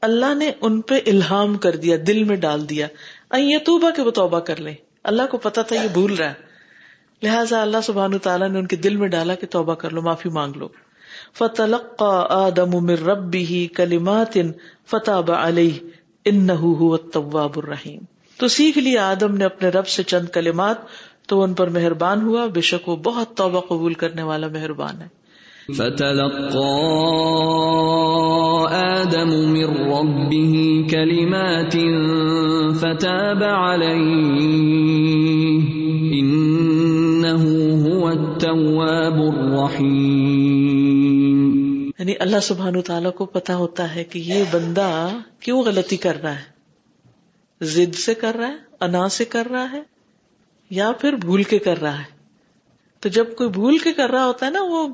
اللہ 0.00 0.34
نے 0.34 0.50
ان 0.60 0.80
پہ 0.80 0.94
الہام 1.06 1.56
کر 1.56 1.76
دیا، 1.76 1.96
دل 2.06 2.24
میں 2.24 2.36
ڈال 2.36 2.68
دیا۔ 2.68 2.86
یتوبا 3.32 3.90
کہ 3.90 4.02
وہ 4.02 4.10
توبہ 4.10 4.40
کر 4.40 4.56
لیں۔ 4.56 4.74
اللہ 5.06 5.22
کو 5.30 5.38
پتا 5.38 5.62
تھا 5.62 5.76
یہ 5.76 5.88
بھول 5.92 6.14
رہا 6.14 6.28
ہے۔ 6.28 6.34
لہٰذا 7.22 7.62
اللہ 7.62 7.76
سبحان 7.84 8.18
تعالیٰ 8.18 8.48
نے 8.48 8.58
ان 8.58 8.66
کے 8.66 8.76
دل 8.76 8.96
میں 8.96 9.08
ڈالا 9.08 9.34
کہ 9.34 9.46
توبہ 9.46 9.74
کر 9.74 9.90
لو، 9.90 10.02
معافی 10.02 10.28
مانگ 10.28 10.56
لو۔ 10.56 10.68
فتلق 11.38 12.02
آدم 12.30 12.84
من 12.84 12.94
ربه 12.94 13.66
کلمات 13.76 14.38
فتاب 14.86 15.30
علیہ 15.32 15.90
انه 16.24 16.72
هو 16.72 16.92
التواب 16.92 17.52
الرحیم 17.56 18.00
تو 18.36 18.48
سیکھ 18.48 18.78
لیا، 18.78 19.10
آدم 19.10 19.36
نے 19.36 19.44
اپنے 19.44 19.68
رب 19.68 19.86
سے 19.86 20.02
چند 20.02 20.28
کلمات 20.28 20.76
تو 21.26 21.42
ان 21.42 21.54
پر 21.54 21.68
مہربان 21.68 22.22
ہوا۔ 22.22 22.46
بے 22.46 22.60
شک 22.60 22.88
وہ 22.88 22.96
بہت 22.96 23.36
توبہ 23.36 23.60
قبول 23.60 23.94
کرنے 23.94 24.22
والا 24.22 24.48
مہربان 24.48 25.02
ہے۔ 25.02 25.25
فتلقى 25.74 26.76
آدم 28.72 29.28
من 29.28 29.64
ربه 29.64 30.82
كلمات 30.90 31.76
فتاب 32.76 33.42
عليه. 33.42 34.36
إنه 36.22 37.44
هو 37.86 38.08
التواب 38.08 39.34
الرحيم. 39.34 40.36
یعنی 41.98 42.12
اللہ 42.20 42.40
سبحانہ 42.42 42.80
تعالیٰ 42.80 43.12
کو 43.12 43.24
پتا 43.24 43.56
ہوتا 43.56 43.94
ہے 43.94 44.04
کہ 44.04 44.18
یہ 44.18 44.44
بندہ 44.50 45.18
کیوں 45.40 45.62
غلطی 45.62 45.96
کر 45.96 46.22
رہا 46.22 46.32
ہے؟ 46.32 46.56
زد 47.64 47.94
سے 47.94 48.14
کر 48.14 48.36
رہا 48.36 48.48
ہے؟ 48.48 48.56
انا 48.80 49.08
سے 49.08 49.24
کر 49.24 49.48
رہا 49.50 49.72
ہے؟ 49.72 49.82
یا 50.70 50.92
پھر 50.92 51.12
بھول 51.12 51.42
کے 51.42 51.58
کر 51.58 51.82
رہا 51.82 51.98
ہے؟ 51.98 52.16
تو 53.00 53.08
جب 53.08 53.24
کوئی 53.36 53.50
بھول 53.50 53.78
کے 53.78 53.92
کر 53.92 54.10
رہا 54.10 54.26
ہوتا 54.26 54.46
ہے 54.46 54.50
نا، 54.50 54.60
وہ 54.62 54.88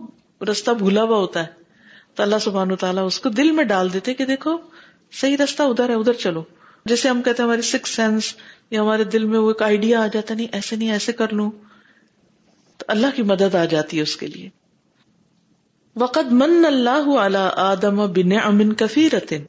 رستہ 0.45 0.71
بھولا 0.71 1.03
ہوا 1.03 1.17
ہوتا 1.17 1.41
ہے 1.41 1.63
تو 2.15 2.23
اللہ 2.23 2.37
سبحان 2.41 2.77
تعالیٰ 2.77 3.07
اس 3.07 3.21
کو 3.21 3.29
دل 3.29 3.51
میں 3.51 3.65
ڈال 3.65 3.93
دیتے 3.93 4.15
کہ 4.15 4.25
دیکھو، 4.25 4.57
صحیح 5.13 5.37
رستہ 5.37 5.63
ادھر 5.63 5.89
ہے، 5.89 5.95
ادھر 5.95 6.13
چلو۔ 6.13 6.43
جیسے 6.85 7.09
ہم 7.09 7.23
کہتے 7.23 7.43
ہیں 7.43 7.51
ہماری 7.51 7.63
سکس 7.63 7.91
سینس 7.91 8.35
یا 8.71 8.81
ہمارے 8.81 9.05
دل 9.05 9.25
میں 9.25 9.39
وہ 9.39 9.49
ایک 9.49 9.63
آئیڈیا 9.63 10.03
آ 10.03 10.07
جاتا 10.07 10.35
نہیں، 10.35 10.47
ایسے 10.53 10.77
نہیں، 10.77 10.93
ایسے 10.93 11.13
کر 11.13 11.33
لوں۔ 11.33 11.51
تو 12.77 12.85
اللہ 12.89 13.07
کی 13.15 13.23
مدد 13.23 13.55
آ 13.55 13.65
جاتی 13.65 13.97
ہے 13.97 14.03
اس 14.03 14.17
کے 14.17 14.27
لیے۔ 14.27 14.49
وقت 15.97 16.33
من 16.33 16.65
اللہ 16.67 17.19
اعلی 17.19 17.49
آدم 17.57 18.13
بن 18.13 18.33
امن 18.45 18.73
کفیرتن 18.73 19.43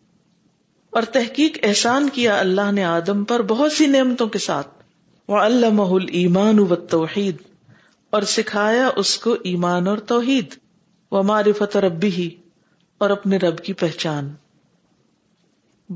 اور 0.89 1.03
تحقیق 1.03 1.57
احسان 1.63 2.09
کیا 2.09 2.39
اللہ 2.39 2.71
نے 2.71 2.83
آدم 2.83 3.23
پر 3.23 3.41
بہت 3.41 3.71
سی 3.71 3.85
نعمتوں 3.85 4.27
کے 4.27 4.39
ساتھ۔ 4.39 4.67
وہ 5.27 5.37
اللہ 5.37 5.93
ایمان 6.09 6.59
و 6.59 6.75
توحید 6.75 7.37
اور 8.09 8.21
سکھایا 8.21 8.89
اس 8.95 9.17
کو 9.17 9.35
ایمان 9.43 9.87
اور 9.87 9.97
توحید۔ 9.97 10.62
و 11.13 11.23
معرفت 11.23 11.77
ربی 11.77 12.07
ہی 12.07 12.29
اور 12.97 13.09
اپنے 13.09 13.37
رب 13.37 13.57
کی 13.57 13.73
پہچان۔ 13.73 14.33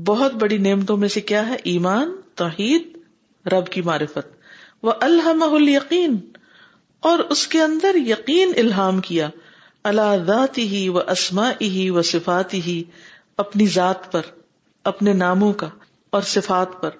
بہت 0.04 0.32
بڑی 0.32 0.58
نعمتوں 0.58 0.96
میں 0.96 1.08
سے 1.08 1.20
کیا 1.20 1.48
ہے؟ 1.48 1.56
ایمان، 1.62 2.16
توحید، 2.34 2.98
رب 3.46 3.66
کی 3.66 3.82
معرفت۔ 3.82 4.36
وہ 4.82 4.92
الحمہ 5.00 5.70
یقین 5.70 6.16
اور 7.00 7.18
اس 7.18 7.46
کے 7.46 7.62
اندر 7.62 7.94
یقین 7.94 8.52
الہام 8.56 9.00
کیا۔ 9.00 9.30
اللہ 9.84 10.24
ذات 10.26 10.58
ہی 10.58 10.88
و 10.88 10.98
اسما 10.98 11.52
ہی 11.60 11.90
و 11.90 12.02
صفات 12.02 12.54
ہی 12.54 12.84
اپنی 13.36 13.66
ذات 13.66 14.12
پر، 14.12 14.22
اپنے 14.84 15.12
ناموں 15.12 15.52
کا 15.52 15.68
اور 16.10 16.22
صفات 16.22 16.80
پر۔ 16.80 16.90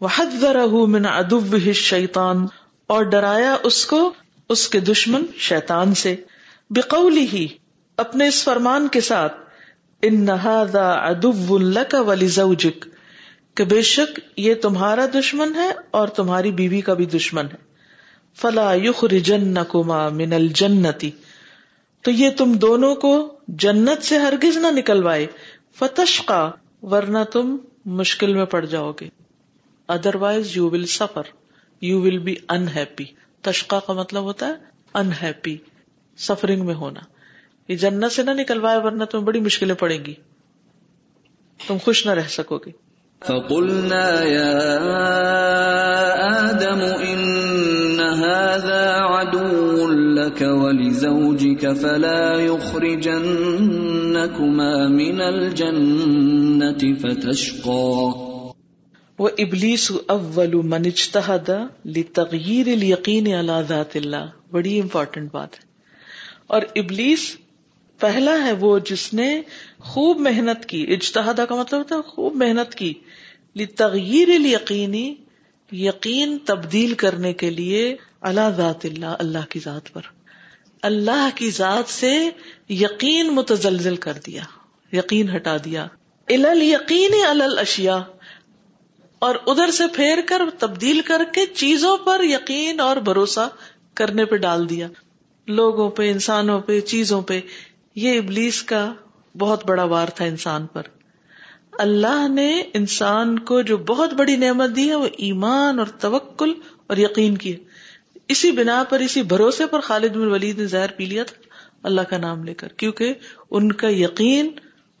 وحد 0.00 0.44
من 0.88 1.06
ادب 1.06 1.72
شیطان 1.72 2.46
اور 2.86 3.02
ڈرایا 3.02 3.56
اس 3.62 3.86
کو، 3.86 4.12
اس 4.48 4.68
کے 4.68 4.80
دشمن 4.80 5.26
شیطان 5.38 5.94
سے۔ 5.94 6.16
بقولی 6.70 7.26
ہی 7.32 7.46
اپنے 7.96 8.28
اس 8.28 8.44
فرمان 8.44 8.88
کے 8.88 9.00
ساتھ 9.00 9.34
کہ 13.54 13.64
بے 13.64 13.82
شک 13.82 14.20
یہ 14.36 14.54
تمہارا 14.54 15.06
دشمن 15.14 15.54
ہے 15.54 15.68
اور 15.90 16.08
تمہاری 16.08 16.50
بیوی 16.50 16.80
کا 16.80 16.94
بھی 16.94 17.06
دشمن 17.06 17.46
ہے۔ 17.46 17.56
فلا 18.34 18.74
یخ 18.74 19.04
رجن 19.04 19.54
کما 19.68 20.08
من 20.08 20.32
الجنتی 20.32 21.10
تو 22.02 22.10
یہ 22.10 22.30
تم 22.30 22.52
دونوں 22.52 22.94
کو 22.94 23.38
جنت 23.48 24.02
سے 24.02 24.18
ہرگز 24.18 24.56
نہ 24.56 24.66
نکلوائے 24.66 25.26
فتش 25.74 26.20
کا 26.20 26.50
ورنہ 26.82 27.24
تم 27.32 27.56
مشکل 27.86 28.34
میں 28.34 28.44
پڑ 28.44 28.64
جاؤ 28.64 28.92
گے۔ 28.92 29.08
Other 29.88 30.14
wise 30.14 30.56
you 30.56 30.70
will 30.70 30.86
suffer 30.86 31.22
you 31.80 32.00
will 32.02 32.18
be 32.18 32.34
unhappy 32.48 33.04
تشقا 33.40 33.80
کا 33.80 33.92
مطلب 33.92 34.22
ہوتا 34.22 34.46
ہے 34.46 34.52
انہیپی 34.94 35.56
سفرنگ 36.16 36.66
میں 36.66 36.74
ہونا۔ 36.74 37.00
یہ 37.68 37.76
جنت 37.76 38.12
سے 38.12 38.22
نہ 38.22 38.30
نکلوائے 38.30 38.78
ورنہ 38.78 39.04
تمہیں 39.04 39.26
بڑی 39.26 39.40
مشکلیں 39.40 39.74
پڑیں 39.74 40.04
گی۔ 40.04 40.14
تم 41.66 41.76
خوش 41.84 42.06
نہ 42.06 42.10
رہ 42.10 42.28
سکو 42.28 42.58
گے 42.58 42.86
فقلنا 43.24 44.24
يا 44.24 44.78
آدم 46.36 46.80
إن 46.80 48.00
هذا 48.00 48.98
عدو 48.98 49.90
لك 49.92 50.42
ولزوجك 50.42 51.66
فلا 51.80 52.32
يخرجنكما 52.40 53.08
من 54.88 55.20
الجنة 55.20 56.94
فتشقى۔ 57.00 58.10
وہ 59.18 59.28
ابلیس 59.38 59.92
اول 60.08 60.54
من 60.54 60.82
اجتہد 60.86 61.50
لتغیر 61.86 62.68
الیقین 62.68 63.34
علی 63.34 63.62
ذات 63.68 63.96
اللہ۔ 63.96 64.26
بڑی 64.50 64.80
امپورٹنٹ 64.80 65.32
بات 65.32 65.54
ہے۔ 65.54 65.65
اور 66.46 66.62
ابلیس 66.76 67.36
پہلا 68.00 68.32
ہے 68.44 68.52
وہ 68.52 68.78
جس 68.78 69.12
نے 69.14 69.42
خوب 69.78 70.20
محنت 70.20 70.66
کی، 70.66 70.82
اجتہادہ 70.88 71.44
کا 71.48 71.54
مطلب 71.54 71.78
ہوتا 71.78 71.94
ہے 71.94 72.02
خوب 72.02 72.36
محنت 72.36 72.74
کی 72.74 72.94
تغیر 73.76 74.28
یقینی 74.28 75.14
یقین 75.72 76.36
تبدیل 76.38 76.94
کرنے 76.94 77.32
کے 77.32 77.50
لیے 77.50 77.96
اللہ 78.20 78.48
ذات 78.56 78.84
اللہ 78.84 79.14
اللہ 79.18 79.46
کی 79.48 79.60
ذات 79.64 79.92
پر۔ 79.92 80.02
اللہ 80.82 81.28
کی 81.34 81.50
ذات 81.50 81.88
سے 81.88 82.30
یقین 82.68 83.34
متزلزل 83.34 83.96
کر 83.96 84.12
دیا، 84.26 84.42
یقین 84.92 85.34
ہٹا 85.36 85.56
دیا۔ 85.64 85.86
الل 86.28 86.62
یقین 86.62 87.14
اشیا 87.58 88.02
اور 89.18 89.34
ادھر 89.46 89.70
سے 89.70 89.84
پھیر 89.94 90.18
کر 90.26 90.42
تبدیل 90.58 91.00
کر 91.00 91.22
کے 91.34 91.46
چیزوں 91.46 91.96
پر 91.96 92.24
یقین 92.24 92.80
اور 92.80 92.96
بھروسہ 92.96 93.48
کرنے 93.94 94.24
پہ 94.24 94.36
ڈال 94.36 94.68
دیا۔ 94.70 94.88
لوگوں 95.46 95.90
پہ، 95.90 96.10
انسانوں 96.10 96.60
پہ، 96.60 96.80
چیزوں 96.80 97.22
پہ، 97.22 97.40
یہ 97.94 98.18
ابلیس 98.18 98.62
کا 98.62 98.92
بہت 99.38 99.66
بڑا 99.66 99.84
وار 99.84 100.08
تھا 100.08 100.24
انسان 100.24 100.66
پر۔ 100.66 100.82
اللہ 101.72 102.28
نے 102.28 102.62
انسان 102.74 103.38
کو 103.38 103.62
جو 103.62 103.76
بہت 103.76 104.12
بڑی 104.12 104.36
نعمت 104.36 104.76
دی 104.76 104.88
ہے، 104.88 104.94
وہ 104.94 105.06
ایمان 105.18 105.78
اور 105.78 105.86
توکل 105.86 106.52
اور 106.86 106.96
یقین 106.96 107.36
کی 107.36 107.52
ہے۔ 107.52 107.58
اسی 108.28 108.50
بنا 108.50 108.84
پر، 108.88 109.00
اسی 109.00 109.22
بھروسے 109.22 109.66
پر 109.66 109.80
خالد 109.80 110.16
بن 110.16 110.28
ولید 110.28 110.58
نے 110.58 110.66
زہر 110.66 110.90
پی 110.96 111.04
لیا 111.04 111.24
تھا 111.24 111.42
اللہ 111.82 112.00
کا 112.00 112.18
نام 112.18 112.44
لے 112.44 112.54
کر، 112.54 112.68
کیونکہ 112.68 113.14
ان 113.50 113.72
کا 113.72 113.88
یقین، 113.90 114.50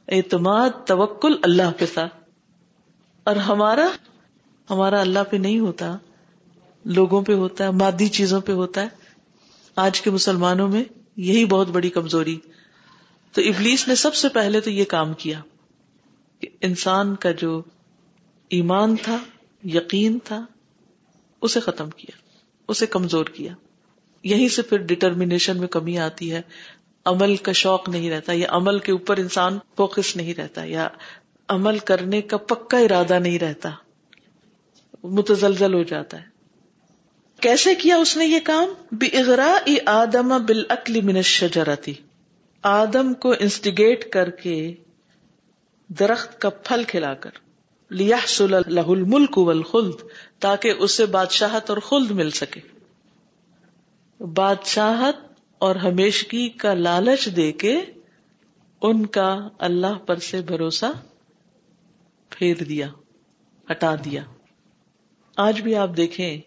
اعتماد، 0.08 0.70
توکل 0.86 1.34
اللہ 1.42 1.70
پہ 1.78 1.84
تھا۔ 1.94 2.08
اور 3.24 3.36
ہمارا 3.36 3.86
ہمارا 4.70 5.00
اللہ 5.00 5.18
پہ 5.30 5.36
نہیں 5.36 5.58
ہوتا، 5.58 5.96
لوگوں 6.84 7.22
پہ 7.22 7.32
ہوتا 7.32 7.64
ہے، 7.64 7.70
مادی 7.70 8.08
چیزوں 8.08 8.40
پہ 8.40 8.52
ہوتا 8.52 8.82
ہے۔ 8.82 9.05
آج 9.76 10.00
کے 10.00 10.10
مسلمانوں 10.10 10.68
میں 10.68 10.84
یہی 11.16 11.44
بہت 11.44 11.68
بڑی 11.68 11.90
کمزوری۔ 11.90 12.38
تو 13.32 13.42
ابلیس 13.42 13.88
نے 13.88 13.94
سب 13.94 14.14
سے 14.14 14.28
پہلے 14.28 14.60
تو 14.60 14.70
یہ 14.70 14.84
کام 14.84 15.14
کیا 15.14 15.40
کہ 16.40 16.48
انسان 16.60 17.16
کا 17.16 17.30
جو 17.30 17.62
ایمان 18.48 18.96
تھا، 18.96 19.18
یقین 19.64 20.18
تھا، 20.24 20.44
اسے 21.40 21.60
ختم 21.60 21.90
کیا، 21.90 22.16
اسے 22.68 22.86
کمزور 22.86 23.24
کیا۔ 23.24 23.52
یہیں 24.22 24.48
سے 24.48 24.62
پھر 24.62 24.78
ڈٹرمینیشن 24.78 25.58
میں 25.58 25.68
کمی 25.68 25.98
آتی 25.98 26.32
ہے۔ 26.32 26.42
عمل 27.04 27.36
کا 27.36 27.52
شوق 27.52 27.88
نہیں 27.88 28.10
رہتا 28.10 28.32
یا 28.32 28.46
عمل 28.50 28.78
کے 28.78 28.92
اوپر 28.92 29.16
انسان 29.16 29.58
فوکس 29.76 30.16
نہیں 30.16 30.34
رہتا 30.34 30.64
یا 30.64 30.88
عمل 31.48 31.78
کرنے 31.78 32.22
کا 32.22 32.36
پکا 32.36 32.78
ارادہ 32.78 33.18
نہیں 33.18 33.38
رہتا۔ 33.38 33.70
متزلزل 35.04 35.74
ہو 35.74 35.82
جاتا 35.82 36.22
ہے۔ 36.22 36.35
کیسے 37.40 37.74
کیا 37.74 37.96
اس 37.96 38.16
نے 38.16 38.26
یہ 38.26 38.38
کام؟ 38.44 38.68
بے 38.92 39.06
اغرا 39.06 39.56
آدم 39.86 40.28
بال 40.28 40.64
اکلی 40.68 41.00
منشرتی 41.00 41.94
آدم 42.62 43.14
کو 43.14 43.34
انسٹیگیٹ 43.40 44.10
کر 44.10 44.30
کے 44.30 44.74
درخت 45.88 46.40
کا 46.40 46.50
پھل 46.50 46.84
کھلا 46.84 47.14
کر۔ 47.14 47.30
لیا 47.90 48.16
لہ 48.66 48.80
الملک 48.80 49.38
والخلد، 49.38 49.94
تاکہ 50.38 50.72
اسے 50.78 51.06
بادشاہت 51.06 51.70
اور 51.70 51.78
خلد 51.78 52.10
مل 52.10 52.30
سکے۔ 52.30 52.60
بادشاہت 54.24 55.16
اور 55.58 55.76
ہمیشگی 55.76 56.48
کا 56.48 56.74
لالچ 56.74 57.28
دے 57.36 57.52
کے 57.52 57.80
ان 58.82 59.06
کا 59.06 59.48
اللہ 59.58 59.98
پر 60.06 60.16
سے 60.16 60.40
بھروسہ 60.40 60.92
پھیر 62.30 62.56
دیا، 62.56 62.88
ہٹا 63.70 63.94
دیا۔ 63.94 64.22
آج 65.36 65.60
بھی 65.60 65.74
آپ 65.74 65.96
دیکھیں 65.96 66.40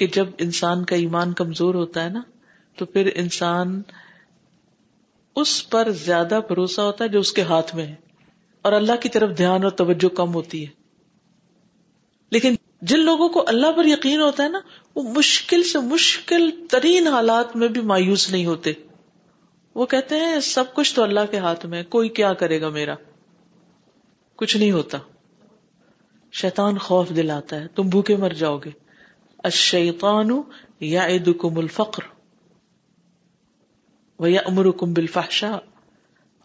کہ 0.00 0.06
جب 0.06 0.28
انسان 0.38 0.84
کا 0.84 0.96
ایمان 0.96 1.32
کمزور 1.32 1.74
ہوتا 1.74 2.04
ہے 2.04 2.08
نا، 2.08 2.22
تو 2.76 2.86
پھر 2.86 3.10
انسان 3.14 3.82
اس 5.36 5.70
پر 5.70 5.90
زیادہ 5.90 6.40
بھروسہ 6.48 6.80
ہوتا 6.80 7.04
ہے 7.04 7.08
جو 7.08 7.20
اس 7.20 7.32
کے 7.32 7.42
ہاتھ 7.42 7.76
میں 7.76 7.86
ہے۔ 7.86 7.94
اور 8.62 8.72
اللہ 8.72 8.92
کی 9.00 9.08
طرف 9.08 9.38
دھیان 9.38 9.62
اور 9.62 9.70
توجہ 9.70 10.08
کم 10.08 10.34
ہوتی 10.34 10.62
ہے۔ 10.62 10.70
لیکن 12.30 12.54
جن 12.82 13.00
لوگوں 13.00 13.28
کو 13.28 13.44
اللہ 13.46 13.72
پر 13.72 13.84
یقین 13.84 14.20
ہوتا 14.20 14.44
ہے 14.44 14.48
نا، 14.48 14.60
وہ 14.94 15.02
مشکل 15.02 15.62
سے 15.62 15.78
مشکل 15.78 16.50
ترین 16.70 17.06
حالات 17.06 17.56
میں 17.56 17.68
بھی 17.68 17.80
مایوس 17.80 18.30
نہیں 18.30 18.46
ہوتے۔ 18.46 18.72
وہ 19.74 19.86
کہتے 19.86 20.16
ہیں، 20.16 20.40
سب 20.40 20.64
کچھ 20.74 20.94
تو 20.94 21.02
اللہ 21.02 21.20
کے 21.30 21.38
ہاتھ 21.38 21.66
میں 21.66 21.82
کوئی 21.82 22.08
کیا 22.08 22.32
کرے 22.32 22.60
گا 22.60 22.68
میرا؟ 22.68 22.94
کچھ 24.36 24.56
نہیں 24.56 24.72
ہوتا۔ 24.72 24.98
شیطان 26.32 26.78
خوف 26.78 27.08
دلاتا 27.08 27.60
ہے، 27.60 27.68
تم 27.68 27.88
بھوکے 27.88 28.16
مر 28.16 28.30
جاؤ 28.30 28.58
گے۔ 28.58 28.70
الشیطان 29.44 30.30
یعدکم 30.80 31.58
الفقر 31.58 32.02
یا 34.28 34.40
امر 34.44 34.70
کم 34.70 34.92
بالفحشاء. 34.92 35.56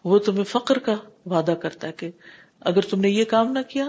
وہ 0.04 0.18
تمہیں 0.18 0.44
فقر 0.44 0.78
کا 0.78 0.94
وعدہ 1.26 1.50
کرتا 1.50 1.86
ہے 1.86 1.92
کہ 1.92 2.10
اگر 2.60 2.80
تم 2.80 3.00
نے 3.00 3.08
یہ 3.08 3.24
کام 3.24 3.52
نہ 3.52 3.58
کیا 3.68 3.88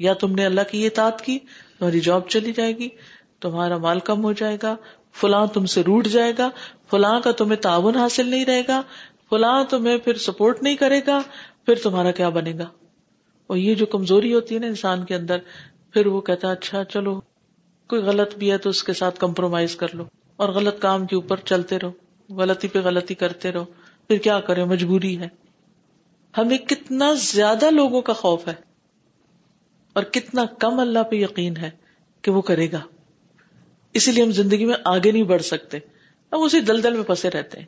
یا 0.00 0.12
تم 0.12 0.34
نے 0.34 0.46
اللہ 0.46 0.60
کی 0.70 0.82
یہ 0.82 0.88
تعت 0.94 1.22
کی، 1.22 1.38
تمہاری 1.78 2.00
جاب 2.00 2.28
چلی 2.28 2.52
جائے 2.52 2.76
گی، 2.76 2.88
تمہارا 3.40 3.76
مال 3.76 4.00
کم 4.00 4.24
ہو 4.24 4.32
جائے 4.32 4.56
گا، 4.62 4.76
فلاں 5.12 5.46
تم 5.46 5.66
سے 5.66 5.82
روٹ 5.82 6.06
جائے 6.06 6.32
گا، 6.38 6.50
فلاں 6.90 7.20
کا 7.20 7.32
تمہیں 7.32 7.56
تعاون 7.56 7.96
حاصل 7.96 8.28
نہیں 8.28 8.44
رہے 8.44 8.62
گا، 8.68 8.82
فلاں 9.30 9.64
تمہیں 9.64 9.98
پھر 9.98 10.14
سپورٹ 10.14 10.62
نہیں 10.62 10.76
کرے 10.76 11.00
گا، 11.06 11.22
پھر 11.66 11.74
تمہارا 11.82 12.10
کیا 12.10 12.28
بنے 12.28 12.52
گا؟ 12.58 12.68
اور 13.46 13.56
یہ 13.56 13.74
جو 13.74 13.86
کمزوری 13.86 14.34
ہوتی 14.34 14.54
ہے 14.54 14.60
نا 14.60 14.66
انسان 14.66 15.04
کے 15.04 15.14
اندر، 15.14 15.38
پھر 15.90 16.06
وہ 16.06 16.20
کہتا 16.20 16.50
اچھا 16.50 16.84
چلو۔ 16.84 17.20
کوئی 17.88 18.02
غلط 18.02 18.34
بھی 18.34 18.50
ہے 18.50 18.58
تو 18.58 18.70
اس 18.70 18.82
کے 18.82 18.92
ساتھ 18.92 19.18
کمپرومائز 19.18 19.76
کر 19.76 19.94
لو 19.94 20.04
اور 20.36 20.48
غلط 20.48 20.80
کام 20.80 21.06
کے 21.06 21.16
اوپر 21.16 21.36
چلتے 21.36 21.78
رہو، 21.78 21.92
غلطی 22.34 22.68
پہ 22.68 22.78
غلطی 22.78 23.14
کرتے 23.14 23.52
رہو، 23.52 23.64
پھر 24.08 24.18
کیا 24.18 24.40
کرے 24.40 24.64
مجبوری 24.64 25.20
ہے۔ 25.20 25.28
ہمیں 26.38 26.58
کتنا 26.58 27.12
زیادہ 27.12 27.70
لوگوں 27.70 28.02
کا 28.02 28.12
خوف 28.12 28.48
ہے 28.48 28.54
اور 29.92 30.02
کتنا 30.02 30.44
کم 30.44 30.80
اللہ 30.80 31.02
پہ 31.02 31.16
یقین 31.16 31.56
ہے 31.56 31.70
کہ 32.22 32.30
وہ 32.30 32.42
کرے 32.42 32.72
گا۔ 32.72 32.80
اسی 33.92 34.12
لیے 34.12 34.24
ہم 34.24 34.32
زندگی 34.32 34.64
میں 34.64 34.74
آگے 34.84 35.12
نہیں 35.12 35.22
بڑھ 35.22 35.42
سکتے، 35.42 35.78
ہم 36.32 36.42
اسی 36.42 36.60
دلدل 36.60 36.92
میں 36.92 37.04
پھنسے 37.04 37.30
رہتے 37.30 37.58
ہیں۔ 37.58 37.66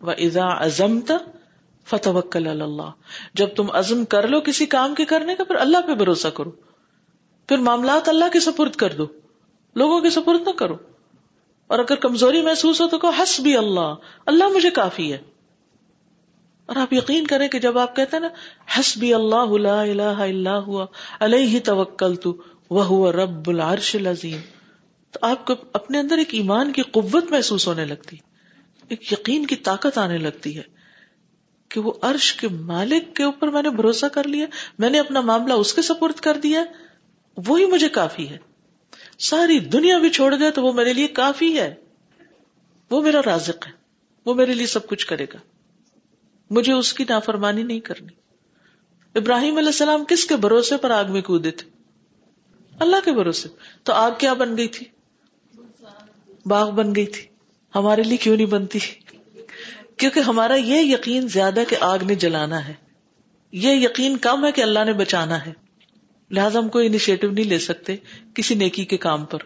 وہ 0.00 0.12
ازا 0.18 0.46
ازم 0.46 1.00
فتح 1.84 2.08
اللہ 2.34 2.90
جب 3.34 3.48
تم 3.56 3.70
عزم 3.70 4.04
کر 4.04 4.28
لو 4.28 4.40
کسی 4.40 4.66
کام 4.66 4.94
کے 4.94 5.04
کرنے 5.04 5.34
کا، 5.34 5.44
پھر 5.44 5.56
اللہ 5.56 5.78
پہ 5.86 5.94
بھروسہ 5.94 6.28
کرو۔ 6.28 6.50
پھر 7.48 7.56
معاملات 7.56 8.08
اللہ 8.08 8.24
کے 8.32 8.40
سپرد 8.40 8.72
کر 8.72 8.92
دو، 8.92 9.06
لوگوں 9.74 10.00
کے 10.00 10.10
سپرد 10.10 10.40
نہ 10.40 10.52
کرو۔ 10.52 10.76
اور 11.66 11.78
اگر 11.78 11.94
کمزوری 11.94 12.42
محسوس 12.42 12.80
ہو 12.80 12.88
تو 12.88 12.98
کہو 12.98 13.10
حس 13.10 13.40
بھی 13.40 13.56
اللہ 13.56 13.94
اللہ 14.26 14.48
مجھے 14.48 14.70
کافی 14.70 15.12
ہے۔ 15.12 15.18
اور 16.66 16.76
آپ 16.76 16.92
یقین 16.92 17.26
کریں 17.26 17.48
کہ 17.48 17.58
جب 17.58 17.78
آپ 17.78 17.96
کہتے 17.96 18.16
ہیں 18.16 18.20
نا 18.20 18.28
حس 18.80 18.96
بھی 18.96 19.14
اللہ 19.14 19.70
الہ 19.70 20.00
الا 20.00 20.58
ہوا، 20.58 20.86
علیہ 21.20 21.60
توکل 21.64 22.16
تو 22.16 22.36
وہ 22.70 23.12
رب 23.12 23.48
العرش 23.48 23.94
العظیم۔ 23.94 24.40
تو 25.10 25.18
آپ 25.22 25.46
کو 25.46 25.54
اپنے 25.72 25.98
اندر 25.98 26.18
ایک 26.18 26.34
ایمان 26.34 26.72
کی 26.72 26.82
قوت 26.82 27.30
محسوس 27.30 27.68
ہونے 27.68 27.84
لگتی، 27.84 28.16
ایک 28.88 29.12
یقین 29.12 29.46
کی 29.46 29.56
طاقت 29.56 29.98
آنے 29.98 30.18
لگتی 30.18 30.56
ہے 30.56 30.62
کہ 31.68 31.80
وہ 31.80 31.92
عرش 32.02 32.32
کے 32.32 32.48
مالک 32.48 33.16
کے 33.16 33.24
اوپر 33.24 33.48
میں 33.48 33.62
نے 33.62 33.70
بھروسہ 33.70 34.06
کر 34.06 34.24
لیا، 34.24 34.46
میں 34.78 34.90
نے 34.90 34.98
اپنا 35.00 35.20
معاملہ 35.20 35.52
اس 35.52 35.74
کے 35.74 35.82
سپورٹ 35.82 36.20
کر 36.20 36.36
دیا۔ 36.42 36.64
وہی 37.36 37.66
مجھے 37.66 37.88
کافی 37.88 38.28
ہے۔ 38.28 38.38
ساری 39.18 39.58
دنیا 39.58 39.98
بھی 39.98 40.10
چھوڑ 40.10 40.34
گئے 40.38 40.50
تو 40.50 40.62
وہ 40.62 40.72
میرے 40.72 40.92
لیے 40.92 41.08
کافی 41.08 41.60
ہے۔ 41.60 41.74
وہ 42.90 43.02
میرا 43.02 43.20
رازق 43.26 43.66
ہے۔ 43.66 43.72
وہ 44.24 44.34
میرے 44.34 44.54
لیے 44.54 44.66
سب 44.66 44.86
کچھ 44.86 45.06
کرے 45.06 45.24
گا۔ 45.24 45.38
مجھے 46.50 46.72
اس 46.72 46.92
کی 46.92 47.04
نافرمانی 47.08 47.62
نہیں 47.62 47.80
کرنی۔ 47.80 48.12
ابراہیم 49.14 49.56
علیہ 49.56 49.68
السلام 49.68 50.04
کس 50.04 50.24
کے 50.24 50.36
بھروسے 50.36 50.76
پر 50.76 50.90
آگ 50.90 51.04
میں 51.08 51.22
کودے 51.22 51.50
تھے؟ 51.50 51.70
اللہ 52.78 52.96
کے 53.04 53.12
بھروسے۔ 53.12 53.48
تو 53.82 53.92
آگ 53.92 54.10
کیا 54.18 54.32
بن 54.32 54.56
گئی 54.56 54.68
تھی؟ 54.68 54.86
باغ 56.46 56.70
بن 56.70 56.94
گئی 56.94 57.06
تھی۔ 57.06 57.26
ہمارے 57.74 58.02
لیے 58.02 58.16
کیوں 58.16 58.36
نہیں 58.36 58.46
بنتی؟ 58.46 58.78
کیونکہ 59.96 60.20
ہمارا 60.20 60.54
یہ 60.54 60.76
یقین 60.76 61.28
زیادہ 61.28 61.62
کہ 61.68 61.76
آگ 61.80 61.98
نے 62.02 62.14
جلانا 62.14 62.68
ہے۔ 62.68 62.74
یہ 63.52 63.70
یقین 63.72 64.16
کم 64.16 64.44
ہے 64.44 64.52
کہ 64.52 64.60
اللہ 64.60 64.84
نے 64.84 64.92
بچانا 64.92 65.46
ہے۔ 65.46 65.52
لہٰذا 66.32 66.58
ہم 66.58 66.68
کوئی 66.68 66.86
انیشیٹو 66.86 67.30
نہیں 67.30 67.44
لے 67.44 67.58
سکتے 67.58 67.96
کسی 68.34 68.54
نیکی 68.54 68.84
کے 68.84 68.96
کام 68.96 69.24
پر۔ 69.24 69.38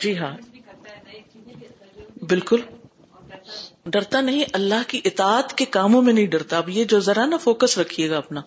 جی 0.00 0.18
ہاں۔ 0.18 0.36
بالکل۔ 2.28 2.60
ڈرتا 3.86 4.20
نہیں، 4.20 4.44
اللہ 4.52 4.88
کی 4.88 5.00
اطاعت 5.04 5.54
کے 5.54 5.64
کاموں 5.64 6.02
میں 6.02 6.12
نہیں 6.12 6.26
ڈرتا۔ 6.26 6.56
اب 6.56 6.68
یہ 6.68 6.84
جو 6.84 7.00
ذرا 7.00 7.26
نا 7.26 7.36
فوکس 7.36 7.78
رکھیے 7.78 8.10
گا 8.10 8.18
اپنا۔ 8.18 8.40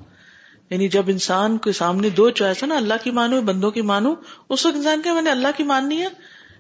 یعنی 0.70 0.88
جب 0.88 1.04
انسان 1.08 1.58
کے 1.58 1.72
سامنے 1.72 2.10
دو 2.10 2.30
چوائس 2.30 2.64
ہے 2.64 2.68
نا، 2.68 2.76
اللہ 2.76 2.94
کی 3.04 3.12
مانو، 3.12 3.42
بندوں 3.42 3.72
کی 3.72 3.82
مانو، 3.82 4.14
اس 4.50 4.66
وقت 4.66 4.76
انسان 4.76 5.02
کے 5.02 5.12
میں 5.12 5.22
نے 5.22 5.32
اللہ 5.32 5.48
کی 5.58 5.64
ماننی 5.64 6.02
ہے، 6.02 6.08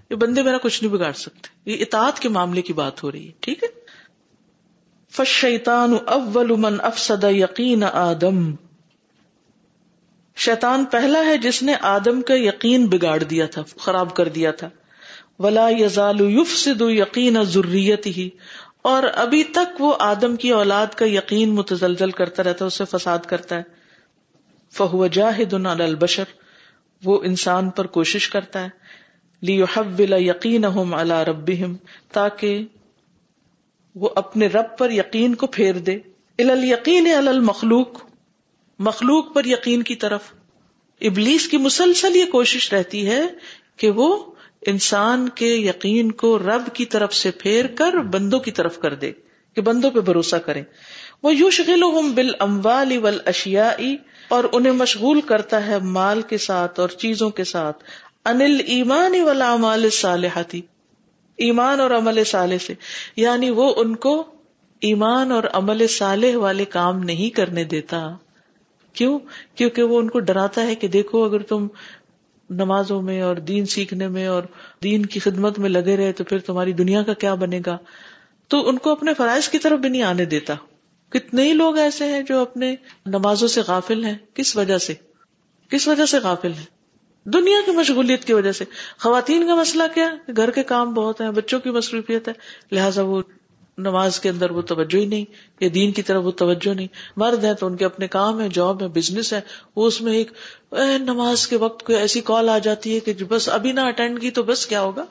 یہ 0.09 0.15
بندے 0.15 0.43
میرا 0.43 0.57
کچھ 0.57 0.83
نہیں 0.83 0.93
بگاڑ 0.93 1.11
سکتے۔ 1.11 1.71
یہ 1.71 1.77
اطاعت 1.79 2.19
کے 2.19 2.29
معاملے 2.29 2.61
کی 2.61 2.73
بات 2.73 3.03
ہو 3.03 3.11
رہی 3.11 3.27
ہے، 3.27 3.31
ٹھیک 3.39 3.63
ہے؟ 3.63 3.76
فشیطان 5.11 5.97
اول 6.05 6.51
من 6.51 6.77
افسد 6.81 7.23
یقین 7.23 7.83
آدم۔ 7.83 8.55
شیطان 10.35 10.85
پہلا 10.85 11.19
ہے 11.25 11.37
جس 11.37 11.63
نے 11.63 11.75
آدم 11.81 12.21
کا 12.21 12.33
یقین 12.33 12.87
بگاڑ 12.87 13.23
دیا 13.23 13.45
تھا، 13.45 13.63
خراب 13.77 14.15
کر 14.15 14.27
دیا 14.27 14.51
تھا۔ 14.51 14.69
ولا 15.39 15.69
یزال 15.69 16.17
یفسد 16.19 16.81
یقین 16.81 17.43
ضروریت 17.43 18.07
ہی 18.07 18.29
اور 18.81 19.03
ابھی 19.15 19.43
تک 19.43 19.81
وہ 19.81 19.95
آدم 19.99 20.35
کی 20.35 20.49
اولاد 20.49 20.87
کا 20.87 21.05
یقین 21.05 21.49
متزلزل 21.49 22.11
کرتا 22.11 22.43
رہتا 22.43 22.65
ہے، 22.65 22.67
اسے 22.67 22.83
فساد 22.85 23.19
کرتا 23.19 23.55
ہے۔ 23.55 23.63
فہو 24.73 25.07
جاہد 25.07 25.53
البشر۔ 25.53 26.23
وہ 27.03 27.19
انسان 27.23 27.69
پر 27.69 27.87
کوشش 27.87 28.29
کرتا 28.29 28.63
ہے۔ 28.63 28.69
لیحول 29.41 30.13
یقینہم 30.13 30.93
علی 30.93 31.25
ربہم، 31.27 31.75
تاکہ 32.11 32.65
وہ 33.99 34.09
اپنے 34.15 34.47
رب 34.47 34.77
پر 34.77 34.91
یقین 34.91 35.35
کو 35.35 35.47
پھیر 35.47 35.73
دے۔ 35.73 35.97
ال 36.39 36.63
یقین 36.63 37.07
المخلوق۔ 37.27 37.89
مخلوق 38.79 39.33
پر 39.33 39.45
یقین 39.45 39.83
کی 39.83 39.95
طرف۔ 39.95 40.21
ابلیس 41.01 41.47
کی 41.47 41.57
مسلسل 41.57 42.15
یہ 42.15 42.25
کوشش 42.25 42.73
رہتی 42.73 43.07
ہے 43.07 43.21
کہ 43.77 43.89
وہ 43.89 44.25
انسان 44.65 45.29
کے 45.29 45.55
یقین 45.55 46.11
کو 46.11 46.39
رب 46.39 46.69
کی 46.73 46.85
طرف 46.85 47.13
سے 47.13 47.31
پھیر 47.31 47.67
کر 47.67 47.93
بندوں 47.93 48.39
کی 48.39 48.51
طرف 48.51 48.79
کر 48.79 48.93
دے، 48.93 49.11
کہ 49.55 49.61
بندوں 49.61 49.91
پہ 49.91 49.99
بھروسہ 49.99 50.35
کرے 50.35 50.61
وہ 51.23 51.35
یوش 51.35 51.61
بال 52.15 52.31
اموال 52.39 52.97
ول 52.97 53.19
اشیائی 53.25 53.97
اور 54.27 54.43
انہیں 54.53 54.73
مشغول 54.73 55.21
کرتا 55.21 55.65
ہے 55.67 55.79
مال 55.79 56.21
کے 56.21 56.37
ساتھ 56.37 56.79
اور 56.79 56.89
چیزوں 56.89 57.29
کے 57.29 57.43
ساتھ۔ 57.43 57.83
انل 58.25 58.61
ایمان 58.65 59.21
والا 59.21 59.51
امال 59.53 59.89
صالحاتی 59.89 60.61
ایمان 61.37 61.79
اور 61.79 61.91
عمل 61.91 62.23
صالح 62.23 62.57
سے۔ 62.57 62.73
یعنی 63.15 63.49
وہ 63.49 63.73
ان 63.77 63.95
کو 63.95 64.23
ایمان 64.81 65.31
اور 65.31 65.43
عمل 65.53 65.87
صالح 65.87 66.37
والے 66.37 66.65
کام 66.65 66.99
نہیں 66.99 67.35
کرنے 67.35 67.63
دیتا۔ 67.63 68.15
کیوں؟ 68.93 69.19
کیونکہ 69.55 69.83
وہ 69.83 69.99
ان 69.99 70.09
کو 70.09 70.19
ڈراتا 70.19 70.61
ہے 70.61 70.75
کہ 70.75 70.87
دیکھو 70.87 71.23
اگر 71.23 71.39
تم 71.39 71.67
نمازوں 72.49 73.01
میں 73.01 73.21
اور 73.21 73.35
دین 73.35 73.65
سیکھنے 73.65 74.07
میں 74.07 74.27
اور 74.27 74.43
دین 74.83 75.05
کی 75.05 75.19
خدمت 75.19 75.59
میں 75.59 75.69
لگے 75.69 75.97
رہے 75.97 76.11
تو 76.11 76.23
پھر 76.23 76.39
تمہاری 76.39 76.73
دنیا 76.73 77.03
کا 77.03 77.13
کیا 77.13 77.33
بنے 77.33 77.61
گا؟ 77.65 77.77
تو 78.47 78.69
ان 78.69 78.77
کو 78.77 78.91
اپنے 78.91 79.13
فرائض 79.13 79.49
کی 79.49 79.59
طرف 79.59 79.79
بھی 79.79 79.89
نہیں 79.89 80.03
آنے 80.03 80.25
دیتا۔ 80.25 80.53
کتنے 81.09 81.43
ہی 81.43 81.53
لوگ 81.53 81.77
ایسے 81.77 82.05
ہیں 82.05 82.21
جو 82.21 82.39
اپنے 82.39 82.75
نمازوں 83.05 83.47
سے 83.47 83.61
غافل 83.67 84.05
ہیں؟ 84.05 84.17
کس 84.33 84.57
وجہ 84.57 84.77
سے؟ 84.77 84.93
کس 85.69 85.87
وجہ 85.87 86.05
سے 86.05 86.17
غافل 86.19 86.53
ہیں؟ 86.53 86.76
دنیا 87.33 87.57
کی 87.65 87.71
مشغولیت 87.71 88.25
کی 88.25 88.33
وجہ 88.33 88.51
سے۔ 88.51 88.65
خواتین 88.99 89.47
کا 89.47 89.55
مسئلہ 89.55 89.83
کیا؟ 89.93 90.15
گھر 90.37 90.51
کے 90.51 90.63
کام 90.63 90.93
بہت 90.93 91.21
ہیں، 91.21 91.31
بچوں 91.31 91.59
کی 91.59 91.69
مصروفیت 91.69 92.27
ہے۔ 92.27 92.33
لہٰذا 92.71 93.01
وہ 93.01 93.21
نماز 93.77 94.19
کے 94.19 94.29
اندر 94.29 94.51
وہ 94.51 94.61
توجہ 94.61 94.97
ہی 94.97 95.05
نہیں، 95.05 95.25
یا 95.59 95.69
دین 95.73 95.91
کی 95.91 96.01
طرف 96.01 96.25
وہ 96.25 96.31
توجہ 96.31 96.73
نہیں۔ 96.73 96.87
مرد 97.17 97.43
ہے 97.43 97.53
تو 97.53 97.65
ان 97.65 97.75
کے 97.77 97.85
اپنے 97.85 98.07
کام 98.07 98.41
ہے 98.41 98.49
جاب 98.53 98.83
ہے 98.83 98.87
بزنس 98.87 99.33
ہے 99.33 99.41
وہ 99.75 99.87
اس 99.87 100.01
میں 100.01 100.13
ایک 100.13 100.31
نماز 100.99 101.47
کے 101.47 101.57
وقت 101.57 101.85
کوئی 101.85 101.97
ایسی 101.97 102.21
کال 102.21 102.49
آ 102.49 102.57
جاتی 102.57 102.95
ہے 102.95 102.99
کہ 102.99 103.13
جی 103.13 103.25
بس 103.25 103.49
ابھی 103.49 103.71
نہ 103.71 103.79
اٹینڈ 103.79 104.21
کی 104.21 104.31
تو 104.31 104.43
بس 104.43 104.65
کیا 104.65 104.81
ہوگا؟ 104.81 105.05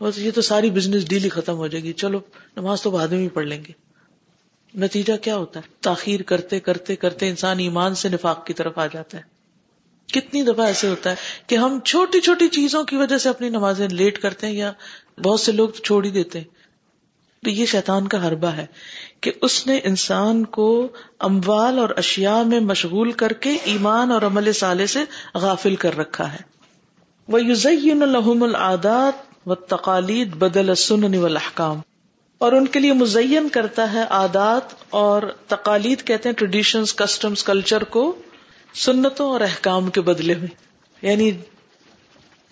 بس 0.00 0.18
یہ 0.18 0.30
تو 0.34 0.42
ساری 0.42 0.70
بزنس 0.70 1.08
ڈیل 1.08 1.24
ہی 1.24 1.28
ختم 1.28 1.56
ہو 1.56 1.66
جائے 1.66 1.84
گی۔ 1.84 1.92
چلو، 1.92 2.20
نماز 2.56 2.82
تو 2.82 2.90
بعد 2.90 3.08
میں 3.08 3.18
بھی 3.18 3.28
پڑھ 3.28 3.46
لیں 3.46 3.62
گے۔ 3.68 3.72
نتیجہ 4.78 5.16
کیا 5.16 5.36
ہوتا 5.36 5.60
ہے؟ 5.60 5.68
تاخیر 5.80 6.22
کرتے 6.22 6.60
کرتے 6.60 6.96
کرتے 6.96 7.28
انسان 7.28 7.58
ایمان 7.58 7.94
سے 7.94 8.08
نفاق 8.08 8.46
کی 8.46 8.52
طرف 8.52 8.78
آ 8.78 8.86
جاتا 8.86 9.18
ہے۔ 9.18 9.22
کتنی 10.12 10.42
دفعہ 10.42 10.66
ایسے 10.66 10.88
ہوتا 10.88 11.10
ہے 11.10 11.14
کہ 11.46 11.56
ہم 11.56 11.80
چھوٹی 11.80 12.20
چھوٹی 12.20 12.48
چیزوں 12.48 12.84
کی 12.84 12.96
وجہ 12.96 13.18
سے 13.18 13.28
اپنی 13.28 13.48
نمازیں 13.48 13.88
لیٹ 13.88 14.18
کرتے 14.18 14.46
ہیں 14.46 14.54
یا 14.54 14.72
بہت 15.22 15.40
سے 15.40 15.52
لوگ 15.52 15.68
چھوڑ 15.68 16.04
ہی 16.04 16.10
دیتے 16.10 16.38
ہیں۔ 16.38 16.60
تو 17.44 17.50
یہ 17.50 17.66
شیطان 17.66 18.08
کا 18.08 18.28
حربہ 18.28 18.48
ہے 18.48 18.66
کہ 19.20 19.32
اس 19.42 19.66
نے 19.66 19.80
انسان 19.84 20.44
کو 20.44 20.88
اموال 21.18 21.78
اور 21.78 21.88
اشیاء 21.96 22.42
میں 22.42 22.60
مشغول 22.60 23.12
کر 23.12 23.32
کے 23.32 23.56
ایمان 23.64 24.10
اور 24.10 24.22
عمل 24.22 24.52
سالے 24.52 24.86
سے 24.86 25.04
غافل 25.34 25.76
کر 25.76 25.98
رکھا 25.98 26.32
ہے۔ 26.32 26.38
وہ 27.28 27.44
یوزین 27.44 28.02
الحم 28.02 28.42
العادات 28.42 29.48
و 29.48 29.54
تقالید 29.54 30.34
بدل 30.34 30.74
سنن 30.74 31.14
والاحکام 31.14 31.80
اور 32.38 32.52
ان 32.52 32.66
کے 32.66 32.78
لیے 32.78 32.92
مزین 32.92 33.48
کرتا 33.48 33.92
ہے 33.92 34.02
عادات 34.02 34.74
اور 34.90 35.22
تقالید 35.48 36.04
کہتے 36.04 36.28
ہیں 36.28 36.36
ٹریڈیشنز 36.36 36.94
کسٹمز 36.94 37.44
کلچر 37.44 37.84
کو۔ 37.84 38.16
سنتوں 38.74 39.30
اور 39.30 39.40
احکام 39.40 39.90
کے 39.90 40.00
بدلے 40.00 40.34
میں 40.34 40.46
یعنی 41.02 41.30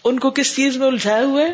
ان 0.04 0.18
کو 0.18 0.30
کس 0.30 0.56
چیز 0.56 0.76
میں 0.76 0.86
الجھائے 0.86 1.24
ہوئے؟ 1.24 1.44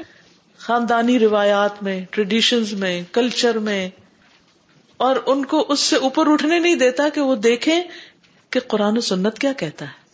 خاندانی 0.58 1.18
روایات 1.18 1.82
میں 1.82 2.04
ٹریڈیشنز 2.10 2.72
میں 2.72 3.02
کلچر 3.12 3.58
میں۔ 3.58 3.90
اور 4.96 5.16
ان 5.26 5.44
کو 5.44 5.66
اس 5.68 5.80
سے 5.80 5.96
اوپر 5.96 6.32
اٹھنے 6.32 6.58
نہیں 6.58 6.74
دیتا 6.74 7.08
کہ 7.08 7.20
وہ 7.20 7.34
دیکھیں 7.34 7.82
کہ 8.50 8.60
قرآن 8.60 8.98
و 8.98 9.00
سنت 9.00 9.38
کیا 9.38 9.52
کہتا 9.52 9.84
ہے۔ 9.84 10.04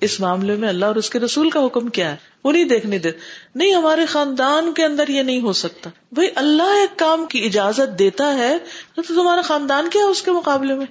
اس 0.00 0.20
معاملے 0.20 0.56
میں 0.56 0.68
اللہ 0.68 0.84
اور 0.84 0.96
اس 0.96 1.10
کے 1.10 1.18
رسول 1.18 1.50
کا 1.50 1.66
حکم 1.66 1.88
کیا 1.88 2.10
ہے؟ 2.10 2.16
وہ 2.44 2.52
نہیں 2.52 2.64
دیکھنے 2.64 2.98
دیتے۔ 2.98 3.18
نہیں، 3.54 3.74
ہمارے 3.74 4.06
خاندان 4.06 4.72
کے 4.72 4.84
اندر 4.84 5.08
یہ 5.08 5.22
نہیں 5.22 5.40
ہو 5.40 5.52
سکتا۔ 5.52 5.90
بھائی، 6.12 6.28
اللہ 6.34 6.62
ایک 6.62 6.98
کام 6.98 7.26
کی 7.26 7.44
اجازت 7.44 7.98
دیتا 7.98 8.34
ہے 8.34 8.58
تو 8.94 9.02
تمہارا 9.02 9.42
خاندان 9.42 9.88
کیا 9.92 10.04
ہے 10.04 10.10
اس 10.10 10.22
کے 10.22 10.30
مقابلے 10.30 10.74
میں؟ 10.74 10.86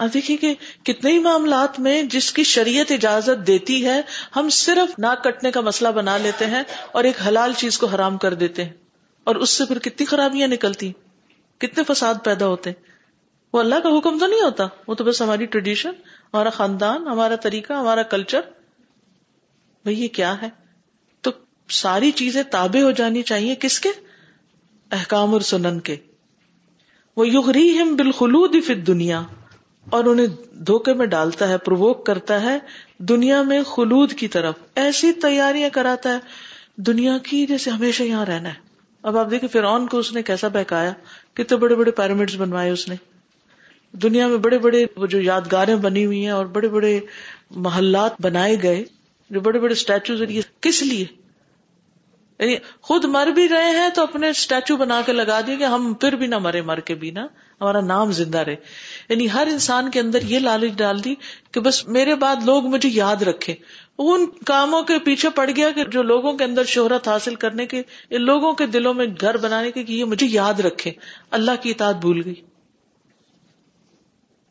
آپ 0.00 0.14
دیکھیے 0.14 0.36
کہ 0.36 0.54
کتنے 0.82 1.12
ہی 1.12 1.18
معاملات 1.18 1.80
میں 1.80 2.02
جس 2.02 2.32
کی 2.32 2.44
شریعت 2.44 2.92
اجازت 2.92 3.46
دیتی 3.46 3.86
ہے، 3.86 4.00
ہم 4.36 4.48
صرف 4.48 4.98
ناک 4.98 5.24
کٹنے 5.24 5.50
کا 5.50 5.60
مسئلہ 5.60 5.88
بنا 5.88 6.16
لیتے 6.16 6.46
ہیں 6.46 6.62
اور 6.92 7.04
ایک 7.04 7.16
حلال 7.26 7.52
چیز 7.52 7.78
کو 7.78 7.86
حرام 7.86 8.18
کر 8.18 8.34
دیتے 8.34 8.64
ہیں۔ 8.64 8.72
اور 9.24 9.36
اس 9.36 9.50
سے 9.50 9.64
پھر 9.64 9.78
کتنی 9.78 10.06
خرابیاں 10.06 10.48
نکلتی 10.48 10.92
کتنے 11.58 11.94
فساد 11.94 12.14
پیدا 12.24 12.46
ہوتے 12.46 12.72
وہ 13.52 13.60
اللہ 13.60 13.74
کا 13.74 13.88
حکم 13.98 14.18
تو 14.18 14.26
نہیں 14.26 14.40
ہوتا۔ 14.40 14.66
وہ 14.86 14.94
تو 14.94 15.04
بس 15.04 15.22
ہماری 15.22 15.46
ٹریڈیشن 15.46 15.90
ہمارا 16.34 16.50
خاندان، 16.50 17.06
ہمارا 17.06 17.36
طریقہ، 17.36 17.72
ہمارا 17.72 18.02
کلچر 18.02 18.40
بھائی، 19.82 20.02
یہ 20.02 20.08
کیا 20.08 20.42
ہے؟ 20.42 20.48
تو 21.20 21.30
ساری 21.68 22.10
چیزیں 22.10 22.42
تابع 22.42 22.82
ہو 22.82 22.90
جانی 22.90 23.22
چاہیے 23.22 23.54
کس 23.54 23.80
کے؟ 23.80 23.88
احکام 24.90 25.32
اور 25.32 25.40
سنن 25.40 25.80
کے۔ 25.80 25.96
وہ 27.16 27.28
یغری 27.28 27.78
ہم 27.78 27.96
بالخلود 27.96 28.56
فی 28.66 28.74
دنیا 28.74 29.22
اور 29.90 30.04
انہیں 30.04 30.26
دھوکے 30.54 30.94
میں 30.94 31.06
ڈالتا 31.06 31.48
ہے 31.48 31.58
پروک 31.58 32.06
کرتا 32.06 32.42
ہے، 32.42 32.58
دنیا 32.98 33.42
میں 33.42 33.62
خلود 33.62 34.12
کی 34.12 34.28
طرف، 34.28 34.54
ایسی 34.74 35.12
تیاریاں 35.12 35.70
کراتا 35.70 36.14
ہے۔ 36.14 36.18
دنیا 36.76 37.18
کی 37.18 37.46
جیسے 37.46 37.70
ہمیشہ 37.70 38.02
یہاں 38.02 38.26
رہنا 38.26 38.48
ہے۔ 38.48 38.54
اب 39.02 39.18
آپ 39.18 39.30
دیکھیں 39.30 39.48
فرعون 39.48 39.86
کو 39.86 39.98
اس 39.98 40.12
نے 40.12 40.22
کیسا 40.22 40.48
بہکایا۔ 40.48 40.92
کتنے 41.34 41.56
بڑے 41.56 41.74
بڑے 41.74 41.90
پیرامڈ 41.90 42.36
بنوائے 42.36 42.70
اس 42.70 42.88
نے۔ 42.88 42.94
دنیا 43.92 44.26
میں 44.26 44.36
بڑے 44.36 44.58
بڑے 44.58 44.86
وہ 44.96 45.06
جو 45.06 45.20
یادگاریں 45.20 45.76
بنی 45.76 46.06
ہوئی 46.06 46.22
ہیں 46.22 46.30
اور 46.30 46.46
بڑے 46.46 46.68
بڑے 46.68 47.00
محلات 47.50 48.12
بنائے 48.20 48.56
گئے۔ 48.62 48.84
جو 49.30 49.40
بڑے 49.40 49.58
بڑے 49.58 49.72
اسٹیچو 49.72 50.14
کس 50.60 50.82
لیے؟ 50.82 51.04
یعنی 52.38 52.56
خود 52.80 53.04
مر 53.04 53.26
بھی 53.26 53.48
رہے 53.48 53.70
ہیں 53.70 53.88
تو 53.88 54.02
اپنے 54.02 54.28
اسٹیچو 54.28 54.76
بنا 54.76 55.00
کے 55.06 55.12
لگا 55.12 55.40
دیے 55.46 55.56
کہ 55.56 55.64
ہم 55.64 55.94
پھر 55.94 56.12
بھی 56.12 56.26
نہ 56.26 56.38
مرے، 56.38 56.60
مر 56.60 56.80
کے 56.80 56.94
بھی 56.94 57.10
نا 57.10 57.26
ہمارا 57.60 57.80
نام 57.80 58.12
زندہ 58.12 58.38
رہے۔ 58.38 58.56
یعنی 59.08 59.30
ہر 59.32 59.48
انسان 59.50 59.90
کے 59.90 60.00
اندر 60.00 60.22
یہ 60.22 60.38
لالچ 60.38 60.72
ڈال 60.76 61.04
دی 61.04 61.14
کہ 61.52 61.60
بس 61.60 61.86
میرے 61.86 62.14
بعد 62.14 62.36
لوگ 62.44 62.66
مجھے 62.66 62.88
یاد 62.88 63.22
رکھے 63.22 63.54
ان 63.98 64.26
کاموں 64.46 64.82
کے 64.82 64.98
پیچھے 64.98 65.28
پڑ 65.30 65.50
گیا 65.56 65.70
کہ 65.70 65.84
جو 65.84 66.02
لوگوں 66.02 66.32
کے 66.32 66.44
اندر 66.44 66.64
شہرت 66.64 67.08
حاصل 67.08 67.34
کرنے 67.34 67.66
کے 67.66 67.82
لوگوں 68.10 68.52
کے 68.52 68.66
دلوں 68.66 68.94
میں 68.94 69.06
گھر 69.20 69.36
بنانے 69.36 69.70
کے 69.70 69.84
یہ 69.88 70.04
مجھے 70.04 70.26
یاد 70.26 70.60
رکھے 70.60 70.92
اللہ 71.30 71.50
کی 71.60 71.70
اطاعت 71.70 71.96
بھول 71.96 72.22
گئی۔ 72.24 72.34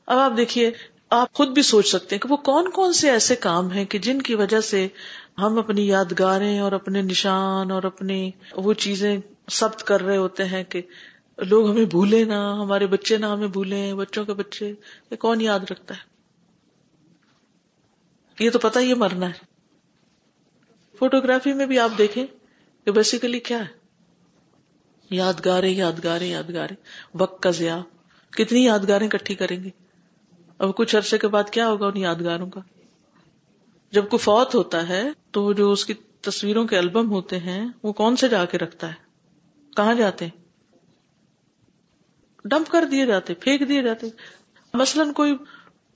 اب 0.05 0.18
آپ 0.18 0.32
دیکھیے، 0.38 0.72
آپ 1.10 1.34
خود 1.34 1.47
بھی 1.47 1.62
سوچ 1.62 1.88
سکتے 1.88 2.16
ہیں 2.16 2.22
کہ 2.22 2.32
وہ 2.32 2.38
کون 2.38 2.70
کون 2.70 2.93
سے 2.93 3.10
ایسے 3.10 3.36
کام 3.36 3.72
ہیں 3.72 3.86
کہ 3.86 3.99
جن 3.99 4.22
کی 4.22 4.36
وجہ 4.36 4.60
سے 4.60 4.88
ہم 5.38 5.60
اپنی 5.60 5.88
یادگاریں 5.88 6.60
اور 6.60 6.72
اپنے 6.72 7.01
نشان 7.01 7.72
اور 7.72 7.84
اپنی 7.84 8.32
وہ 8.55 8.74
چیزیں 8.74 9.18
سب 9.51 9.78
کر 9.78 10.01
رہے 10.01 10.18
ہوتے 10.18 10.45
ہیں 10.45 10.64
کہ 10.64 10.82
لوگ 11.41 11.69
ہمیں 11.69 11.85
بھولے 11.85 12.25
نہ، 12.25 12.33
ہمارے 12.33 12.87
بچے 12.87 13.17
نہ 13.17 13.25
ہمیں 13.25 13.47
بھولے 13.47 13.95
بچوں 13.95 14.25
کے 14.25 14.33
بچے، 14.33 14.73
یہ 15.11 15.15
کون 15.15 15.41
یاد 15.41 15.59
رکھتا 15.71 15.95
ہے؟ 15.95 16.09
یہ 18.39 18.49
تو 18.49 18.59
پتا 18.59 18.79
ہی 18.79 18.93
مرنا 18.93 19.27
ہے۔ 19.27 19.49
فوٹوگرافی 20.99 21.53
میں 21.53 21.65
بھی 21.65 21.79
آپ 21.79 21.89
دیکھیں 21.97 22.25
کہ 22.85 22.91
بیسیکلی 22.91 23.39
کیا 23.39 23.59
ہے؟ 23.59 23.79
یادگاریں 25.09 25.75
یادگاریں 25.75 26.27
یادگاریں۔ 26.27 26.75
وقت 27.13 27.43
کا 27.43 27.49
ضیاع۔ 27.49 27.79
کتنی 28.31 28.65
یادگاریں 28.65 29.09
کٹھی 29.09 29.35
کریں 29.35 29.63
گے؟ 29.63 29.69
اب 30.57 30.75
کچھ 30.75 30.95
عرصے 30.95 31.17
کے 31.17 31.27
بعد 31.27 31.43
کیا 31.49 31.69
ہوگا 31.69 31.87
ان 31.87 31.97
یادگاروں 31.97 32.49
کا؟ 32.49 32.61
جب 33.91 34.09
کوئی 34.09 34.17
فوت 34.17 34.55
ہوتا 34.55 34.89
ہے 34.89 35.03
تو 35.31 35.53
جو 35.53 35.71
اس 35.71 35.85
کی 35.85 35.93
تصویروں 36.21 36.67
کے 36.67 36.77
البم 36.77 37.11
ہوتے 37.11 37.39
ہیں، 37.39 37.65
وہ 37.83 37.93
کون 37.93 38.15
سے 38.15 38.27
جا 38.27 38.45
کے 38.45 38.57
رکھتا 38.57 38.87
ہے؟ 38.87 38.93
کہاں 39.75 39.93
جاتے 39.93 40.25
ہیں؟ 40.25 40.38
ڈمپ 42.45 42.69
کر 42.69 42.85
دیے 42.85 43.05
جاتے، 43.05 43.33
پھینک 43.33 43.69
دیے 43.69 43.81
جاتے۔ 43.81 44.07
مثلاً 44.73 45.11
کوئی 45.11 45.37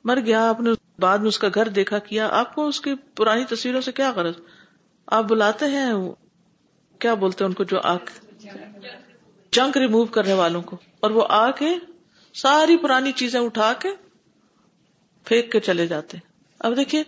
مر 0.03 0.19
گیا، 0.19 0.49
آپ 0.49 0.61
نے 0.61 0.69
بعد 0.99 1.17
میں 1.17 1.27
اس 1.27 1.39
کا 1.39 1.47
گھر 1.55 1.67
دیکھا 1.67 1.99
کیا، 1.99 2.29
آپ 2.31 2.55
کو 2.55 2.67
اس 2.67 2.81
کی 2.81 2.95
پرانی 3.15 3.45
تصویروں 3.45 3.81
سے 3.81 3.91
کیا 3.91 4.11
غرض؟ 4.11 4.33
آپ 5.07 5.23
بلاتے 5.23 5.65
ہیں، 5.65 5.93
کیا 6.99 7.13
بولتے 7.13 7.43
ہیں 7.43 7.49
ان 7.49 7.55
کو 7.55 7.63
جو 7.63 7.79
آ 7.83 7.95
جنک 9.51 9.77
ریمو 9.77 10.05
کرنے 10.05 10.33
والوں 10.33 10.61
کو۔ 10.61 10.77
اور 10.99 11.11
وہ 11.11 11.25
آ 11.29 11.51
کے 11.51 11.69
ساری 12.33 12.77
پرانی 12.77 13.11
چیزیں 13.11 13.39
اٹھا 13.39 13.73
کے 13.73 13.89
پھینک 15.23 15.51
کے 15.51 15.59
چلے 15.59 15.87
جاتے۔ 15.87 16.17
اب 16.59 16.77
دیکھیے، 16.77 17.03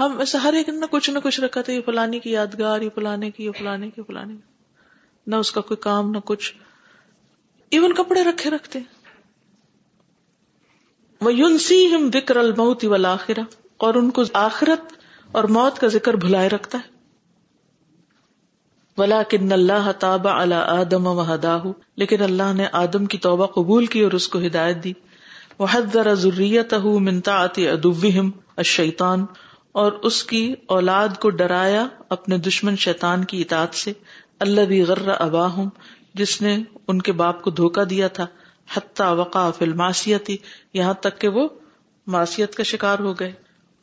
ہم 0.00 0.18
ایسے 0.18 0.38
ہر 0.38 0.52
ایک 0.52 0.68
نے 0.68 0.86
کچھ 0.90 1.10
نہ 1.10 1.18
کچھ 1.18 1.40
رکھا 1.40 1.62
تھا، 1.62 1.72
یہ 1.72 1.80
فلانی 1.86 2.20
کی 2.20 2.30
یادگار، 2.30 2.80
یہ 2.80 2.88
فلانے 2.94 3.30
کی، 3.30 3.44
یہ 3.44 3.50
فلانے 3.58 3.90
کی 3.90 4.02
فلانے 4.02 4.34
نہ 5.26 5.36
اس 5.36 5.52
کا 5.52 5.60
کوئی 5.60 5.76
کام، 5.76 6.10
نہ 6.10 6.18
کچھ۔ 6.24 6.54
ایون 7.72 7.92
کپڑے 7.92 8.24
رکھے 8.24 8.50
رکھتے 8.50 8.78
وہ 11.20 11.32
ہم 11.94 12.08
بکر 12.08 12.36
الموت 12.36 12.84
والآخرہ 12.84 13.40
اور 13.76 13.94
ان 13.94 14.10
کو 14.10 14.22
آخرت 14.32 14.92
اور 15.32 15.44
موت 15.44 15.78
کا 15.78 15.86
ذکر 15.86 16.14
بھلائے 16.14 16.48
رکھتا 16.48 16.78
ہے۔ 16.78 16.90
ولا 18.98 19.22
کن 19.22 19.52
اللہ 19.52 19.92
تاب 19.98 20.28
اللہ 20.28 20.54
آدم 20.54 21.06
و 21.06 21.34
ہداہ 21.34 21.64
لیکن 21.96 22.22
اللہ 22.22 22.52
نے 22.52 22.66
آدم 22.72 23.06
کی 23.06 23.18
توبہ 23.18 23.46
قبول 23.46 23.86
کی 23.86 24.00
اور 24.00 24.12
اس 24.12 24.28
کو 24.28 24.38
ہدایت 24.38 24.84
دی۔ 24.84 24.92
وہ 25.58 25.66
حد 25.70 25.82
ذرا 25.92 26.14
ضروریت 26.14 26.74
منتا 26.74 27.46
ادوہم 27.56 28.30
الشیطان 28.56 29.26
اور 29.72 29.92
اس 29.92 30.24
کی 30.24 30.54
اولاد 30.66 31.08
کو 31.20 31.30
ڈرایا 31.30 31.86
اپنے 32.08 32.38
دشمن 32.38 32.76
شیطان 32.76 33.24
کی 33.24 33.40
اطاعت 33.40 33.74
سے۔ 33.74 33.92
اللہ 34.40 34.60
بھی 34.60 34.82
غر 34.82 35.08
ابا 35.08 35.46
ہوں 35.46 35.70
جس 36.14 36.42
نے 36.42 36.58
ان 36.88 37.02
کے 37.02 37.12
باپ 37.12 37.42
کو 37.42 37.50
دھوکا 37.50 37.82
دیا 37.90 38.08
تھا۔ 38.08 38.26
حتیٰ 38.74 39.14
وقع 39.14 39.50
فل 39.50 39.72
معاشیتی 39.72 40.36
یہاں 40.72 40.94
تک 40.94 41.20
کہ 41.20 41.28
وہ 41.28 41.48
معاشیت 42.06 42.54
کا 42.54 42.62
شکار 42.62 42.98
ہو 42.98 43.12
گئے۔ 43.12 43.32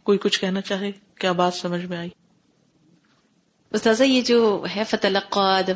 کوئی 0.03 0.17
کچھ 0.17 0.41
کہنا 0.41 0.61
چاہے؟ 0.61 0.91
کیا 1.15 1.31
بات 1.31 1.53
سمجھ 1.53 1.85
میں 1.85 1.97
آئی؟ 1.97 2.09
استاذہ 3.71 4.03
یہ 4.03 4.21
جو 4.21 4.65
ہے 4.75 4.83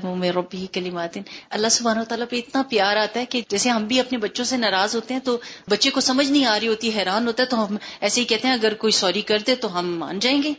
میں 0.03 0.31
ربی 0.31 0.67
کلیمات 0.71 1.17
اللہ 1.49 1.67
سبحانہ 1.67 1.99
و 1.99 2.03
تعالیٰ 2.03 2.27
پہ 2.29 2.35
اتنا 2.35 2.61
پیار 2.69 2.97
آتا 2.97 3.19
ہے 3.19 3.25
کہ 3.25 3.41
جیسے 3.49 3.69
ہم 3.69 3.83
بھی 3.83 3.99
اپنے 3.99 4.17
بچوں 4.17 4.45
سے 4.45 4.57
ناراض 4.57 4.95
ہوتے 4.95 5.13
ہیں 5.13 5.21
تو 5.21 5.37
بچے 5.69 5.89
کو 5.89 6.01
سمجھ 6.01 6.31
نہیں 6.31 6.45
آ 6.45 6.59
رہی 6.59 6.67
ہوتی 6.67 6.91
حیران 6.95 7.27
ہوتا 7.27 7.43
ہے 7.43 7.47
تو 7.47 7.65
ہم 7.65 7.77
ایسے 8.01 8.21
ہی 8.21 8.25
کہتے 8.25 8.47
ہیں 8.47 8.55
اگر 8.55 8.73
کوئی 8.73 8.91
سوری 8.91 9.21
کر 9.21 9.37
دے 9.47 9.55
تو 9.55 9.79
ہم 9.79 9.99
مان 9.99 10.19
جائیں 10.19 10.43
گے۔ 10.43 10.53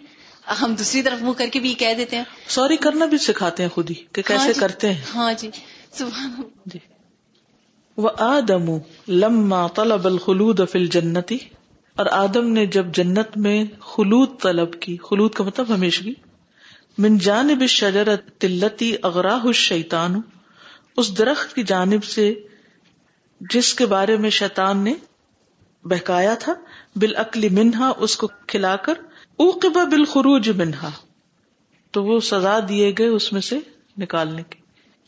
ہم 0.60 0.74
دوسری 0.78 1.02
طرف 1.02 1.22
منہ 1.22 1.32
کر 1.32 1.46
کے 1.52 1.60
بھی 1.60 1.74
کہہ 1.74 1.94
دیتے 1.96 2.16
ہیں۔ 2.16 2.24
سوری 2.48 2.76
کرنا 2.76 3.04
بھی 3.04 3.18
سکھاتے 3.18 3.62
ہیں 3.62 3.70
خود 3.70 3.90
ہی 3.90 3.94
کہ 3.94 4.22
کیسے 4.22 4.34
ہاں 4.34 4.46
جی۔ 4.46 4.60
کرتے 4.60 4.92
ہیں۔ 4.92 5.00
ہاں 5.14 5.32
جی۔ 5.32 5.50
جی۔ 6.66 6.78
وہ 7.96 8.10
آدم 8.18 8.78
لما 9.08 9.66
طلب 9.66 10.06
الخلود 10.06 10.60
فل 10.70 10.86
جنتی 10.86 11.38
اور 11.96 12.06
آدم 12.06 12.48
نے 12.48 12.66
جب 12.66 12.86
جنت 12.86 13.36
میں 13.36 13.64
خلود 13.80 14.28
طلب 14.42 14.80
کی، 14.80 14.96
خلود 14.96 15.32
کا 15.34 15.44
مطلب 15.44 15.74
ہمیشہ 15.74 16.04
من 16.98 17.18
جانب 17.18 17.66
شجرت 17.66 18.38
تلتی 18.38 18.94
اغراہ 19.02 19.42
الشیطان، 19.44 20.20
اس 20.96 21.18
درخت 21.18 21.54
کی 21.54 21.62
جانب 21.62 22.04
سے 22.04 22.34
جس 23.40 23.74
کے 23.74 23.86
بارے 23.86 24.16
میں 24.16 24.30
شیطان 24.30 24.78
نے 24.78 24.94
بہکایا 25.84 26.34
تھا، 26.34 26.52
بالعقل 26.96 27.48
منہا، 27.48 27.92
اس 27.96 28.16
کو 28.16 28.28
کھلا 28.46 28.76
کر 28.76 28.94
اوقبا 29.36 29.84
بالخروج 29.84 30.50
منہا۔ 30.50 30.90
تو 31.90 32.04
وہ 32.04 32.20
سزا 32.20 32.58
دیے 32.68 32.92
گئے 32.98 33.06
اس 33.06 33.32
میں 33.32 33.40
سے 33.40 33.58
نکالنے 33.98 34.42
کی 34.50 34.58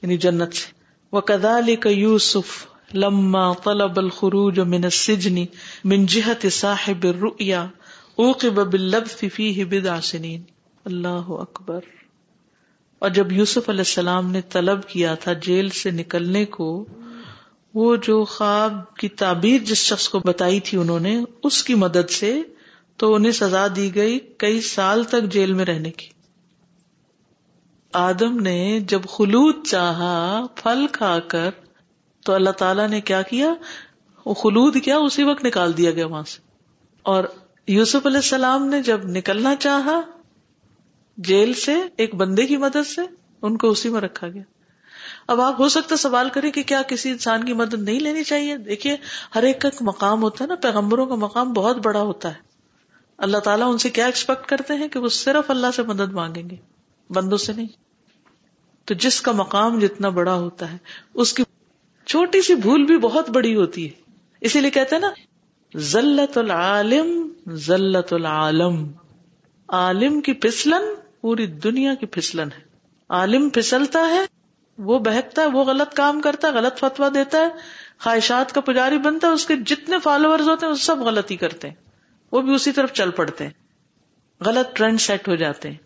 یعنی 0.02 0.16
جنت 0.16 0.54
سے۔ 0.54 0.75
وہ 1.16 1.20
کدال 1.20 1.74
یوسف 1.84 2.66
لما 2.94 3.52
طلب 3.52 3.98
الخروج 3.98 4.60
من 4.60 4.84
السجن 4.84 5.44
من 5.84 6.06
جہت 6.06 6.46
صاحب 6.52 7.04
الرؤیا 7.04 7.66
اوقب 8.16 8.70
باللبث 8.70 9.24
فیہ 9.34 9.64
بضع 9.64 10.00
سنین۔ 10.00 10.42
اللہ 10.84 11.28
اکبر۔ 11.28 11.80
اور 12.98 13.10
جب 13.10 13.32
یوسف 13.32 13.68
علیہ 13.68 13.80
السلام 13.80 14.30
نے 14.30 14.40
طلب 14.40 14.88
کیا 14.88 15.14
تھا 15.14 15.32
جیل 15.32 15.68
سے 15.68 15.90
نکلنے 15.90 16.44
کو، 16.44 16.84
وہ 17.74 17.96
جو 17.96 18.24
خواب 18.24 18.96
کی 18.96 19.08
تعبیر 19.08 19.58
جس 19.64 19.78
شخص 19.78 20.08
کو 20.08 20.18
بتائی 20.18 20.60
تھی 20.60 20.78
انہوں 20.78 21.00
نے، 21.00 21.20
اس 21.42 21.64
کی 21.64 21.74
مدد 21.74 22.10
سے 22.10 22.42
تو 22.96 23.14
انہیں 23.14 23.32
سزا 23.32 23.66
دی 23.76 23.94
گئی 23.94 24.18
کئی 24.36 24.60
سال 24.60 25.04
تک 25.04 25.22
جیل 25.22 25.52
میں 25.52 25.64
رہنے 25.64 25.90
کی۔ 25.90 26.15
آدم 27.92 28.40
نے 28.40 28.80
جب 28.80 29.02
خلوط 29.08 29.68
چاہا 29.68 30.42
پھل 30.54 30.86
کھا 30.92 31.18
کر 31.18 31.50
تو 32.24 32.32
اللہ 32.32 32.50
تعالی 32.50 32.86
نے 32.86 33.00
کیا 33.00 33.22
کیا؟ 33.22 33.54
وہ 34.26 34.34
خلود 34.34 34.76
کیا، 34.84 34.96
اسی 34.96 35.22
وقت 35.22 35.44
نکال 35.44 35.76
دیا 35.76 35.90
گیا 35.90 36.06
وہاں 36.06 36.22
سے۔ 36.22 36.40
اور 37.02 37.24
یوسف 37.66 38.06
علیہ 38.06 38.16
السلام 38.16 38.68
نے 38.68 38.82
جب 38.82 39.00
نکلنا 39.04 39.56
چاہا 39.56 40.00
جیل 41.16 41.54
سے، 41.54 41.74
ایک 41.96 42.14
بندے 42.14 42.46
کی 42.46 42.56
مدد 42.56 42.86
سے، 42.86 43.00
ان 43.42 43.56
کو 43.56 43.70
اسی 43.70 43.88
میں 43.88 44.00
رکھا 44.00 44.28
گیا۔ 44.28 44.42
اب 45.28 45.40
آپ 45.40 45.60
ہو 45.60 45.68
سکتا 45.68 45.96
سوال 45.96 46.28
کریں 46.28 46.50
کہ 46.50 46.62
کیا 46.62 46.82
کسی 46.82 47.10
انسان 47.10 47.44
کی 47.44 47.52
مدد 47.52 47.74
نہیں 47.74 48.00
لینی 48.00 48.24
چاہیے؟ 48.24 48.56
دیکھیے، 48.56 48.96
ہر 49.34 49.42
ایک 49.42 49.60
کا 49.60 49.68
مقام 49.80 50.22
ہوتا 50.22 50.44
ہے 50.44 50.48
نا، 50.48 50.54
پیغمبروں 50.54 51.06
کا 51.06 51.14
مقام 51.14 51.52
بہت 51.52 51.76
بڑا 51.76 52.00
ہوتا 52.00 52.28
ہے۔ 52.28 52.46
اللہ 53.18 53.38
تعالیٰ 53.38 53.72
ان 53.72 53.78
سے 53.78 53.90
کیا 53.90 54.06
ایکسپیکٹ 54.06 54.46
کرتے 54.46 54.74
ہیں 54.74 54.88
کہ 54.88 54.98
وہ 54.98 55.08
صرف 55.08 55.50
اللہ 55.50 55.66
سے 55.76 55.82
مدد 55.82 56.12
مانگیں 56.12 56.50
گے؟ 56.50 56.75
بندوں 57.10 57.38
سے 57.38 57.52
نہیں۔ 57.52 57.66
تو 58.84 58.94
جس 58.94 59.20
کا 59.20 59.32
مقام 59.32 59.78
جتنا 59.78 60.08
بڑا 60.08 60.34
ہوتا 60.34 60.72
ہے، 60.72 60.78
اس 61.14 61.32
کی 61.32 61.42
چھوٹی 62.06 62.42
سی 62.42 62.54
بھول 62.54 62.84
بھی 62.84 62.98
بہت 62.98 63.30
بڑی 63.30 63.56
ہوتی 63.56 63.86
ہے۔ 63.86 63.90
اسی 64.40 64.60
لیے 64.60 64.70
کہتے 64.70 64.94
ہیں 64.94 65.02
نا 65.02 65.10
ذلت 65.78 66.38
العالم 66.38 67.32
ذلت 67.50 68.12
العالم۔ 68.12 68.92
عالم 69.68 70.20
کی 70.20 70.32
پسلن 70.32 70.82
پوری 71.20 71.46
دنیا 71.46 71.94
کی 71.94 72.06
پھسلن 72.06 72.48
ہے۔ 72.58 72.64
عالم 73.08 73.48
پھسلتا 73.48 74.08
ہے، 74.08 74.20
وہ 74.78 74.98
بہتتا 74.98 75.42
ہے، 75.42 75.46
وہ 75.46 75.64
غلط 75.64 75.94
کام 75.94 76.20
کرتا 76.20 76.48
ہے، 76.48 76.52
غلط 76.52 76.78
فتوا 76.78 77.08
دیتا 77.14 77.38
ہے۔ 77.38 77.48
خواہشات 77.98 78.52
کا 78.52 78.60
پجاری 78.60 78.98
بنتا 78.98 79.28
ہے، 79.28 79.32
اس 79.32 79.46
کے 79.46 79.56
جتنے 79.56 79.96
فالوور 79.98 80.38
ہوتے 80.38 80.66
ہیں، 80.66 80.72
وہ 80.72 80.78
سب 80.78 80.98
غلطی 80.98 81.36
کرتے 81.36 81.68
ہیں۔ 81.68 81.74
وہ 82.32 82.40
بھی 82.40 82.54
اسی 82.54 82.72
طرف 82.72 82.92
چل 82.92 83.10
پڑتے 83.10 83.44
ہیں۔ 83.44 83.52
غلط 84.40 84.76
ٹرینڈ 84.76 85.00
سیٹ 85.00 85.28
ہو 85.28 85.34
جاتے 85.34 85.70
ہیں۔ 85.70 85.85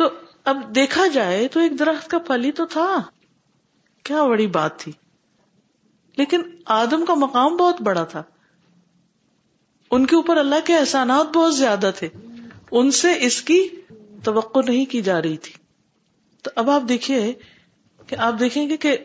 تو 0.00 0.08
اب 0.44 0.74
دیکھا 0.74 1.06
جائے 1.06 1.48
تو 1.48 1.60
ایک 1.60 1.78
درخت 1.78 2.10
کا 2.10 2.18
پھل 2.18 2.44
ہی 2.44 2.52
تو 2.52 2.66
تھا۔ 2.66 2.96
کیا 4.02 4.24
بڑی 4.24 4.46
بات 4.46 4.78
تھی۔ 4.78 4.92
لیکن 6.16 6.42
آدم 6.66 7.04
کا 7.04 7.14
مقام 7.14 7.56
بہت 7.56 7.82
بڑا 7.82 8.04
تھا۔ 8.04 8.22
ان 9.90 10.06
کے 10.06 10.16
اوپر 10.16 10.36
اللہ 10.36 10.54
کے 10.64 10.76
احسانات 10.76 11.36
بہت 11.36 11.56
زیادہ 11.56 11.90
تھے۔ 11.96 12.08
ان 12.70 12.90
سے 12.90 13.08
اس 13.20 13.42
کی 13.42 13.68
توقع 14.24 14.58
نہیں 14.68 14.84
کی 14.84 15.02
جا 15.02 15.22
رہی 15.22 15.36
تھی۔ 15.36 15.52
تو 16.42 16.50
اب 16.56 16.70
آپ 16.70 16.82
دیکھیے 16.88 17.32
کہ 18.06 18.16
آپ 18.16 18.34
دیکھیں 18.40 18.68
گے 18.68 18.76
کہ 18.76 18.96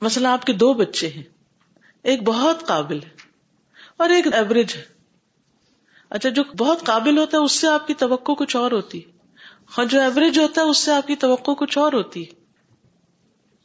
مثلا 0.00 0.32
آپ 0.32 0.44
کے 0.44 0.52
دو 0.52 0.74
بچے 0.74 1.08
ہیں۔ 1.08 1.24
ایک 2.02 2.22
بہت 2.22 2.66
قابل 2.66 3.02
ہے 3.02 3.10
اور 3.96 4.10
ایک 4.10 4.34
ایوریج 4.34 4.76
ہے۔ 4.76 4.84
اچھا 6.10 6.28
جو 6.28 6.42
بہت 6.56 6.86
قابل 6.86 7.18
ہوتا 7.18 7.38
ہے، 7.38 7.42
اس 7.42 7.52
سے 7.52 7.68
آپ 7.68 7.86
کی 7.86 7.94
توقع 7.94 8.32
کچھ 8.32 8.56
اور 8.56 8.72
ہوتی 8.72 9.00
ہاں 9.78 9.84
جو 9.84 10.00
ایوریج 10.00 10.38
ہوتا 10.38 10.60
ہے 10.60 10.66
اس 10.66 10.78
سے 10.78 10.92
آپ 10.92 11.06
کی 11.06 11.16
توقع 11.16 11.50
کچھ 11.50 11.78
اور 11.78 11.92
ہوتی 11.92 12.24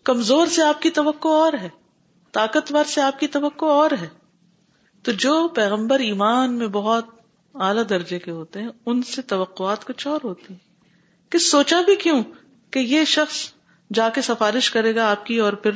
کمزور 0.03 0.47
سے 0.47 0.63
آپ 0.63 0.81
کی 0.81 0.89
توقع 0.89 1.27
اور 1.27 1.53
ہے۔ 1.53 1.69
طاقتور 2.31 2.83
سے 2.83 3.01
آپ 3.01 3.19
کی 3.19 3.27
توقع 3.27 3.65
اور 3.65 3.91
ہے۔ 4.01 4.07
تو 5.03 5.11
جو 5.11 5.47
پیغمبر 5.47 5.99
ایمان 5.99 6.53
میں 6.53 6.67
بہت 6.67 7.05
اعلی 7.55 7.83
درجے 7.83 8.19
کے 8.19 8.31
ہوتے 8.31 8.61
ہیں، 8.61 8.69
ان 8.85 9.01
سے 9.01 9.21
توقعات 9.21 9.85
کچھ 9.85 10.07
اور 10.07 10.19
ہوتی 10.23 10.53
کہ 11.29 11.37
سوچا 11.37 11.81
بھی 11.81 11.95
کیوں 11.95 12.23
کہ 12.71 12.79
یہ 12.79 13.03
شخص 13.03 13.53
جا 13.93 14.09
کے 14.09 14.21
سفارش 14.21 14.71
کرے 14.71 14.95
گا 14.95 15.11
آپ 15.11 15.25
کی 15.25 15.37
اور 15.37 15.53
پھر 15.53 15.71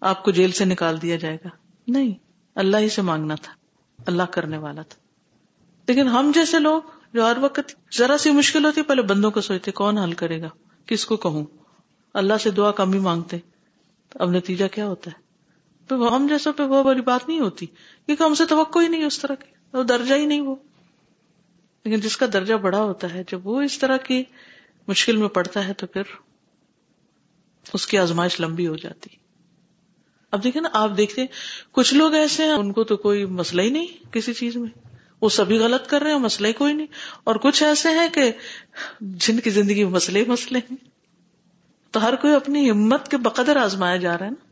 آپ 0.00 0.22
کو 0.22 0.30
جیل 0.30 0.52
سے 0.52 0.64
نکال 0.64 1.02
دیا 1.02 1.16
جائے 1.16 1.36
گا؟ 1.36 1.48
نہیں، 1.88 2.14
اللہ 2.54 2.76
ہی 2.76 2.88
سے 2.88 3.02
مانگنا 3.02 3.34
تھا۔ 3.34 3.52
اللہ 4.06 4.22
کرنے 4.22 4.58
والا 4.58 4.82
تھا۔ 4.82 4.98
لیکن 5.88 6.08
ہم 6.08 6.30
جیسے 6.34 6.58
لوگ 6.58 6.82
جو 7.14 7.24
ہر 7.24 7.36
وقت 7.40 7.94
ذرا 7.98 8.18
سی 8.18 8.30
مشکل 8.30 8.64
ہوتی، 8.64 8.82
پہلے 8.82 9.02
بندوں 9.02 9.30
کو 9.30 9.40
سوچتے، 9.40 9.70
کون 9.70 9.98
حل 9.98 10.12
کرے 10.12 10.42
گا؟ 10.42 10.48
کس 10.86 11.06
کو 11.06 11.16
کہوں؟ 11.16 11.46
اللہ 12.14 12.34
سے 12.40 12.50
دعا 12.50 12.70
کم 12.70 12.92
ہی 12.92 12.98
مانگتے۔ 12.98 13.36
اب 14.14 14.30
نتیجہ 14.30 14.64
کیا 14.72 14.86
ہوتا 14.86 15.10
ہے؟ 15.10 15.20
تو 15.86 16.16
ہم 16.16 16.26
جیسوں 16.26 16.52
پہ 16.52 16.62
وہ 16.62 16.82
بڑی 16.82 17.00
بات 17.00 17.28
نہیں 17.28 17.40
ہوتی، 17.40 17.66
کیونکہ 18.06 18.22
ہم 18.22 18.34
سے 18.34 18.46
توقع 18.46 18.78
ہی 18.78 18.88
نہیں 18.88 19.04
اس 19.04 19.18
طرح 19.18 19.34
کی، 19.34 19.76
وہ 19.76 19.82
درجہ 19.82 20.14
ہی 20.14 20.26
نہیں 20.26 20.40
وہ۔ 20.40 20.54
لیکن 21.84 22.00
جس 22.00 22.16
کا 22.16 22.26
درجہ 22.32 22.54
بڑا 22.54 22.82
ہوتا 22.82 23.14
ہے، 23.14 23.22
جب 23.32 23.46
وہ 23.46 23.62
اس 23.62 23.78
طرح 23.78 23.96
کی 23.96 24.24
مشکل 24.88 25.16
میں 25.16 25.28
پڑتا 25.28 25.68
ہے 25.68 25.72
تو 25.72 25.86
پھر 25.86 26.02
اس 27.72 27.86
کی 27.86 27.98
آزمائش 27.98 28.40
لمبی 28.40 28.66
ہو 28.66 28.76
جاتی۔ 28.76 29.10
اب 30.30 30.44
دیکھیں 30.44 30.62
نا، 30.62 30.68
آپ 30.72 30.90
دیکھتے، 30.96 31.26
کچھ 31.72 31.94
لوگ 31.94 32.14
ایسے 32.14 32.44
ہیں، 32.44 32.52
ان 32.52 32.72
کو 32.72 32.84
تو 32.84 32.96
کوئی 32.96 33.24
مسئلہ 33.24 33.62
ہی 33.62 33.70
نہیں 33.70 33.86
کسی 34.12 34.32
چیز 34.32 34.56
میں۔ 34.56 34.89
وہ 35.22 35.28
سبھی 35.28 35.58
غلط 35.58 35.86
کر 35.86 36.02
رہے 36.02 36.12
ہیں 36.12 36.18
مسئلہ 36.18 36.48
ہی 36.48 36.52
کوئی 36.52 36.72
نہیں۔ 36.72 36.86
اور 37.24 37.34
کچھ 37.34 37.62
ایسے 37.62 37.88
ہیں 37.88 38.08
کہ 38.08 38.32
جن 39.00 39.40
کی 39.40 39.50
زندگی 39.50 39.84
میں 39.84 39.92
مسئلے 39.92 40.24
مسئلے 40.26 40.58
ہیں۔ 40.58 40.76
تو 41.90 42.02
ہر 42.02 42.16
کوئی 42.16 42.34
اپنی 42.34 42.70
ہمت 42.70 43.08
کے 43.08 43.16
بقدر 43.16 43.56
آزمایا 43.56 43.96
جا 43.96 44.18
رہا 44.18 44.26
ہے 44.26 44.30
نا۔ 44.30 44.46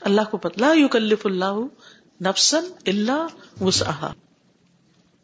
اللہ 0.00 0.20
کو 0.30 0.36
پتلا 0.36 0.72
یو 0.72 0.88
کلف 0.88 1.26
اللہ 1.26 1.54
نفسن 2.22 2.64
اللہ 2.86 3.26
وسعہ 3.60 4.12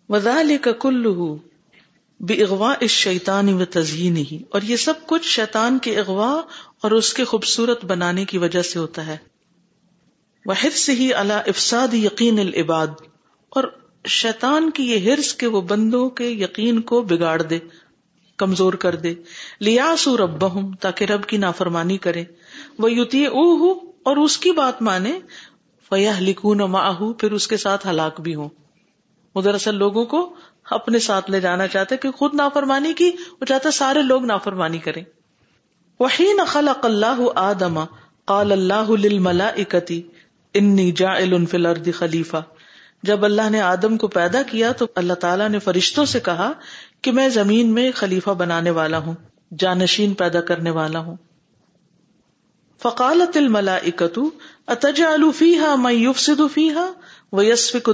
وذالک 0.09 0.69
کلہ 0.81 1.35
بے 2.21 2.43
اغوا 2.43 2.75
اس 2.81 2.91
شیطان 2.91 3.53
و 3.53 3.65
تزئین 3.65 4.17
ہی 4.17 4.43
اور 4.51 4.63
یہ 4.63 4.77
سب 4.77 4.95
کچھ 5.07 5.27
شیطان 5.27 5.79
کے 5.79 5.99
اغوا 5.99 6.43
اور 6.83 6.91
اس 6.91 7.15
کے 7.15 7.25
خوبصورت 7.25 7.85
بنانے 7.85 8.25
کی 8.25 8.39
وجہ 8.39 8.63
سے 8.63 8.79
ہوتا 8.79 9.07
ہے۔ 9.07 9.17
وہ 10.47 10.55
حفظ 10.63 10.91
ہی 10.91 11.15
اللہ 11.15 11.33
افساد 11.33 11.95
یقین 11.95 12.39
العباد۔ 12.39 12.87
اور 13.49 13.65
شیطان 14.07 14.71
کی 14.71 14.91
یہ 14.93 15.13
ہرس 15.13 15.35
کے 15.35 15.47
وہ 15.47 15.61
بندوں 15.61 16.11
کے 16.11 16.25
یقین 16.25 16.81
کو 16.81 17.03
بگاڑ 17.03 17.43
دے، 17.43 17.59
کمزور 18.37 18.73
کر 18.73 18.95
دے۔ 18.95 19.15
لیا 19.61 19.95
سو 19.99 20.17
رب 20.17 20.45
تاکہ 20.81 21.05
رب 21.05 21.25
کی 21.25 21.37
نافرمانی 21.37 21.99
کرے۔ 21.99 22.25
وہ 22.79 22.93
یوتی 22.93 23.27
او 23.27 23.73
اور 24.03 24.17
اس 24.17 24.39
کی 24.39 24.53
بات 24.53 24.83
مانے۔ 24.83 25.19
فیا 25.89 26.13
لکھون 26.21 26.59
ماہو 26.59 27.13
پھر 27.13 27.33
اس 27.33 27.49
کے 27.49 27.57
ساتھ 27.57 27.87
ہلاک 27.87 28.21
بھی 28.21 28.35
ہوں۔ 28.35 28.49
وہ 29.35 29.43
دراصل 29.43 29.75
لوگوں 29.75 30.05
کو 30.05 30.35
اپنے 30.65 30.99
ساتھ 30.99 31.31
لے 31.31 31.41
جانا 31.41 31.67
چاہتے 31.67 31.97
کہ 31.97 32.11
خود 32.11 32.35
نافرمانی 32.35 32.93
کی، 32.93 33.11
وہ 33.41 33.47
چاہتا 33.47 33.71
سارے 33.71 34.03
لوگ 34.03 34.25
نافرمانی 34.25 34.79
کریں۔ 34.79 35.05
وہی 36.01 36.45
خلق 36.47 36.85
اللہ 36.85 37.23
آدم، 37.35 37.85
قال 38.25 38.53
اللہ 38.53 38.91
للملائکتی، 38.91 40.03
انی 40.55 40.93
جاعل 40.93 41.47
فی 41.47 41.57
الارض 41.57 41.89
خلیفہ۔ 41.95 42.43
جب 43.03 43.25
اللہ 43.25 43.51
نے 43.51 43.61
آدم 43.61 43.97
کو 43.97 44.09
پیدا 44.09 44.43
کیا 44.43 44.73
تو 44.73 44.87
اللہ 44.95 45.13
تعالیٰ 45.13 45.49
نے 45.49 45.59
فرشتوں 45.59 46.05
سے 46.05 46.21
کہا 46.21 46.53
کہ 47.03 47.13
میں 47.13 47.29
زمین 47.29 47.75
میں 47.75 47.93
خلیفہ 47.95 48.31
بنانے 48.31 48.71
والا 48.71 48.99
ہوں، 48.99 49.15
جانشین 49.59 50.15
پیدا 50.15 50.41
کرنے 50.41 50.71
والا 50.71 50.99
ہوں۔ 50.99 51.17
فقالت 52.83 53.37
الملائکت 53.37 54.19
اتجعل 54.67 55.31
فیہا 55.37 55.75
من 55.75 55.95
یفسد 55.95 56.41
فیہا 56.55 56.93
ویسفک 57.33 57.91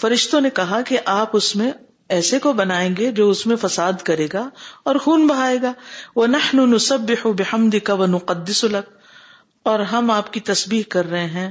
فرشتوں 0.00 0.40
نے 0.40 0.50
کہا 0.50 0.80
کہ 0.80 0.98
آپ 1.04 1.30
اس 1.32 1.56
میں 1.56 1.72
ایسے 2.08 2.38
کو 2.38 2.52
بنائیں 2.52 2.96
گے 2.96 3.12
جو 3.12 3.30
اس 3.30 3.46
میں 3.46 3.56
فساد 3.56 3.92
کرے 4.04 4.28
گا 4.32 4.48
اور 4.82 4.96
خون 4.96 5.26
بہائے 5.26 5.62
گا۔ 5.62 5.72
وہ 6.16 6.26
نحن 6.26 6.70
نسبح 6.70 7.28
بحمدک 7.38 7.90
و 7.98 8.06
نقدس 8.06 8.64
لک۔ 8.64 8.90
اور 9.62 9.80
ہم 9.80 10.10
آپ 10.10 10.32
کی 10.32 10.40
تسبیح 10.40 10.82
کر 10.88 11.10
رہے 11.10 11.26
ہیں۔ 11.26 11.50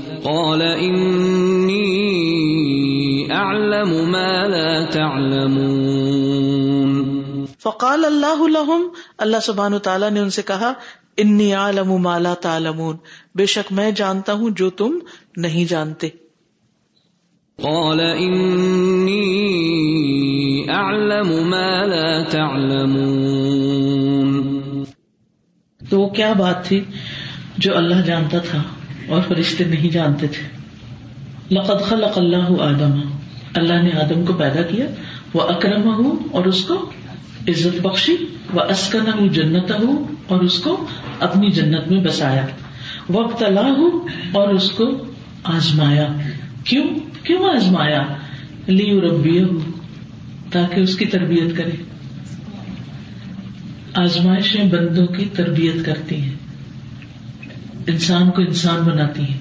قال 0.23 0.61
انی 0.61 2.01
اعلم 3.31 4.11
ما 4.11 4.47
لا 4.47 4.85
تعلمون. 4.91 5.81
فقال 7.63 8.05
اللہ 8.05 8.47
لهم 8.47 8.87
اللہ 9.17 9.37
سبحانہ 9.43 9.75
تعالیٰ 9.75 10.11
نے 10.11 10.19
ان 10.19 10.29
سے 10.29 10.41
کہا 10.41 10.73
انی 11.17 11.53
عالم 11.53 11.97
ما 11.97 12.17
لا 12.17 12.33
تعلمون 12.33 12.97
بے 13.35 13.45
شک 13.45 13.73
میں 13.73 13.91
جانتا 13.91 14.33
ہوں 14.33 14.49
جو 14.49 14.69
تم 14.69 14.99
نہیں 15.37 15.65
جانتے۔ 15.65 16.09
قال 17.63 17.99
انی 17.99 19.21
اعلم 20.69 21.49
ما 21.49 21.85
لا 21.85 22.23
تعلمون. 22.29 23.21
تو 25.89 26.01
وہ 26.01 26.09
کیا 26.09 26.33
بات 26.33 26.65
تھی 26.65 26.81
جو 27.57 27.77
اللہ 27.77 28.01
جانتا 28.05 28.37
تھا؟ 28.37 28.63
اور 29.07 29.21
فرشتے 29.27 29.63
نہیں 29.63 29.89
جانتے 29.89 30.27
تھے۔ 30.27 30.61
لقد 31.55 31.85
خلق 31.85 32.17
اللہ 32.17 32.61
آدم۔ 32.61 32.99
اللہ 33.55 33.81
نے 33.81 33.91
آدم 33.91 34.25
کو 34.25 34.33
پیدا 34.33 34.61
کیا۔ 34.61 34.85
وہ 35.33 35.41
اکرم 35.41 35.83
ہوں 35.83 36.15
اور 36.31 36.45
اس 36.45 36.63
کو 36.63 36.91
عزت 37.47 37.81
بخشی۔ 37.81 38.15
وہ 38.53 38.61
اسکن 38.61 39.19
ہوں 39.19 39.27
جنت 39.27 39.71
ہوں 39.71 40.05
اور 40.27 40.41
اس 40.41 40.59
کو 40.59 40.85
اپنی 41.19 41.49
جنت 41.49 41.91
میں 41.91 42.03
بسایا۔ 42.03 42.45
وقت 43.09 43.43
اللہ 43.43 43.59
ہوں 43.59 44.07
اور 44.31 44.47
اس 44.47 44.71
کو 44.71 44.83
آزمایا۔ 45.43 46.07
کیوں؟ 46.63 46.83
کیوں 47.23 47.55
آزمایا؟ 47.55 48.03
لی 48.67 49.01
ربی 49.01 49.43
ہوں 49.43 49.71
تاکہ 50.51 50.79
اس 50.79 50.95
کی 50.95 51.05
تربیت 51.05 51.57
کرے۔ 51.57 51.83
آزمائشیں 53.93 54.63
بندوں 54.63 55.07
کی 55.07 55.25
تربیت 55.25 55.85
کرتی 55.85 56.15
ہیں۔ 56.15 56.40
انسان 57.87 58.31
کو 58.31 58.41
انسان 58.41 58.83
بناتی 58.83 59.23
ہے 59.23 59.37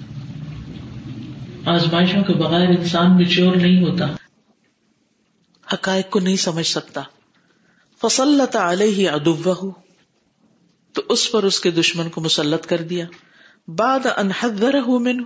آزمائشوں 1.64 2.22
کے 2.22 2.32
بغیر 2.32 2.68
انسان 2.68 3.16
میچور 3.16 3.56
نہیں 3.56 3.82
ہوتا۔ 3.82 4.06
حقائق 5.72 6.10
کو 6.10 6.20
نہیں 6.20 6.36
سمجھ 6.36 6.66
سکتا۔ 6.66 7.00
فصلت 8.00 8.56
علیہ 8.56 9.10
ادب 9.10 9.50
تو 10.92 11.02
اس 11.08 11.32
پر 11.32 11.42
اس 11.42 11.60
کے 11.60 11.70
دشمن 11.70 12.08
کو 12.08 12.20
مسلط 12.20 12.66
کر 12.66 12.76
دیا۔ 12.76 13.06
بعد 13.68 14.06
انحدر 14.16 14.74
من 14.86 15.22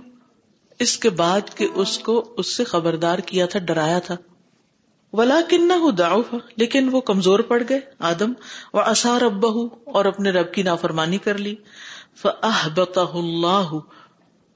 اس 0.79 0.97
کے 0.97 1.09
بعد 1.09 1.41
کہ 1.55 1.67
اس 1.75 1.97
کو 1.97 2.33
اس 2.37 2.47
سے 2.47 2.63
خبردار 2.63 3.19
کیا 3.19 3.45
تھا، 3.45 3.59
ڈرایا 3.59 3.99
تھا۔ 3.99 4.15
ولا 5.13 5.39
کن 5.49 5.71
ضعف 5.97 6.35
لیکن 6.57 6.89
وہ 6.91 7.01
کمزور 7.01 7.39
پڑ 7.39 7.63
گئے، 7.69 7.79
آدم۔ 7.99 8.33
و 8.73 8.79
اثار 8.79 9.21
ابا 9.21 9.49
اور 9.85 10.05
اپنے 10.05 10.29
رب 10.29 10.53
کی 10.53 10.63
نافرمانی 10.63 11.17
کر 11.17 11.37
لی۔ 11.37 11.55
اللہ 12.23 13.79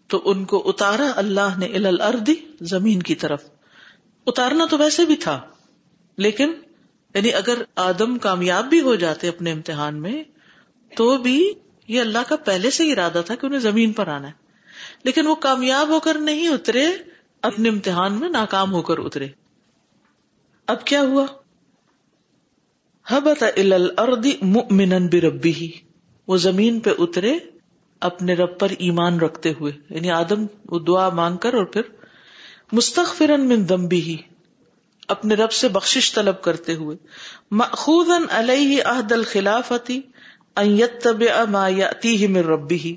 تو 0.07 0.22
ان 0.26 0.45
کو 0.45 0.70
اتارا 0.70 1.12
اللہ 1.16 1.57
نے 1.57 1.66
الارض 1.66 2.30
زمین 2.62 3.03
کی 3.03 3.16
طرف۔ 3.16 3.43
اتارنا 4.28 4.66
تو 4.66 4.78
ویسے 4.78 5.05
بھی 5.05 5.16
تھا، 5.16 5.41
لیکن 6.18 6.53
یعنی 7.16 7.34
اگر 7.34 7.64
آدم 7.76 8.18
کامیاب 8.18 8.66
بھی 8.66 8.82
ہو 8.82 8.95
جاتے 8.95 9.28
اپنے 9.28 9.51
امتحان 9.51 10.01
میں، 10.01 10.24
تو 10.95 11.18
بھی 11.18 11.53
یہ 11.88 12.01
اللہ 12.01 12.18
کا 12.28 12.36
پہلے 12.36 12.70
سے 12.70 12.91
ارادہ 12.91 13.22
تھا 13.26 13.36
کہ 13.36 13.45
انہیں 13.45 13.60
زمین 13.60 13.93
پر 13.93 14.07
آنا 14.07 14.28
ہے۔ 14.28 14.34
لیکن 15.03 15.28
وہ 15.28 15.36
کامیاب 15.36 15.89
ہو 15.89 15.99
کر 15.99 16.18
نہیں 16.18 16.47
اترے، 16.47 16.86
اپنے 17.41 17.70
امتحان 17.70 18.14
میں 18.14 18.30
ناکام 18.30 18.74
ہو 18.74 18.82
کر 18.82 18.97
اترے۔ 18.97 19.28
اب 20.68 20.86
کیا 20.86 21.01
ہوا؟ 21.01 21.26
حبت 23.07 23.43
الارض 23.43 24.28
مؤمنا 24.41 24.97
بربی 25.12 25.72
وہ 26.30 26.38
زمین 26.38 26.80
پہ 26.80 26.89
اترے 26.99 27.38
اپنے 27.99 28.34
رب 28.34 28.59
پر 28.59 28.67
ایمان 28.80 29.19
رکھتے 29.19 29.53
ہوئے۔ 29.59 29.73
یعنی 29.89 30.11
آدم 30.11 30.45
وہ 30.69 30.80
دعا 30.80 31.09
مانگ 31.09 31.38
کر 31.38 31.53
اور 31.53 31.63
پھر 31.63 31.82
مستقفرن 32.71 33.47
من 33.47 33.69
دمبی 33.69 34.01
ہی 34.01 34.17
اپنے 35.07 35.36
رب 35.36 35.51
سے 35.51 35.67
بخشش 35.67 36.13
طلب 36.13 36.41
کرتے 36.41 36.75
ہوئے۔ 36.75 36.97
مخوذ 37.51 38.09
علیہ 38.30 38.84
عہد 38.84 39.11
الخلافتی 39.11 40.01
ما 41.49 41.67
یاتی 41.67 42.27
من 42.27 42.38
ربی 42.38 42.95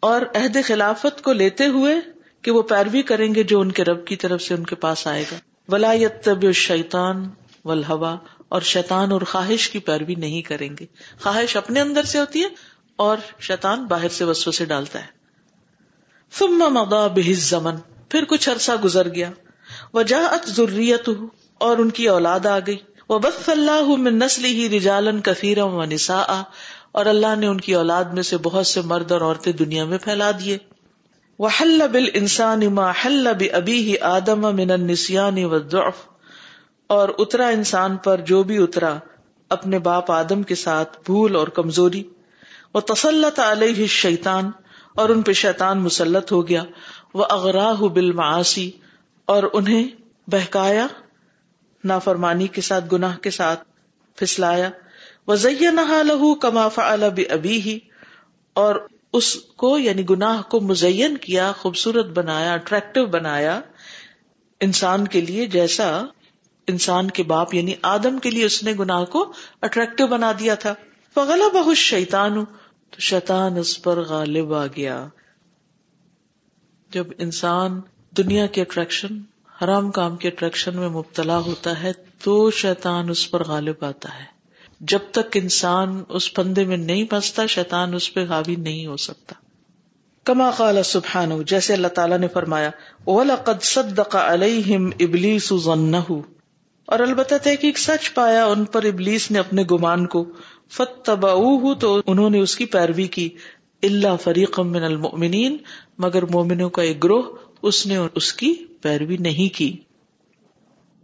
اور 0.00 0.22
عہد 0.34 0.56
خلافت 0.64 1.22
کو 1.22 1.32
لیتے 1.32 1.66
ہوئے 1.66 1.94
کہ 2.42 2.50
وہ 2.50 2.62
پیروی 2.62 3.02
کریں 3.02 3.34
گے 3.34 3.42
جو 3.42 3.60
ان 3.60 3.72
کے 3.72 3.84
رب 3.84 4.06
کی 4.06 4.16
طرف 4.16 4.42
سے 4.42 4.54
ان 4.54 4.64
کے 4.64 4.76
پاس 4.76 5.06
آئے 5.06 5.24
گا۔ 5.32 5.36
ولا 5.68 5.92
یتب 5.92 6.52
شیتان 6.52 7.28
ولہوا 7.64 8.16
اور 8.48 8.60
شیطان 8.60 9.12
اور 9.12 9.20
خواہش 9.20 9.70
کی 9.70 9.78
پیروی 9.78 10.14
نہیں 10.14 10.42
کریں 10.42 10.76
گے۔ 10.80 10.86
خواہش 11.22 11.56
اپنے 11.56 11.80
اندر 11.80 12.02
سے 12.02 12.18
ہوتی 12.18 12.42
ہے 12.42 12.48
اور 12.96 13.16
شیطان 13.40 13.84
باہر 13.84 14.08
سے 14.08 14.24
وسو 14.24 14.50
سے 14.50 14.64
ڈالتا 14.64 14.98
ہے۔ 14.98 15.06
ثم 16.32 16.58
مضا 16.58 17.06
بہز 17.06 17.50
زمن 17.50 17.74
پھر 18.08 18.24
کچھ 18.28 18.48
عرصہ 18.48 18.72
گزر 18.84 19.14
گیا۔ 19.14 19.30
وجاءت 19.94 20.48
ذریت 20.48 21.10
اور 21.58 21.78
ان 21.78 21.90
کی 21.90 22.08
اولاد 22.08 22.46
آ 22.46 22.58
گئی۔ 22.58 22.76
وہ 23.08 23.18
بس 23.18 23.48
اللہ 23.48 23.82
من 23.82 24.18
نسل 24.18 24.44
ہی 24.44 24.68
رجالن 24.76 25.20
کثیر 25.20 25.58
و 25.58 25.84
نسا 25.84 26.42
اور 26.92 27.06
اللہ 27.06 27.36
نے 27.36 27.46
ان 27.46 27.60
کی 27.60 27.74
اولاد 27.74 28.04
میں 28.04 28.22
سے 28.22 28.36
بہت 28.36 28.66
سے 28.66 28.80
مرد 28.80 29.12
اور 29.12 29.20
عورتیں 29.20 29.52
دنیا 29.52 29.84
میں 29.84 29.98
پھیلا 29.98 30.30
دیے۔ 30.30 30.58
وہ 31.38 31.48
حل 31.60 31.80
بل 31.92 32.04
انسان 32.14 32.74
ما 32.74 32.90
حل 32.90 33.26
ابی 33.52 33.72
ہی 33.72 33.98
آدم 33.98 34.56
من 34.56 34.70
النسیان 34.70 35.44
والضعف۔ 35.44 36.13
اور 36.86 37.08
اترا 37.18 37.46
انسان 37.48 37.96
پر 37.96 38.20
جو 38.20 38.42
بھی 38.42 38.62
اترا، 38.62 38.98
اپنے 39.48 39.78
باپ 39.78 40.10
آدم 40.10 40.42
کے 40.42 40.54
ساتھ 40.54 40.98
بھول 41.04 41.36
اور 41.36 41.48
کمزوری۔ 41.48 42.02
وہ 42.74 42.80
تسلط 42.80 43.38
علیہ 43.38 43.86
شیطان 43.86 44.50
اور 44.94 45.08
ان 45.08 45.22
پہ 45.22 45.32
شیطان 45.32 45.78
مسلط 45.78 46.32
ہو 46.32 46.48
گیا۔ 46.48 46.62
وہ 47.14 47.24
اغراہ 47.30 47.82
بالمعاصی، 47.82 48.70
اور 49.24 49.42
انہیں 49.52 49.88
بہکایا، 50.30 50.86
نافرمانی 51.84 52.46
کے 52.46 52.60
ساتھ، 52.60 52.84
گناہ 52.92 53.16
کے 53.16 53.30
ساتھ 53.30 53.64
پھسلایا۔ 54.16 54.70
وزیہ 55.28 55.68
نہ 55.68 56.02
لہو 56.02 56.34
کمافا 56.34 56.92
الب 56.92 57.20
ابی 57.30 57.60
ہی 57.60 57.78
اور 58.54 58.74
اس 59.12 59.34
کو 59.34 59.78
یعنی 59.78 60.08
گناہ 60.10 60.42
کو 60.42 60.60
مزین 60.60 61.16
کیا، 61.16 61.52
خوبصورت 61.52 62.06
بنایا 62.06 62.52
اٹریکٹو 62.52 63.06
بنایا 63.06 63.60
انسان 64.60 65.08
کے 65.08 65.20
لیے، 65.20 65.46
جیسا 65.46 66.04
انسان 66.66 67.10
کے 67.10 67.22
باپ 67.22 67.54
یعنی 67.54 67.74
آدم 67.82 68.18
کے 68.18 68.30
لیے 68.30 68.44
اس 68.44 68.62
نے 68.62 68.72
گناہ 68.78 69.04
کو 69.04 69.32
اٹریکٹو 69.62 70.06
بنا 70.06 70.32
دیا 70.38 70.54
تھا۔ 70.54 70.74
فغلا 71.14 71.60
بہت 71.60 71.76
شیتان 71.76 72.44
تو 72.90 73.00
شیطان 73.00 73.58
اس 73.58 73.82
پر 73.82 74.00
غالب 74.00 74.54
آ 74.54 74.66
گیا۔ 74.66 75.06
جب 76.90 77.06
انسان 77.18 77.80
دنیا 78.16 78.46
کے 78.46 78.60
اٹریکشن 78.60 79.18
حرام 79.62 79.90
کام 79.90 80.16
کے 80.16 80.28
اٹریکشن 80.28 80.76
میں 80.76 80.88
مبتلا 80.88 81.38
ہوتا 81.38 81.82
ہے، 81.82 81.92
تو 82.22 82.50
شیطان 82.50 83.10
اس 83.10 83.30
پر 83.30 83.44
غالب 83.44 83.84
آتا 83.84 84.18
ہے۔ 84.18 84.24
جب 84.80 84.98
تک 85.10 85.36
انسان 85.36 86.02
اس 86.08 86.34
پندے 86.34 86.64
میں 86.64 86.76
نہیں 86.76 87.04
پھنستا، 87.04 87.46
شیطان 87.46 87.94
اس 87.94 88.14
پہ 88.14 88.26
حاوی 88.26 88.56
نہیں 88.56 88.86
ہو 88.86 88.96
سکتا۔ 88.96 89.34
کما 90.24 90.50
قال 90.50 90.82
سبحان 90.82 91.42
جیسے 91.46 91.72
اللہ 91.72 91.88
تعالیٰ 91.88 92.18
نے 92.18 92.28
فرمایا، 92.28 92.70
وَلَقَدْ 93.06 93.62
صَدَّقَ 93.62 94.18
عَلَيْهِمْ 94.18 94.92
إِبْلِيسُ 94.92 95.58
ظَنَّهُ۔ 95.58 96.22
اور 96.86 96.98
البتہ 96.98 97.34
تحقیق 97.42 97.78
سچ 97.78 98.14
پایا 98.14 98.44
ان 98.44 98.64
پر 98.64 98.84
ابلیس 98.84 99.30
نے 99.30 99.38
اپنے 99.38 99.62
گمان 99.70 100.06
کو۔ 100.06 100.24
فتب 100.70 101.26
تو 101.80 102.00
انہوں 102.06 102.30
نے 102.30 102.38
اس 102.38 102.56
کی 102.56 102.64
پیروی 102.64 103.06
کی۔ 103.06 103.28
اللہ 103.82 104.16
فریق 104.22 104.60
من 104.60 104.82
المؤمنین 104.82 105.56
مگر 105.98 106.22
مومنوں 106.22 106.70
کا 106.70 106.82
ایک 106.82 107.04
گروہ 107.04 107.22
اس 107.62 107.86
نے 107.86 107.98
اس 108.14 108.32
کی 108.32 108.54
پیروی 108.82 109.16
نہیں 109.16 109.54
کی۔ 109.54 109.76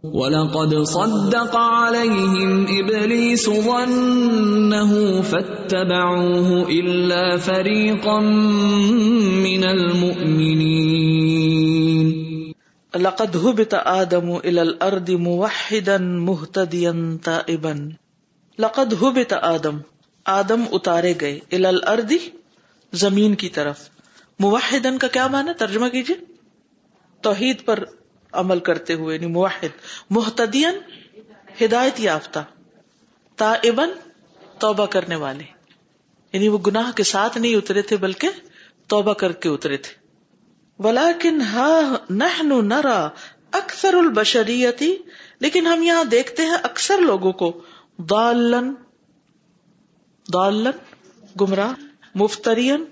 وَلَقَدْ 0.03 0.87
صَدَّقَ 0.87 1.57
عَلَيْهِمْ 1.57 2.67
إِبْلِيسُ 2.67 3.51
ظَنَّهُ 3.53 5.21
فَاتَّبَعُوهُ 5.23 6.67
إِلَّا 6.67 7.35
فَرِيقًا 7.35 8.19
مِّنَ 9.41 9.65
الْمُؤْمِنِينَ۔ 9.65 11.00
لقد 12.95 13.35
هبط 13.35 13.73
آدم 13.73 14.31
الى 14.31 14.59
الارض 14.59 15.09
موحدا 15.09 15.97
مهتديا 15.97 17.17
تائبا. 17.23 17.73
لقد 18.59 18.93
هبط 19.03 19.33
آدم. 19.41 19.77
آدم 20.25 20.63
اتارے 20.71 21.13
گئے. 21.21 21.39
الى 21.51 21.65
الارض 21.65 22.13
زمین 22.93 23.35
کی 23.35 23.49
طرف. 23.49 23.89
موحدن 24.39 24.97
کا 24.97 25.07
کیا 25.07 25.27
معنی 25.27 25.51
ترجمہ 25.53 25.87
کیجیے. 25.87 26.15
توحید 27.21 27.65
پر 27.65 27.83
عمل 28.31 28.59
کرتے 28.59 28.93
ہوئے 28.93 29.15
یعنی 29.15 29.27
موحد. 29.27 29.81
محتدین 30.09 30.75
ہدایت 31.63 31.99
یافتہ. 31.99 32.39
تائبن 33.35 33.89
توبہ 34.59 34.85
کرنے 34.85 35.15
والے. 35.15 35.43
یعنی 36.33 36.47
وہ 36.47 36.57
گناہ 36.67 36.91
کے 36.91 37.03
ساتھ 37.03 37.37
نہیں 37.37 37.55
اترے 37.55 37.81
تھے 37.81 37.97
بلکہ 37.97 38.29
توبہ 38.87 39.13
کر 39.13 39.31
کے 39.31 39.49
اترے 39.49 39.77
تھے. 39.77 40.00
ولاکن 40.83 41.41
نحن 42.09 42.67
نرا 42.67 43.09
اکثر 43.51 43.93
البشریتی، 43.93 44.95
لیکن 45.39 45.67
ہم 45.67 45.83
یہاں 45.83 46.03
دیکھتے 46.03 46.43
ہیں 46.43 46.57
اکثر 46.63 46.97
لوگوں 46.97 47.31
کو۔ 47.31 47.61
دالن 47.97 48.73
دالن 50.33 50.69
گمراہ، 51.41 51.73
مفترین، 52.15 52.85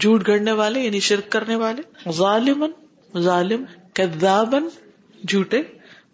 جھوٹ 0.00 0.28
گڑنے 0.28 0.52
والے 0.52 0.80
یعنی 0.80 1.00
شرک 1.00 1.32
کرنے 1.32 1.56
والے۔ 1.56 2.10
ظالمن، 2.10 2.70
ظالم، 3.18 3.64
کذابن، 3.92 4.68
جھوٹے۔ 5.28 5.62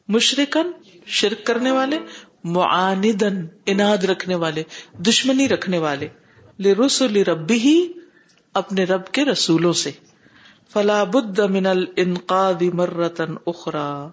مشرکن، 0.09 0.70
شرک 1.07 1.46
کرنے 1.46 1.70
والے۔ 1.70 1.98
معاندن، 2.44 3.46
اناد 3.66 4.05
رکھنے 4.05 4.34
والے، 4.34 4.62
دشمنی 4.98 5.48
رکھنے 5.48 5.78
والے۔ 5.78 6.09
لرسل 6.59 7.22
ربی 7.22 7.59
ہی 7.59 7.92
اپنے 8.55 8.84
رب 8.84 9.07
کے 9.07 9.24
رسولوں 9.24 9.72
سے۔ 9.72 9.90
فلا 10.73 11.05
بد 11.05 11.39
من 11.39 11.66
الانقاذ 11.66 12.62
مرتن 12.73 13.35
اخرا 13.47 14.09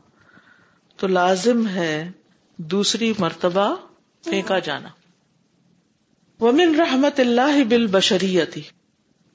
تو 0.97 1.07
لازم 1.07 1.67
ہے 1.67 2.11
دوسری 2.57 3.13
مرتبہ 3.19 3.75
پھینکا 4.23 4.59
جانا۔ 4.59 4.89
ومن 6.39 6.75
رحمت 6.75 7.19
اللہ 7.19 7.63
بالبشریتی 7.69 8.61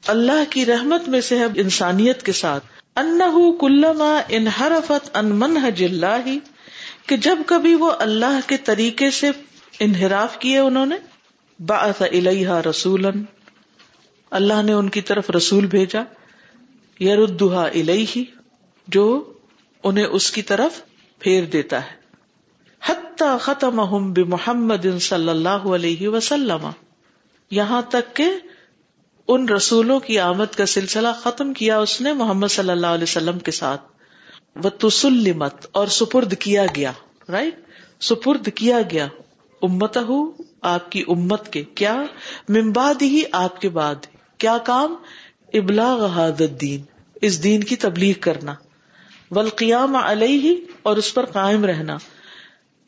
اللہ 0.07 0.51
کی 0.51 0.67
رحمت 0.67 1.09
میں 1.09 1.21
سے 1.21 1.39
ہے 1.39 1.45
انسانیت 1.55 2.23
کے 2.23 2.33
ساتھ۔ 2.33 2.65
انہو 2.97 3.53
کلما 3.53 4.21
انحرفت 4.29 5.17
ان 5.17 5.27
منہج 5.27 5.85
اللہ، 5.85 6.39
کہ 7.07 7.17
جب 7.17 7.39
کبھی 7.47 7.75
وہ 7.75 7.93
اللہ 7.99 8.41
کے 8.47 8.57
طریقے 8.57 9.11
سے 9.11 9.31
انحراف 9.81 10.39
کیے 10.39 10.59
انہوں 10.59 10.87
نے، 10.87 10.97
بعث 11.67 12.03
الیہا 12.03 12.63
رسولا۔ 12.63 13.09
اللہ 14.31 14.63
نے 14.63 14.73
ان 14.73 14.89
کی 14.89 15.01
طرف 15.01 15.31
رسول 15.31 15.67
بھیجا۔ 15.67 16.03
یردہ 17.01 17.55
الہی 17.55 18.25
جو 18.89 19.33
انہیں 19.85 20.05
اس 20.05 20.31
کی 20.31 20.43
طرف 20.43 20.83
پھیر 21.19 21.45
دیتا 21.45 21.85
ہے۔ 21.85 22.03
حتی 22.87 23.25
ختم 23.41 24.13
بمحمد 24.13 25.01
صلی 25.01 25.29
اللہ 25.29 25.49
علیہ 25.49 26.09
وسلم۔ 26.09 26.69
یہاں 27.51 27.83
تک 27.83 28.17
کہ 28.17 28.25
ان 29.29 29.49
رسولوں 29.49 30.01
کی 30.01 30.19
آمد 30.19 30.55
کا 30.57 30.67
سلسلہ 30.67 31.09
ختم 31.23 31.53
کیا 31.53 31.79
اس 31.79 32.01
نے 32.01 32.13
محمد 32.13 32.47
صلی 32.51 32.71
اللہ 32.71 32.87
علیہ 32.87 33.03
وسلم 33.03 33.39
کے 33.39 33.51
ساتھ۔ 33.51 33.83
وہ 34.57 34.71
تسلمت 34.71 35.67
اور 35.73 35.87
سپرد 35.87 36.35
کیا 36.39 36.67
گیا۔ 36.77 36.93
رائٹ 37.29 37.55
سپرد 38.01 38.49
کیا 38.55 38.79
گیا۔ 38.91 39.09
امت 39.63 39.99
آپ 40.61 40.93
کی 40.93 41.05
امت 41.09 41.53
کے۔ 41.53 41.65
کیا؟ 41.65 42.03
ممباد 42.49 43.03
ہی 43.03 43.23
آپ 43.33 43.61
کے 43.61 43.69
بعد۔ 43.69 43.95
کیا 44.39 44.59
کام؟ 44.59 44.95
ابلاغ 45.53 46.05
حادت 46.05 46.61
دین 46.61 46.81
اس 47.23 47.45
دین 47.45 47.65
کی 47.65 47.77
تبلیغ 47.77 48.15
کرنا۔ 48.21 48.55
والقیام 49.31 49.97
علیہ 49.97 50.57
اور 50.83 50.97
اس 50.97 51.15
پر 51.15 51.25
قائم 51.25 51.65
رہنا، 51.65 51.97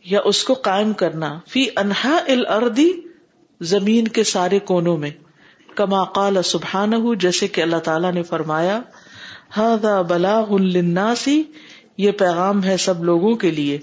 یا 0.04 0.20
اس 0.24 0.44
کو 0.44 0.54
قائم 0.54 0.92
کرنا۔ 0.92 1.38
فی 1.48 1.66
انہا 1.76 2.18
الردی 2.28 2.92
زمین 3.60 4.08
کے 4.08 4.24
سارے 4.24 4.58
کونوں 4.58 4.96
میں۔ 4.96 5.10
کما 5.74 6.04
قال 6.04 6.42
سبحان 6.44 7.14
جیسے 7.14 7.48
کہ 7.48 7.60
اللہ 7.60 7.76
تعالیٰ 7.76 8.12
نے 8.12 8.22
فرمایا 8.22 8.80
ہاں 9.56 10.02
بلاغ 10.02 10.56
للناسی 10.56 11.42
یہ 11.98 12.10
پیغام 12.10 12.64
ہے 12.64 12.76
سب 12.76 13.04
لوگوں 13.04 13.34
کے 13.34 13.50
لیے۔ 13.50 13.78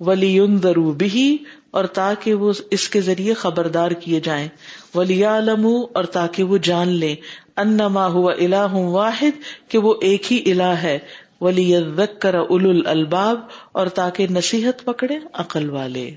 ولی 0.00 0.40
بھی 0.40 1.38
اور 1.70 1.84
تاکہ 1.84 2.34
وہ 2.34 2.52
اس 2.70 2.88
کے 2.88 3.00
ذریعے 3.00 3.34
خبردار 3.34 3.90
کیے 3.90 4.20
جائیں۔ 4.20 4.48
ولی 4.94 5.24
اور 5.24 6.04
تاکہ 6.04 6.42
وہ 6.42 6.58
جان 6.58 6.88
لیں۔ 6.88 7.16
انما 7.56 8.06
ہوا 8.06 8.32
الہ 8.32 8.74
واحد، 8.74 9.68
کہ 9.68 9.78
وہ 9.78 9.94
ایک 10.00 10.32
ہی 10.32 10.52
الہ 10.52 10.62
ہے۔ 10.62 10.98
ولی 11.40 11.74
کر 12.20 12.34
اول 12.34 12.86
الباب 12.86 13.40
اور 13.72 13.86
تاکہ 13.86 14.26
نصیحت 14.30 14.84
پکڑے 14.84 15.18
عقل 15.32 15.70
والے۔ 15.70 16.10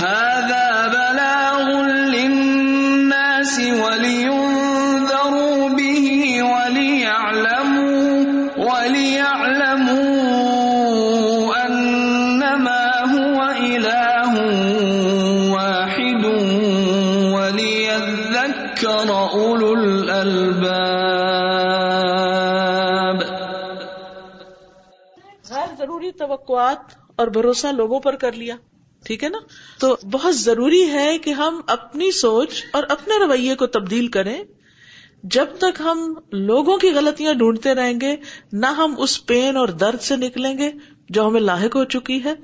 هذا 0.00 0.86
بلاغ 0.86 1.86
للناس 1.86 3.58
ولينذروا 3.58 4.35
توقعات 26.36 26.78
اور 27.16 27.26
بھروسہ 27.26 27.66
لوگوں 27.66 28.00
پر 28.00 28.16
کر 28.16 28.32
لیا، 28.32 28.56
ٹھیک 29.04 29.24
ہے 29.24 29.28
نا؟ 29.28 29.38
تو 29.78 29.96
بہت 30.10 30.36
ضروری 30.36 30.90
ہے 30.90 31.18
کہ 31.18 31.30
ہم 31.30 31.60
اپنی 31.66 32.10
سوچ 32.10 32.64
اور 32.72 32.82
اپنے 32.88 33.14
رویے 33.26 33.54
کو 33.54 33.66
تبدیل 33.66 34.08
کریں۔ 34.08 34.44
جب 35.22 35.46
تک 35.58 35.80
ہم 35.80 36.14
لوگوں 36.32 36.78
کی 36.78 36.90
غلطیاں 36.90 37.34
ڈھونڈتے 37.34 37.74
رہیں 37.74 38.00
گے، 38.00 38.16
نہ 38.52 38.66
ہم 38.66 38.94
اس 38.98 39.26
پین 39.26 39.56
اور 39.56 39.68
درد 39.68 40.00
سے 40.00 40.16
نکلیں 40.16 40.58
گے 40.58 40.70
جو 41.08 41.26
ہمیں 41.26 41.40
لاحق 41.40 41.76
ہو 41.76 41.84
چکی 41.84 42.24
ہے 42.24 42.34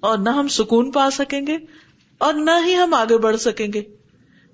اور 0.00 0.18
نہ 0.18 0.30
ہم 0.30 0.48
سکون 0.48 0.90
پا 0.90 1.10
سکیں 1.10 1.46
گے 1.46 1.56
اور 2.18 2.34
نہ 2.34 2.50
ہی 2.66 2.76
ہم 2.76 2.94
آگے 2.94 3.18
بڑھ 3.18 3.36
سکیں 3.36 3.72
گے۔ 3.74 3.82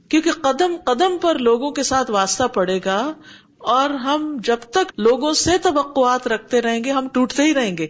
کیونکہ 0.09 0.31
قدم 0.33 0.77
قدم 0.85 1.19
پر 1.21 1.39
لوگوں 1.39 1.71
کے 1.71 1.83
ساتھ 1.83 2.11
واسطہ 2.11 2.45
پڑے 2.45 2.81
گا 2.85 3.13
اور 3.59 3.91
ہم 3.91 4.37
جب 4.45 4.57
تک 4.57 4.93
لوگوں 4.99 5.33
سے 5.33 5.59
توقعات 5.59 6.27
رکھتے 6.27 6.63
رہیں 6.63 6.85
گے، 6.85 6.91
ہم 6.91 7.09
ٹوٹتے 7.09 7.43
ہی 7.43 7.55
رہیں 7.55 7.77
گے۔ 7.77 7.87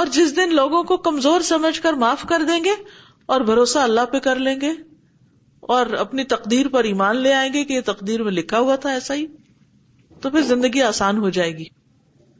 اور 0.00 0.08
جس 0.08 0.36
دن 0.36 0.54
لوگوں 0.54 0.82
کو 0.82 0.96
کمزور 0.96 1.40
سمجھ 1.40 1.82
کر 1.82 1.92
معاف 1.92 2.22
کر 2.28 2.42
دیں 2.42 2.64
گے 2.64 2.72
اور 3.26 3.40
بھروسہ 3.40 3.78
اللہ 3.78 4.00
پہ 4.12 4.18
کر 4.18 4.36
لیں 4.36 4.60
گے 4.60 4.70
اور 5.60 5.86
اپنی 5.86 6.24
تقدیر 6.24 6.68
پر 6.68 6.84
ایمان 6.84 7.16
لے 7.16 7.32
آئیں 7.32 7.52
گے 7.52 7.64
کہ 7.64 7.72
یہ 7.72 7.80
تقدیر 7.80 8.22
میں 8.22 8.32
لکھا 8.32 8.58
ہوا 8.58 8.76
تھا 8.76 8.90
ایسا 8.90 9.14
ہی 9.14 9.26
تو 10.20 10.30
پھر 10.30 10.40
زندگی 10.40 10.82
آسان 10.82 11.18
ہو 11.18 11.30
جائے 11.30 11.56
گی۔ 11.56 11.64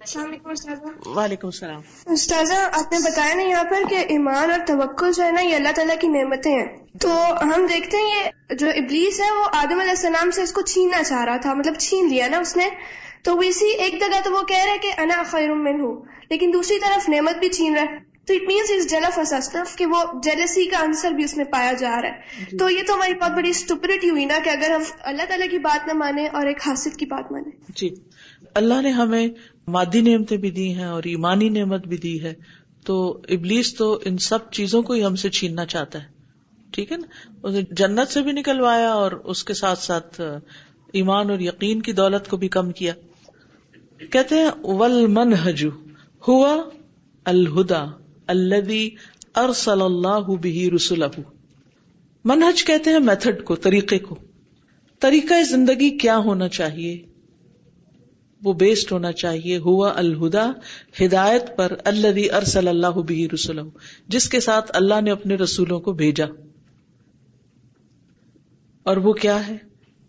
السلام 0.01 0.27
علیکم 0.27 0.51
استاذہ۔ 0.51 1.09
وعلیکم 1.09 1.47
السلام۔ 1.47 2.13
استاذہ 2.13 2.55
آپ 2.55 2.93
نے 2.93 2.99
بتایا 2.99 3.35
نا 3.35 3.43
یہاں 3.43 3.65
پر 3.65 3.83
کہ 3.91 3.95
ایمان 3.95 4.51
اور 4.51 4.59
توقع 4.67 5.05
جو 5.17 5.23
ہے 5.23 5.31
نا 5.31 5.41
یہ 5.41 5.57
اللہ 5.57 5.73
تعالیٰ 5.77 5.97
کی 6.01 6.09
نعمتیں 6.09 6.53
ہیں۔ 6.53 6.77
تو 7.01 7.11
ہم 7.43 7.67
دیکھتے 7.67 7.97
ہیں 7.97 8.25
یہ 8.25 8.55
جو 8.55 8.67
ابلیس 8.69 9.21
ہے 9.21 9.31
وہ 9.31 9.45
آدم 9.53 9.81
علیہ 9.81 9.91
السلام 9.91 10.31
سے 10.31 10.43
اس 10.43 10.53
کو 10.53 10.61
چھیننا 10.61 11.03
چاہ 11.03 11.25
رہا 11.25 11.37
تھا 11.37 11.55
مطلب 11.55 11.75
چھین 11.79 12.09
لیا 12.09 12.29
نا 12.29 12.39
اس 12.39 12.57
نے۔ 12.57 12.69
تو 13.23 13.39
اسی 13.39 13.67
ایک 13.67 13.93
جگہ 14.01 14.21
تو 14.25 14.33
وہ 14.33 14.43
کہہ 14.43 14.65
رہے 14.65 14.79
کہ 14.79 15.01
انا 15.01 15.23
خیر 15.27 15.55
من 15.55 15.81
ہوں 15.81 16.05
لیکن 16.31 16.51
دوسری 16.53 16.79
طرف 16.79 17.09
نعمت 17.09 17.39
بھی 17.39 17.49
چھین 17.49 17.75
رہا 17.75 17.83
ہے۔ 17.83 18.11
تو 18.27 18.35
اٹ 18.35 18.43
مینس 18.43 18.71
از 18.71 18.91
جلف 18.91 19.19
اسف 19.19 19.77
کہ 19.77 19.87
وہ 19.87 20.05
جیلسی 20.23 20.65
کا 20.65 20.79
آنسر 20.79 21.11
بھی 21.11 21.25
اس 21.25 21.37
میں 21.37 21.45
پایا 21.45 21.73
جا 21.73 22.03
رہا 22.03 22.09
ہے۔ 22.09 22.45
جی۔ 22.51 22.57
تو 22.57 22.71
یہ 22.71 22.83
تو 22.87 22.95
ہماری 22.95 23.15
بہت 23.15 23.31
بڑی 23.31 23.51
اسٹوپرٹی 23.51 24.11
ہوئی 24.11 24.25
نا 24.25 24.39
کہ 24.45 24.51
اگر 24.51 24.71
ہم 24.71 24.83
اللہ 25.01 25.23
تعالیٰ 25.29 25.51
کی 25.51 25.59
بات 25.59 25.87
نہ 25.87 25.93
مانے 25.93 26.27
اور 26.27 26.47
ایک 26.47 26.59
حاصل 26.67 26.91
کی 26.91 27.07
بات 27.07 27.33
مانے 27.33 27.51
جی۔ 27.75 27.91
اللہ 28.55 28.83
نے 28.83 28.91
ہمیں 28.91 29.29
مادی 29.69 30.01
نعمتیں 30.01 30.37
بھی 30.37 30.51
دی 30.51 30.75
ہیں 30.75 30.85
اور 30.85 31.03
ایمانی 31.05 31.49
نعمت 31.49 31.87
بھی 31.87 31.97
دی 31.97 32.23
ہے۔ 32.23 32.35
تو 32.85 33.21
ابلیس 33.29 33.75
تو 33.75 33.99
ان 34.05 34.19
سب 34.19 34.51
چیزوں 34.51 34.83
کو 34.83 34.93
ہی 34.93 35.05
ہم 35.05 35.15
سے 35.15 35.31
چھیننا 35.31 35.67
چاہتا 35.67 36.03
ہے۔ 36.03 36.09
ٹھیک 36.73 36.93
ہے 36.93 36.97
نا؟ 36.97 37.49
جنت 37.71 38.09
سے 38.09 38.23
بھی 38.23 38.33
نکلوایا 38.33 38.91
اور 38.91 39.13
اس 39.13 39.45
کے 39.45 39.55
ساتھ 39.55 39.79
ساتھ 39.79 40.21
ایمان 40.93 41.31
اور 41.31 41.39
یقین 41.39 41.83
کی 41.83 41.93
دولت 41.93 42.29
کو 42.29 42.37
بھی 42.37 42.49
کم 42.49 42.71
کیا۔ 42.71 42.93
کہتے 44.11 44.35
ہیں، 44.35 44.51
ول 44.65 45.07
من 45.07 45.35
حجو 45.35 45.71
ہوا 46.29 46.63
الہدا 47.25 47.87
الدی 48.27 48.91
ارسل 49.35 49.83
اللہ 49.83 50.37
بھی 50.41 50.71
رسول 50.71 51.03
منہج 52.25 52.65
کہتے 52.65 52.91
ہیں 52.91 52.99
میتھڈ 52.99 53.45
کو، 53.45 53.57
طریقے 53.57 53.99
کو۔ 53.99 54.15
طریقہ 55.01 55.43
زندگی 55.43 55.99
کیا 55.99 56.19
ہونا 56.19 56.49
چاہیے؟ 56.49 57.03
وہ 58.43 58.53
بیسڈ 58.53 58.93
ہونا 58.93 59.13
چاہیے، 59.13 59.59
ہوا 59.59 59.93
الہدا، 59.97 60.51
ہدایت 61.05 61.57
پر 61.57 61.73
اللہ 61.85 62.35
ارسل 62.35 62.69
اللہ 62.69 63.01
بھی 63.01 63.29
رسول 63.29 63.61
جس 64.09 64.29
کے 64.29 64.41
ساتھ 64.41 64.71
اللہ 64.75 65.01
نے 65.01 65.11
اپنے 65.11 65.35
رسولوں 65.35 65.81
کو 65.81 65.93
بھیجا۔ 65.93 66.27
اور 68.83 68.97
وہ 68.97 69.13
کیا 69.13 69.49
ہے؟ 69.49 69.57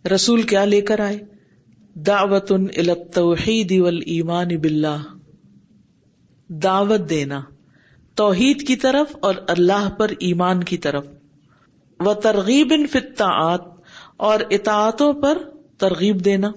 رسول 0.07 0.41
کیا 0.41 0.65
لے 0.65 0.81
کر 0.81 0.99
آئے؟ 0.99 1.40
دعوت 1.93 2.51
التوحید 2.51 3.81
والایمان 3.81 4.47
باللہ۔ 4.47 4.97
دعوت 6.49 7.09
دینا، 7.09 7.41
توحید 8.15 8.67
کی 8.67 8.75
طرف 8.75 9.15
اور 9.21 9.35
اللہ 9.47 9.89
پر 9.89 10.11
ایمان 10.19 10.63
کی 10.63 10.77
طرف۔ 10.77 11.05
و 11.99 12.13
ترغیب 12.13 12.73
ان 12.73 12.87
فطاعت 12.87 13.61
اور 14.17 14.39
اطاعتوں 14.49 15.13
پر 15.13 15.37
ترغیب 15.77 16.25
دینا۔ 16.25 16.51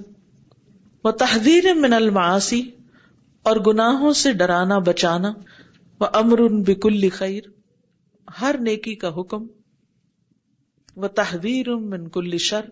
وہ 1.05 1.11
تحدیر 1.11 1.75
من 1.75 1.93
المعاصی 1.93 2.63
اور 3.43 3.57
گناہوں 3.67 4.13
سے 4.13 4.33
ڈرانا 4.33 4.79
بچانا۔ 4.79 5.33
وہ 6.01 6.07
امر 6.13 6.39
بکل 6.49 7.09
خیر، 7.09 7.43
ہر 8.41 8.55
نیکی 8.61 8.95
کا 8.95 9.21
حکم۔ 9.21 9.47
وہ 10.97 11.09
تحدیر 11.09 11.77
من 11.77 12.09
کل 12.09 12.39
شر 12.39 12.65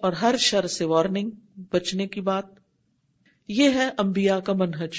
اور 0.00 0.12
ہر 0.12 0.34
شر 0.38 0.66
سے 0.66 0.84
وارننگ 0.84 1.30
بچنے 1.72 2.06
کی 2.06 2.20
بات۔ 2.20 2.44
یہ 3.48 3.70
ہے 3.70 3.88
انبیاء 3.98 4.38
کا 4.38 4.52
منہج۔ 4.52 4.90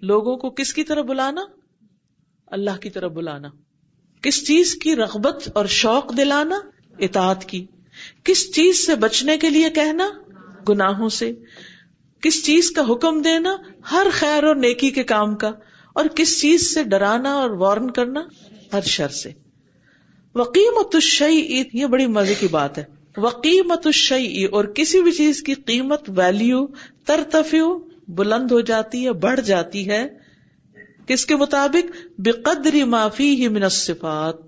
لوگوں 0.00 0.36
کو 0.36 0.50
کس 0.50 0.74
کی 0.74 0.84
طرف 0.84 1.06
بلانا؟ 1.06 1.40
اللہ 2.46 2.76
کی 2.82 2.90
طرف 2.90 3.12
بلانا۔ 3.12 3.48
کس 4.22 4.46
چیز 4.46 4.74
کی 4.74 4.96
رغبت 4.96 5.48
اور 5.54 5.66
شوق 5.66 6.16
دلانا؟ 6.16 6.58
اطاعت 6.98 7.44
کی۔ 7.44 7.66
کس 8.24 8.54
چیز 8.54 8.86
سے 8.86 8.94
بچنے 8.94 9.36
کے 9.36 9.50
لیے 9.50 9.70
کہنا؟ 9.70 10.10
گناہوں 10.68 11.08
سے۔ 11.08 11.32
کس 12.20 12.44
چیز 12.44 12.70
کا 12.70 12.82
حکم 12.90 13.22
دینا؟ 13.22 13.56
ہر 13.90 14.06
خیر 14.12 14.44
اور 14.44 14.56
نیکی 14.56 14.90
کے 14.90 15.02
کام 15.02 15.36
کا۔ 15.36 15.50
اور 15.92 16.04
کس 16.16 16.40
چیز 16.40 16.74
سے 16.74 16.82
ڈرانا 16.82 17.34
اور 17.34 17.50
وارن 17.50 17.90
کرنا؟ 17.90 18.20
ہر 18.72 18.80
شر 18.80 19.08
سے۔ 19.08 19.32
وقیمت 20.34 20.94
الشیء 20.94 21.64
یہ 21.72 21.86
بڑی 21.86 22.06
مزے 22.06 22.34
کی 22.34 22.48
بات 22.48 22.78
ہے۔ 22.78 22.97
وقیمت 23.18 23.86
الشیء، 23.86 24.46
اور 24.52 24.64
کسی 24.74 25.02
بھی 25.02 25.12
چیز 25.12 25.42
کی 25.42 25.54
قیمت 25.54 26.10
ویلیو 26.16 26.66
ترتفیو 27.04 27.68
بلند 28.08 28.52
ہو 28.52 28.60
جاتی 28.60 29.04
ہے، 29.04 29.12
بڑھ 29.12 29.40
جاتی 29.40 29.88
ہے۔ 29.90 30.06
کس 31.06 31.24
کے 31.26 31.36
مطابق؟ 31.36 31.96
بقدری 32.18 32.82
معافی 32.84 33.34
ہی 33.34 33.48
منصفات 33.48 34.46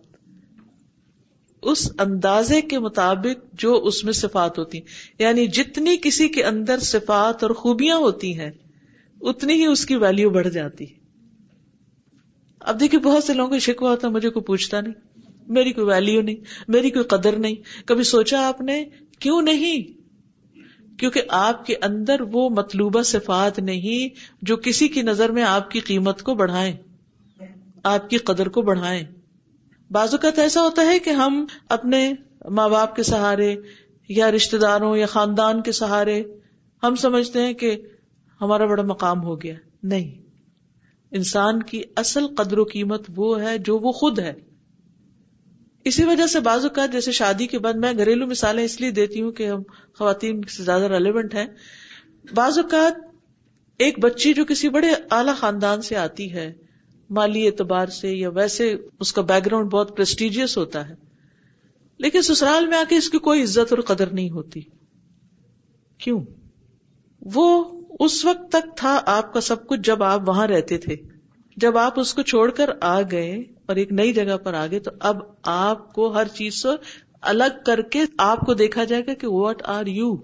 اس 1.62 1.90
اندازے 1.98 2.60
کے 2.60 2.78
مطابق 2.78 3.44
جو 3.52 3.74
اس 3.84 4.02
میں 4.04 4.12
صفات 4.12 4.58
ہوتی 4.58 4.78
یعنی 5.18 5.46
جتنی 5.46 5.96
کسی 6.02 6.28
کے 6.28 6.44
اندر 6.44 6.78
صفات 6.78 7.42
اور 7.42 7.50
خوبیاں 7.50 7.96
ہوتی 7.96 8.38
ہیں، 8.38 8.50
اتنی 9.20 9.54
ہی 9.54 9.66
اس 9.66 9.84
کی 9.86 9.96
ویلو 9.96 10.30
بڑھ 10.30 10.48
جاتی 10.48 10.86
اب 12.60 12.80
دیکھیے، 12.80 13.00
بہت 13.00 13.24
سے 13.24 13.34
لوگوں 13.34 13.50
کو 13.50 13.58
شکوا 13.58 13.90
ہوتا 13.90 14.08
مجھے 14.08 14.30
کوئی 14.30 14.44
پوچھتا 14.44 14.80
نہیں۔ 14.80 15.09
میری 15.50 15.72
کوئی 15.72 15.86
ویلو 15.86 16.20
نہیں، 16.20 16.36
میری 16.68 16.90
کوئی 16.90 17.04
قدر 17.04 17.36
نہیں۔ 17.36 17.54
کبھی 17.86 18.02
سوچا 18.02 18.48
آپ 18.48 18.60
نے؟ 18.60 18.84
کیوں 19.18 19.42
نہیں؟ 19.42 20.00
کیونکہ 20.98 21.22
آپ 21.28 21.66
کے 21.66 21.74
اندر 21.82 22.20
وہ 22.32 22.50
مطلوبہ 22.50 23.02
صفات 23.02 23.58
نہیں 23.58 24.14
جو 24.42 24.56
کسی 24.56 24.88
کی 24.88 25.02
نظر 25.02 25.30
میں 25.30 25.42
آپ 25.42 25.70
کی 25.70 25.80
قیمت 25.80 26.22
کو 26.22 26.34
بڑھائیں، 26.34 26.72
آپ 27.84 28.10
کی 28.10 28.16
قدر 28.16 28.48
کو 28.48 28.62
بڑھائیں۔ 28.62 29.02
بعض 29.90 30.14
اوقات 30.14 30.38
ایسا 30.38 30.62
ہوتا 30.62 30.82
ہے 30.82 30.98
کہ 30.98 31.10
ہم 31.10 31.46
اپنے 31.68 32.12
ماں 32.50 32.68
باپ 32.68 32.96
کے 32.96 33.02
سہارے 33.02 33.56
یا 34.08 34.30
رشتے 34.30 34.58
داروں 34.58 34.96
یا 34.96 35.06
خاندان 35.06 35.62
کے 35.62 35.72
سہارے 35.72 36.22
ہم 36.82 36.94
سمجھتے 36.94 37.42
ہیں 37.42 37.52
کہ 37.52 37.76
ہمارا 38.40 38.66
بڑا 38.66 38.82
مقام 38.82 39.22
ہو 39.22 39.42
گیا۔ 39.42 39.54
نہیں، 39.82 40.22
انسان 41.10 41.62
کی 41.62 41.82
اصل 41.96 42.26
قدر 42.26 42.58
و 42.58 42.64
قیمت 42.64 43.02
وہ 43.16 43.42
ہے 43.42 43.58
جو 43.58 43.78
وہ 43.78 43.92
خود 43.92 44.18
ہے۔ 44.18 44.49
اسی 45.84 46.04
وجہ 46.04 46.26
سے 46.26 46.40
بعض 46.40 46.64
اوقات 46.64 46.92
جیسے 46.92 47.12
شادی 47.12 47.46
کے 47.46 47.58
بعد 47.58 47.72
میں 47.72 47.92
گھریلو 47.98 48.26
مثالیں 48.26 48.64
اس 48.64 48.80
لیے 48.80 48.90
دیتی 48.90 49.22
ہوں 49.22 49.30
کہ 49.32 49.48
ہم 49.48 49.62
خواتین 49.98 50.42
سے 50.42 50.62
زیادہ 50.62 50.84
ریلیونٹ 50.84 51.34
ہیں۔ 51.34 51.46
بعض 52.34 52.58
اوقات 52.58 53.00
ایک 53.78 53.98
بچی 53.98 54.34
جو 54.34 54.44
کسی 54.44 54.68
بڑے 54.68 54.88
اعلی 55.10 55.32
خاندان 55.36 55.82
سے 55.82 55.96
آتی 55.96 56.32
ہے، 56.32 56.52
مالی 57.10 57.46
اعتبار 57.46 57.86
سے 57.86 58.10
یا 58.10 58.28
ویسے 58.28 58.74
اس 59.00 59.12
کا 59.12 59.22
بیک 59.22 59.46
گراؤنڈ 59.46 59.70
بہت 59.70 59.96
پرسٹیجیس 59.96 60.56
ہوتا 60.56 60.88
ہے، 60.88 60.94
لیکن 61.98 62.22
سسرال 62.22 62.66
میں 62.66 62.78
آ 62.78 62.82
کے 62.88 62.96
اس 62.96 63.10
کی 63.10 63.18
کوئی 63.18 63.42
عزت 63.42 63.72
اور 63.72 63.78
قدر 63.78 64.12
نہیں 64.12 64.30
ہوتی۔ 64.30 64.60
کیوں؟ 65.98 66.24
وہ 67.34 67.80
اس 68.00 68.24
وقت 68.24 68.52
تک 68.52 68.76
تھا 68.76 69.00
آپ 69.06 69.32
کا 69.32 69.40
سب 69.40 69.66
کچھ 69.66 69.80
جب 69.80 70.02
آپ 70.02 70.28
وہاں 70.28 70.46
رہتے 70.46 70.78
تھے۔ 70.78 70.96
جب 71.56 71.78
آپ 71.78 72.00
اس 72.00 72.14
کو 72.14 72.22
چھوڑ 72.22 72.50
کر 72.50 72.70
آ 72.80 73.00
گئے 73.10 73.32
اور 73.66 73.76
ایک 73.76 73.92
نئی 73.92 74.12
جگہ 74.12 74.36
پر 74.36 74.54
آ 74.54 74.66
گئے، 74.70 74.80
تو 74.80 74.90
اب 75.00 75.22
آپ 75.42 75.92
کو 75.92 76.08
ہر 76.08 76.28
چیز 76.28 76.62
سے 76.62 76.68
الگ 77.20 77.62
کر 77.66 77.82
کے 77.82 78.04
آپ 78.18 78.40
کو 78.40 78.54
دیکھا 78.54 78.84
جائے 78.84 79.06
گا 79.06 79.14
کہ 79.14 79.26
واٹ 79.26 79.62
آر 79.64 79.86
یو 79.86 80.14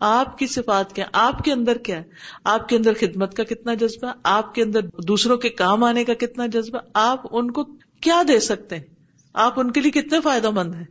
آپ 0.00 0.38
کی 0.38 0.46
صفات 0.46 0.92
کیا 0.92 1.04
آپ 1.12 1.42
کے 1.44 1.52
اندر 1.52 1.78
کیا 1.78 1.96
ہے 1.96 2.02
آپ 2.44 2.68
کے 2.68 2.76
اندر 2.76 2.92
خدمت 3.00 3.34
کا 3.34 3.44
کتنا 3.44 3.74
جذبہ، 3.74 4.12
آپ 4.22 4.54
کے 4.54 4.62
اندر 4.62 4.80
دوسروں 5.08 5.36
کے 5.36 5.48
کام 5.48 5.84
آنے 5.84 6.04
کا 6.04 6.14
کتنا 6.14 6.46
جذبہ، 6.46 6.78
آپ 6.94 7.26
ان 7.30 7.50
کو 7.50 7.64
کیا 8.00 8.22
دے 8.28 8.38
سکتے 8.40 8.76
ہیں؟ 8.76 8.84
آپ 9.34 9.60
ان 9.60 9.70
کے 9.70 9.80
لیے 9.80 9.90
کتنے 9.90 10.20
فائدہ 10.20 10.50
مند 10.50 10.74
ہیں؟ 10.74 10.84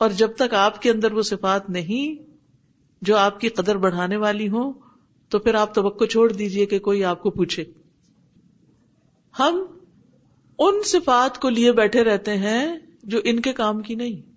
اور 0.00 0.10
جب 0.10 0.34
تک 0.36 0.54
آپ 0.54 0.82
کے 0.82 0.90
اندر 0.90 1.12
وہ 1.12 1.22
صفات 1.22 1.70
نہیں 1.70 2.22
جو 3.02 3.16
آپ 3.16 3.40
کی 3.40 3.48
قدر 3.48 3.76
بڑھانے 3.76 4.16
والی 4.16 4.48
ہوں 4.48 4.72
تو 5.28 5.38
پھر 5.38 5.54
آپ 5.54 5.74
توقع 5.74 6.04
چھوڑ 6.04 6.32
دیجیے 6.32 6.66
کہ 6.66 6.78
کوئی 6.78 7.04
آپ 7.04 7.22
کو 7.22 7.30
پوچھے۔ 7.30 7.64
ہم 9.38 9.64
ان 10.58 10.82
صفات 10.84 11.38
کو 11.38 11.48
لیے 11.48 11.72
بیٹھے 11.72 12.04
رہتے 12.04 12.36
ہیں 12.36 12.78
جو 13.02 13.20
ان 13.24 13.40
کے 13.40 13.52
کام 13.52 13.82
کی 13.82 13.94
نہیں۔ 13.94 14.36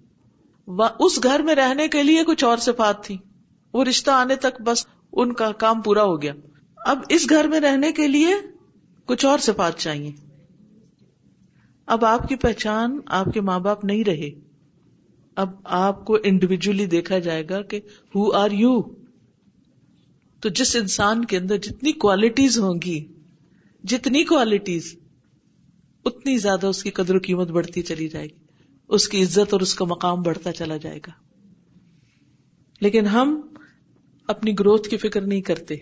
اس 1.00 1.24
گھر 1.24 1.40
میں 1.40 1.56
رہنے 1.56 1.88
کے 1.88 2.04
لیے 2.04 2.24
کچھ 2.24 2.44
اور 2.44 2.58
صفات 2.58 3.04
تھی 3.04 3.18
وہ 3.74 3.84
رشتہ 3.84 4.12
آنے 4.12 4.36
تک 4.36 4.62
بس 4.62 4.88
ان 5.14 5.34
کا 5.34 5.52
کام 5.52 5.82
پورا 5.82 6.04
ہو 6.04 6.22
گیا۔ 6.22 6.34
اب 6.78 7.00
اس 7.10 7.30
گھر 7.30 7.48
میں 7.48 7.60
رہنے 7.60 7.92
کے 7.92 8.08
لیے 8.08 8.36
کچھ 9.06 9.26
اور 9.26 9.40
صفات 9.40 9.78
چاہیے۔ 9.78 10.12
اب 11.86 12.06
آپ 12.06 12.28
کی 12.28 12.36
پہچان 12.36 13.00
آپ 13.06 13.26
کے 13.34 13.42
ماں 13.42 13.60
باپ 13.60 13.86
نہیں 13.86 14.04
رہے۔ 14.04 14.30
اب 15.36 15.50
آپ 15.64 16.06
کو 16.06 16.18
انڈیویجلی 16.24 16.86
دیکھا 16.86 17.20
جائے 17.20 17.44
گا 17.50 17.62
کہ 17.62 17.78
ہو 18.16 18.32
آر 18.32 18.52
یو 18.52 18.82
تو 20.40 20.50
جس 20.50 20.76
انسان 20.76 21.26
کے 21.26 21.38
اندر 21.38 21.58
جتنی 21.58 21.92
کوالٹیز 21.92 22.60
ہوں 22.60 22.74
گی، 22.86 23.06
جتنی 23.84 24.24
کوالٹیز 24.24 24.96
اتنی 26.06 26.38
زیادہ 26.38 26.68
اس 26.68 26.84
کی 26.84 26.92
قدر 26.92 27.16
و 27.16 27.20
قیمت 27.24 27.48
بڑھتی 27.48 27.82
چلی 27.82 28.08
جائے 28.08 28.26
گی۔ 28.26 28.44
اس 28.88 29.08
کی 29.08 29.24
عزت 29.24 29.54
اور 29.54 29.62
اس 29.62 29.76
کا 29.76 29.86
مقام 29.86 30.22
بڑھتا 30.22 30.52
چلا 30.52 30.78
جائے 30.78 31.00
گا۔ 31.08 31.12
لیکن 32.82 33.06
ہم 33.06 33.42
اپنی 34.28 34.54
گروتھ 34.60 34.90
کی 34.90 34.98
فکر 34.98 35.22
نہیں 35.22 35.42
کرتے 35.42 35.76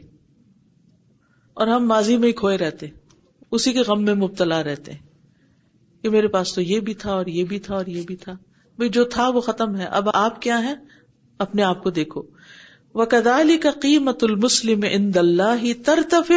اور 1.53 1.67
ہم 1.67 1.87
ماضی 1.87 2.17
میں 2.17 2.27
ہی 2.27 2.33
کھوئے 2.33 2.57
رہتے، 2.57 2.87
اسی 3.51 3.73
کے 3.73 3.79
غم 3.79 4.03
میں 4.03 4.13
مبتلا 4.13 4.63
رہتے۔ 4.63 4.91
کہ 6.01 6.09
میرے 6.09 6.27
پاس 6.27 6.53
تو 6.53 6.61
یہ 6.61 6.79
بھی 6.79 6.93
تھا 6.93 7.11
اور 7.11 7.25
یہ 7.25 7.43
بھی 7.43 7.59
تھا 7.59 7.75
اور 7.75 7.85
یہ 7.85 8.03
بھی 8.07 8.15
تھا۔ 8.15 8.31
بھائی 8.75 8.89
جو 8.89 9.03
تھا 9.03 9.29
وہ 9.29 9.41
ختم 9.41 9.75
ہے۔ 9.75 9.85
اب 9.85 10.09
آپ 10.13 10.41
کیا 10.41 10.63
ہیں؟ 10.63 10.75
اپنے 11.37 11.63
آپ 11.63 11.83
کو 11.83 11.89
دیکھو۔ 11.89 12.21
وہ 12.97 13.05
کدالی 13.05 13.57
کا 13.57 13.71
قیمت 13.71 14.23
المسلم 14.23 14.79
ان 14.91 15.11
اللہ 15.15 15.83
ترتف 15.85 16.31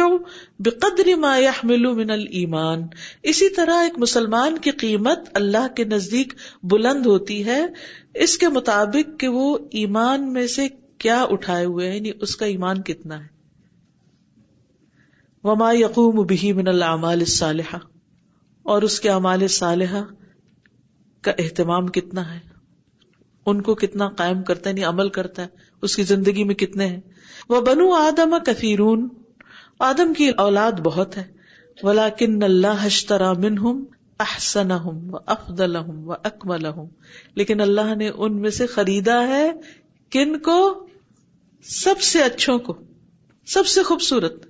بقدر 0.59 1.15
ما 1.15 1.37
يحمل 1.37 1.93
من 1.93 2.09
المان 2.09 2.81
اسی 3.23 3.49
طرح 3.49 3.73
ایک 3.73 3.99
مسلمان 3.99 4.57
کی 4.57 4.71
قیمت 4.71 5.19
اللہ 5.33 5.67
کے 5.75 5.83
نزدیک 5.83 6.33
بلند 6.63 7.05
ہوتی 7.05 7.45
ہے۔ 7.45 7.65
اس 8.13 8.37
کے 8.37 8.47
مطابق 8.47 9.19
کہ 9.19 9.27
وہ 9.27 9.57
ایمان 9.71 10.33
میں 10.33 10.47
سے 10.47 10.67
کیا 10.97 11.23
اٹھائے 11.23 11.65
ہوئے 11.65 11.89
ہیں 11.89 11.95
یعنی 11.95 12.11
اس 12.21 12.35
کا 12.35 12.45
ایمان 12.45 12.81
کتنا 12.81 13.19
ہے۔ 13.19 13.27
وما 15.43 15.71
یقوم 15.71 16.25
بھی 16.25 16.53
من 16.53 16.67
العمال 16.67 17.19
الصالحہ 17.19 17.77
اور 18.63 18.81
اس 18.81 18.99
کے 18.99 19.09
اعمال 19.09 19.47
صالحہ 19.47 20.03
کا 21.21 21.31
اہتمام 21.39 21.87
کتنا 21.87 22.35
ہے؟ 22.35 22.50
ان 23.45 23.61
کو 23.61 23.75
کتنا 23.75 24.09
قائم 24.09 24.43
کرتا 24.43 24.69
ہے 24.69 24.71
یعنی 24.71 24.83
عمل 24.83 25.09
کرتا 25.09 25.41
ہے، 25.41 25.47
اس 25.81 25.95
کی 25.95 26.03
زندگی 26.03 26.43
میں 26.43 26.55
کتنے 26.55 26.87
ہیں۔ 26.87 26.99
وہ 27.49 27.61
بنو 27.61 27.93
آدم 27.93 28.35
کثیرون، 28.45 29.09
آدم 29.79 30.13
کی 30.13 30.29
اولاد 30.29 30.71
بہت 30.71 31.17
ہے۔ 31.17 31.23
ولا 31.83 32.09
کن 32.09 32.43
اللہ 32.43 32.77
حشترا 32.81 33.33
منہم 33.33 33.83
احسن 34.19 34.71
و 34.71 35.15
افضل 35.25 35.75
و 35.75 36.11
اکمل 36.11 36.67
لیکن 37.35 37.61
اللہ 37.61 37.95
نے 37.95 38.09
ان 38.09 38.41
میں 38.41 38.49
سے 38.49 38.67
خریدا 38.67 39.27
ہے 39.27 39.51
کن 40.09 40.39
کو؟ 40.39 40.87
سب 41.63 42.01
سے 42.01 42.23
اچھوں 42.23 42.59
کو، 42.59 42.73
سب 43.45 43.67
سے 43.67 43.83
خوبصورت۔ 43.83 44.45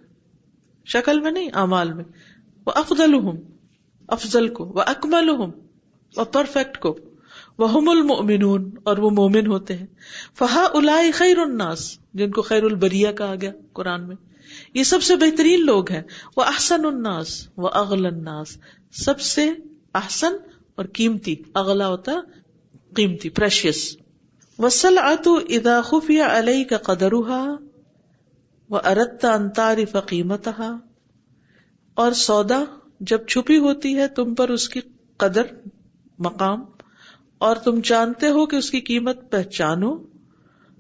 شکل 0.86 1.20
میں 1.20 1.32
نہیں 1.32 1.50
امال 1.54 1.94
میں۔ 1.94 2.04
وہ 2.66 2.72
افضل 2.76 3.14
ہوں 3.14 3.38
افضل 4.08 4.48
کو 4.48 4.66
وہ 4.66 4.82
اکمل 4.82 5.30
ہوں 5.30 5.52
وہ 6.18 6.24
پرفیکٹ 6.24 6.78
کو۔ 6.78 6.98
وہ 7.58 7.92
المؤمنون، 7.92 8.70
اور 8.84 8.98
وہ 8.98 9.10
مومن 9.10 9.48
ہوتے 9.48 9.78
ہیں۔ 9.78 9.86
فہا 10.40 10.68
الائی 10.74 11.12
خیر 11.12 11.38
الناس، 11.38 11.98
جن 12.14 12.32
کو 12.32 12.42
خیر 12.42 12.64
البریا 12.64 13.12
کہا 13.12 13.36
گیا 13.42 13.52
قرآن 13.74 14.08
میں۔ 14.08 14.16
یہ 14.74 14.84
سب 14.84 15.04
سے 15.04 15.16
بہترین 15.16 15.66
لوگ 15.66 15.92
ہیں۔ 15.92 16.02
وہ 16.38 16.44
احسن 16.44 16.86
الناس 16.86 17.48
وہ 17.58 17.70
اغل 17.74 18.06
الناس۔ 18.06 18.58
سب 18.92 19.20
سے 19.22 19.50
احسن 19.94 20.34
اور 20.76 20.86
قیمتی، 20.94 21.36
اغلا 21.54 21.88
ہوتا، 21.88 22.12
قیمتی 22.96 23.30
پریشیس 23.30 23.98
وسل 24.60 24.98
اتو 24.98 25.40
ادا 25.50 25.82
خفیہ 25.82 26.24
علیہ 26.24 26.64
کا 26.64 26.78
قدرا 26.78 27.56
وہ 28.70 28.80
ارتا 28.86 29.34
انتاری 29.34 29.86
فقیمت 29.86 30.48
اور 31.94 32.12
سودا 32.12 32.64
جب 33.00 33.26
چھپی 33.26 33.58
ہوتی 33.58 33.96
ہے 33.98 34.08
تم 34.08 34.36
پر 34.36 34.50
اس 34.50 34.70
کی 34.70 34.80
قدر، 35.18 35.44
مقام 36.20 36.64
اور 37.42 37.56
تم 37.56 37.80
جانتے 37.84 38.28
ہو 38.28 38.46
کہ 38.46 38.56
اس 38.56 38.72
کی 38.72 38.80
قیمت 38.80 39.32
پہچانو؟ 39.32 39.98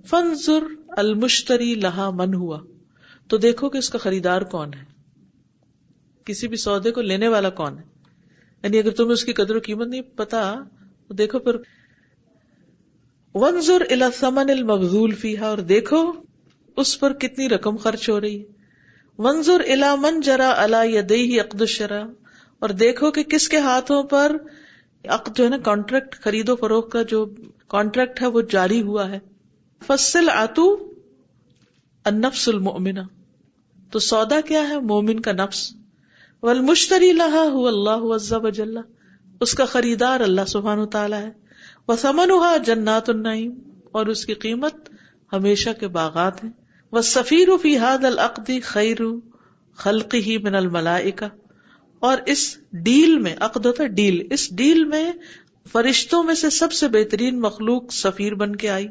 فنزر 0.05 0.63
المشتری 0.87 1.75
لہا 1.75 2.09
من 2.09 2.33
ہوا۔ 2.33 2.59
تو 3.27 3.37
دیکھو 3.37 3.69
کہ 3.69 3.77
اس 3.77 3.89
کا 3.89 3.97
خریدار 3.97 4.41
کون 4.41 4.73
ہے۔ 4.73 4.83
کسی 6.25 6.47
بھی 6.47 6.57
سودے 6.57 6.91
کو 6.91 7.01
لینے 7.01 7.27
والا 7.27 7.49
کون 7.49 7.77
ہے؟ 7.77 7.83
یعنی 8.63 8.79
اگر 8.79 8.89
تمہیں 8.89 9.11
اس 9.11 9.23
کی 9.23 9.33
قدر 9.33 9.55
و 9.55 9.59
قیمت 9.59 9.87
نہیں 9.87 10.01
پتا، 10.01 10.55
تو 11.07 11.13
دیکھو 11.13 11.39
پھر۔ 11.39 11.55
ونزر 13.33 13.81
الاسمن 13.89 14.49
المبزول 14.49 15.15
فیحا 15.15 15.47
اور 15.47 15.57
دیکھو 15.57 16.11
اس 16.77 16.99
پر 16.99 17.13
کتنی 17.13 17.49
رقم 17.49 17.77
خرچ 17.77 18.09
ہو 18.09 18.21
رہی 18.21 18.39
ہے۔ 18.39 18.45
منظور 19.17 19.59
الا 19.59 19.95
من 19.95 20.21
جرا 20.21 20.53
اللہ 20.57 20.85
یدئی 20.85 21.39
عقد 21.39 21.61
الشرا، 21.61 22.03
اور 22.59 22.69
دیکھو 22.69 23.11
کہ 23.11 23.23
کس 23.23 23.49
کے 23.49 23.57
ہاتھوں 23.57 24.03
پر 24.03 24.37
عقد 25.07 25.37
جو 25.37 25.43
ہے 25.43 25.49
نا 25.49 25.57
کانٹریکٹ 25.57 26.15
خرید 26.15 26.49
و 26.49 26.55
فروخت 26.55 26.91
کا 26.91 27.01
جو 27.01 27.25
کانٹریکٹ 27.67 28.21
ہے، 28.21 28.27
وہ 28.27 28.41
جاری 28.41 28.81
ہوا 28.81 29.09
ہے۔ 29.09 29.19
فصل 29.87 30.29
آتو 30.29 30.91
النفس 32.03 32.49
المؤمنہ 32.49 32.99
تو 33.91 33.99
سودا 33.99 34.41
کیا 34.41 34.69
ہے؟ 34.69 34.79
مومن 34.79 35.19
کا 35.19 35.31
نفس۔ 35.31 35.73
والمشتری 36.43 37.11
لہا 37.11 37.43
هو 37.51 37.67
اللہ 37.67 38.15
عز 38.15 38.33
وجل۔ 38.33 38.77
اس 39.41 39.53
کا 39.53 39.65
خریدار 39.65 40.19
اللہ 40.19 40.45
سبحانہ 40.47 40.85
تعالی 40.85 41.15
ہے۔ 41.15 41.31
وثمنها 41.87 42.55
جنات 42.65 43.09
النعیم 43.09 43.53
اور 43.91 44.05
اس 44.05 44.25
کی 44.25 44.33
قیمت 44.33 44.89
ہمیشہ 45.33 45.69
کے 45.79 45.87
باغات 45.87 46.43
ہیں۔ 46.43 46.51
وہ 46.91 47.01
سفیر 47.01 47.47
فی 47.61 47.77
حاد 47.77 48.05
العقدی 48.05 48.59
خیر 48.59 48.97
خلقی 49.75 50.37
من 50.37 50.55
الملائکہ 50.55 51.25
اور 52.01 52.17
اس 52.25 52.43
ڈیل 52.83 53.17
میں 53.19 53.35
عقد 53.39 53.65
ہوتا 53.65 53.85
ڈیل، 53.95 54.21
اس 54.31 54.49
ڈیل 54.57 54.83
میں 54.85 55.05
فرشتوں 55.71 56.23
میں 56.23 56.35
سے 56.35 56.49
سب 56.51 56.71
سے 56.73 56.87
بہترین 56.89 57.39
مخلوق 57.41 57.93
سفیر 57.93 58.35
بن 58.35 58.55
کے 58.55 58.69
آئی 58.69 58.87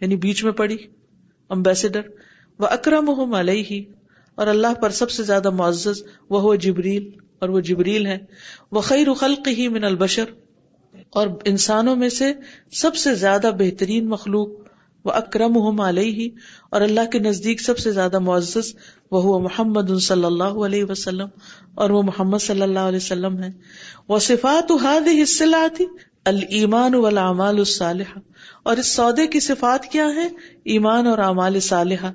یعنی 0.00 0.16
بیچ 0.16 0.44
میں 0.44 0.52
پڑی 0.52 0.76
امبیسڈر 1.50 2.08
وہ 2.60 2.66
اکرم 2.70 3.34
علیہ 3.34 3.62
ہی 3.70 3.82
اور 4.38 4.46
اللہ 4.46 4.74
پر 4.80 4.90
سب 4.92 5.10
سے 5.10 5.22
زیادہ 5.22 5.50
معزز، 5.52 6.02
وہ 6.30 6.54
جبریل، 6.56 7.08
اور 7.38 7.48
وہ 7.48 7.60
جبریل 7.60 8.06
ہے 8.06 8.18
وہ 8.72 8.80
خیر 8.82 9.12
خلق 9.14 9.48
ہی 9.48 9.68
من 9.68 9.84
البشر، 9.84 10.32
اور 11.10 11.28
انسانوں 11.44 11.96
میں 11.96 12.08
سے 12.08 12.32
سب 12.72 12.96
سے 12.96 13.14
زیادہ 13.16 13.50
بہترین 13.58 14.08
مخلوق 14.08 14.48
وہ 15.04 15.12
اکرم 15.12 15.80
علیہ، 15.80 16.28
اور 16.70 16.80
اللہ 16.80 17.10
کے 17.12 17.18
نزدیک 17.18 17.60
سب 17.60 17.78
سے 17.78 17.92
زیادہ 17.92 18.18
معزز 18.20 18.74
وہ 19.10 19.38
محمد 19.38 20.00
صلی 20.00 20.24
اللہ 20.24 20.44
علیہ 20.44 20.84
وسلم 20.84 21.28
اور 21.74 21.90
وہ 21.90 22.02
محمد 22.02 22.38
صلی 22.38 22.62
اللہ 22.62 22.78
علیہ 22.78 22.96
وسلم 22.96 23.42
ہے 23.42 23.48
وہ 24.08 24.18
صفات 24.18 24.72
تھی 25.76 25.86
المان 26.24 26.94
والعمال 26.94 27.58
الصالحہ۔ 27.58 28.18
اور 28.62 28.76
اس 28.76 28.96
سودے 28.96 29.26
کی 29.26 29.40
صفات 29.40 29.84
کیا 29.84 30.06
ہے 30.14 30.28
ایمان 30.64 31.06
اور 31.06 31.18
اعمال 31.18 31.60
صالحہ۔ 31.60 32.12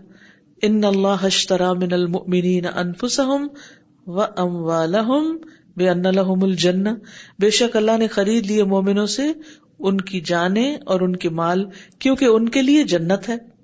ان 0.61 0.83
اللہ 0.83 1.23
اشترى 1.23 1.85
من 1.85 1.93
المؤمنین 1.93 2.65
انفسهم 2.75 3.47
واموالهم 4.07 5.37
بان 5.77 6.15
لهم 6.15 6.43
الجنہ۔ 6.43 6.89
بے 7.39 7.49
شک 7.49 7.75
اللہ 7.75 7.97
نے 7.97 8.07
خرید 8.07 8.45
لیے 8.45 8.63
مومنوں 8.63 9.05
سے 9.05 9.31
ان 9.79 10.01
کی 10.01 10.21
جانے 10.21 10.75
اور 10.85 11.01
ان 11.01 11.15
کے 11.15 11.29
مال، 11.29 11.65
کیونکہ 11.99 12.25
ان 12.25 12.49
کے 12.49 12.61
لیے 12.61 12.83
جنت 12.83 13.29
ہے۔ 13.29 13.54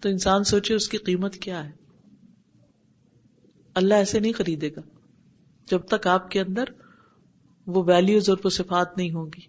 تو 0.00 0.08
انسان 0.08 0.44
سوچے 0.44 0.74
اس 0.74 0.88
کی 0.88 0.98
قیمت 0.98 1.34
کیا 1.34 1.64
ہے؟ 1.64 1.70
اللہ 3.74 3.94
ایسے 3.94 4.20
نہیں 4.20 4.32
خریدے 4.32 4.70
گا۔ 4.76 4.80
جب 5.70 5.80
تک 5.80 6.06
آپ 6.06 6.30
کے 6.30 6.40
اندر 6.40 6.64
وہ 7.66 7.84
ویلوز 7.86 8.30
اور 8.30 8.50
صفات 8.50 8.96
نہیں 8.96 9.10
ہوں 9.10 9.26
گی۔ 9.26 9.40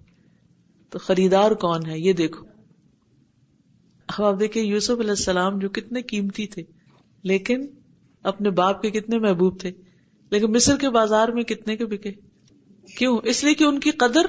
تو 0.89 0.99
خریدار 0.99 1.51
کون 1.51 1.85
ہے؟ 1.85 1.99
یہ 1.99 2.13
دیکھو۔ 2.13 2.45
اب 4.07 4.23
آپ 4.23 4.39
دیکھیں 4.39 4.63
یوسف 4.63 4.99
علیہ 4.99 5.09
السلام 5.09 5.59
جو 5.59 5.69
کتنے 5.69 6.01
قیمتی 6.01 6.47
تھے، 6.47 6.63
لیکن 7.23 7.65
اپنے 8.23 8.49
باپ 8.49 8.81
کے 8.81 8.89
کتنے 8.89 9.19
محبوب 9.19 9.59
تھے۔ 9.59 9.71
لیکن 10.29 10.51
مصر 10.51 10.77
کے 10.77 10.89
بازار 10.89 11.27
میں 11.27 11.43
کتنے 11.43 11.77
کے 11.77 11.85
بکے؟ 11.85 12.11
کیوں؟ 12.97 13.17
اس 13.23 13.43
لیے 13.43 13.53
کہ 13.53 13.63
ان 13.63 13.79
کی 13.79 13.91
قدر 13.91 14.21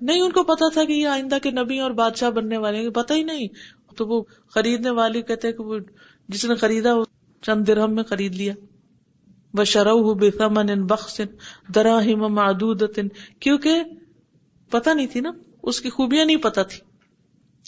نہیں، 0.00 0.20
ان 0.20 0.32
کو 0.32 0.42
پتا 0.42 0.72
تھا 0.72 0.84
کہ 0.84 0.92
یہ 0.92 1.06
آئندہ 1.06 1.38
کے 1.42 1.50
نبی 1.50 1.78
اور 1.78 1.90
بادشاہ 1.90 2.30
بننے 2.30 2.58
والے 2.58 2.78
ہیں، 2.78 2.90
پتا 2.90 3.14
ہی 3.14 3.22
نہیں۔ 3.22 3.48
تو 3.96 4.06
وہ 4.06 4.22
خریدنے 4.48 4.90
والی 4.90 5.22
کہتے 5.22 5.52
کہ 5.52 5.62
وہ 5.62 5.78
جس 6.28 6.44
نے 6.44 6.54
خریدا 6.54 6.94
وہ 6.94 7.04
چند 7.42 7.66
درہم 7.66 7.94
میں 7.94 8.02
خرید 8.02 8.34
لیا۔ 8.34 8.54
وہ 9.54 9.64
شرو 9.64 10.14
بے 10.14 10.30
ثمن 10.30 10.86
بخش 10.86 11.20
دراہم 11.74 12.38
کیونکہ 13.40 13.82
پتا 14.70 14.92
نہیں 14.92 15.06
تھی 15.06 15.20
نا، 15.20 15.30
اس 15.62 15.80
کی 15.80 15.90
خوبیاں 15.90 16.24
نہیں 16.24 16.36
پتا 16.36 16.62
تھی۔ 16.62 16.80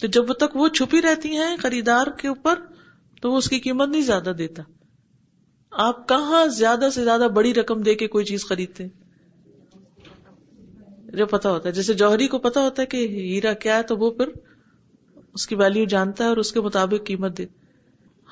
تو 0.01 0.07
جب 0.07 0.33
تک 0.33 0.55
وہ 0.55 0.67
چھپی 0.67 1.01
رہتی 1.01 1.29
ہیں 1.29 1.57
خریدار 1.57 2.07
کے 2.07 2.27
اوپر، 2.27 2.59
تو 3.21 3.31
وہ 3.31 3.37
اس 3.37 3.49
کی 3.49 3.59
قیمت 3.59 3.89
نہیں 3.89 4.01
زیادہ 4.01 4.33
دیتا۔ 4.37 4.63
آپ 5.71 6.09
کہاں 6.09 6.45
زیادہ 6.45 6.89
سے 6.93 7.03
زیادہ 7.03 7.27
بڑی 7.33 7.53
رقم 7.53 7.81
دے 7.81 7.95
کے 7.95 8.07
کوئی 8.07 8.25
چیز 8.25 8.45
خریدتے 8.45 8.87
جو 11.13 11.25
پتا 11.25 11.51
ہوتا 11.51 11.69
ہے، 11.69 11.73
جیسے 11.73 11.93
جوہری 11.93 12.27
کو 12.27 12.37
پتا 12.37 12.61
ہوتا 12.61 12.81
ہے 12.81 12.87
کہ 12.87 12.97
ہیرا 13.07 13.53
کیا 13.53 13.77
ہے، 13.77 13.83
تو 13.83 13.97
وہ 13.97 14.11
پھر 14.11 14.29
اس 15.37 15.47
کی 15.47 15.55
ویلو 15.55 15.85
جانتا 15.85 16.23
ہے 16.23 16.29
اور 16.29 16.37
اس 16.37 16.51
کے 16.51 16.61
مطابق 16.61 17.05
قیمت 17.05 17.37
دے۔ 17.37 17.45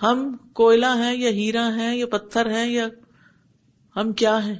ہم 0.02 0.38
کوئلہ 0.54 0.86
ہیں 0.86 1.18
یا 1.18 1.30
ہیرا 1.30 1.76
ہیں 1.76 1.96
یا 1.96 2.06
پتھر 2.06 2.52
ہیں 2.52 2.70
یا 2.70 2.88
ہم 3.96 4.14
کیا 4.14 4.46
ہیں؟ 4.46 4.56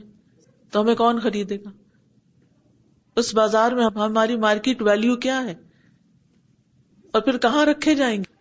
تو 0.72 0.82
ہمیں 0.82 0.96
کون 0.96 1.20
خریدے 1.20 1.56
گا؟ 1.56 1.70
اس 3.16 3.36
بازار 3.36 3.72
میں 3.72 3.86
ہماری 3.96 4.36
مارکیٹ 4.36 4.82
ویلیو 4.82 5.16
کیا 5.16 5.44
ہے؟ 5.44 5.56
اور 7.14 7.22
پھر 7.22 7.38
کہاں 7.38 7.66
رکھے 7.66 7.96
جائیں 7.96 8.18
گے؟ 8.18 8.36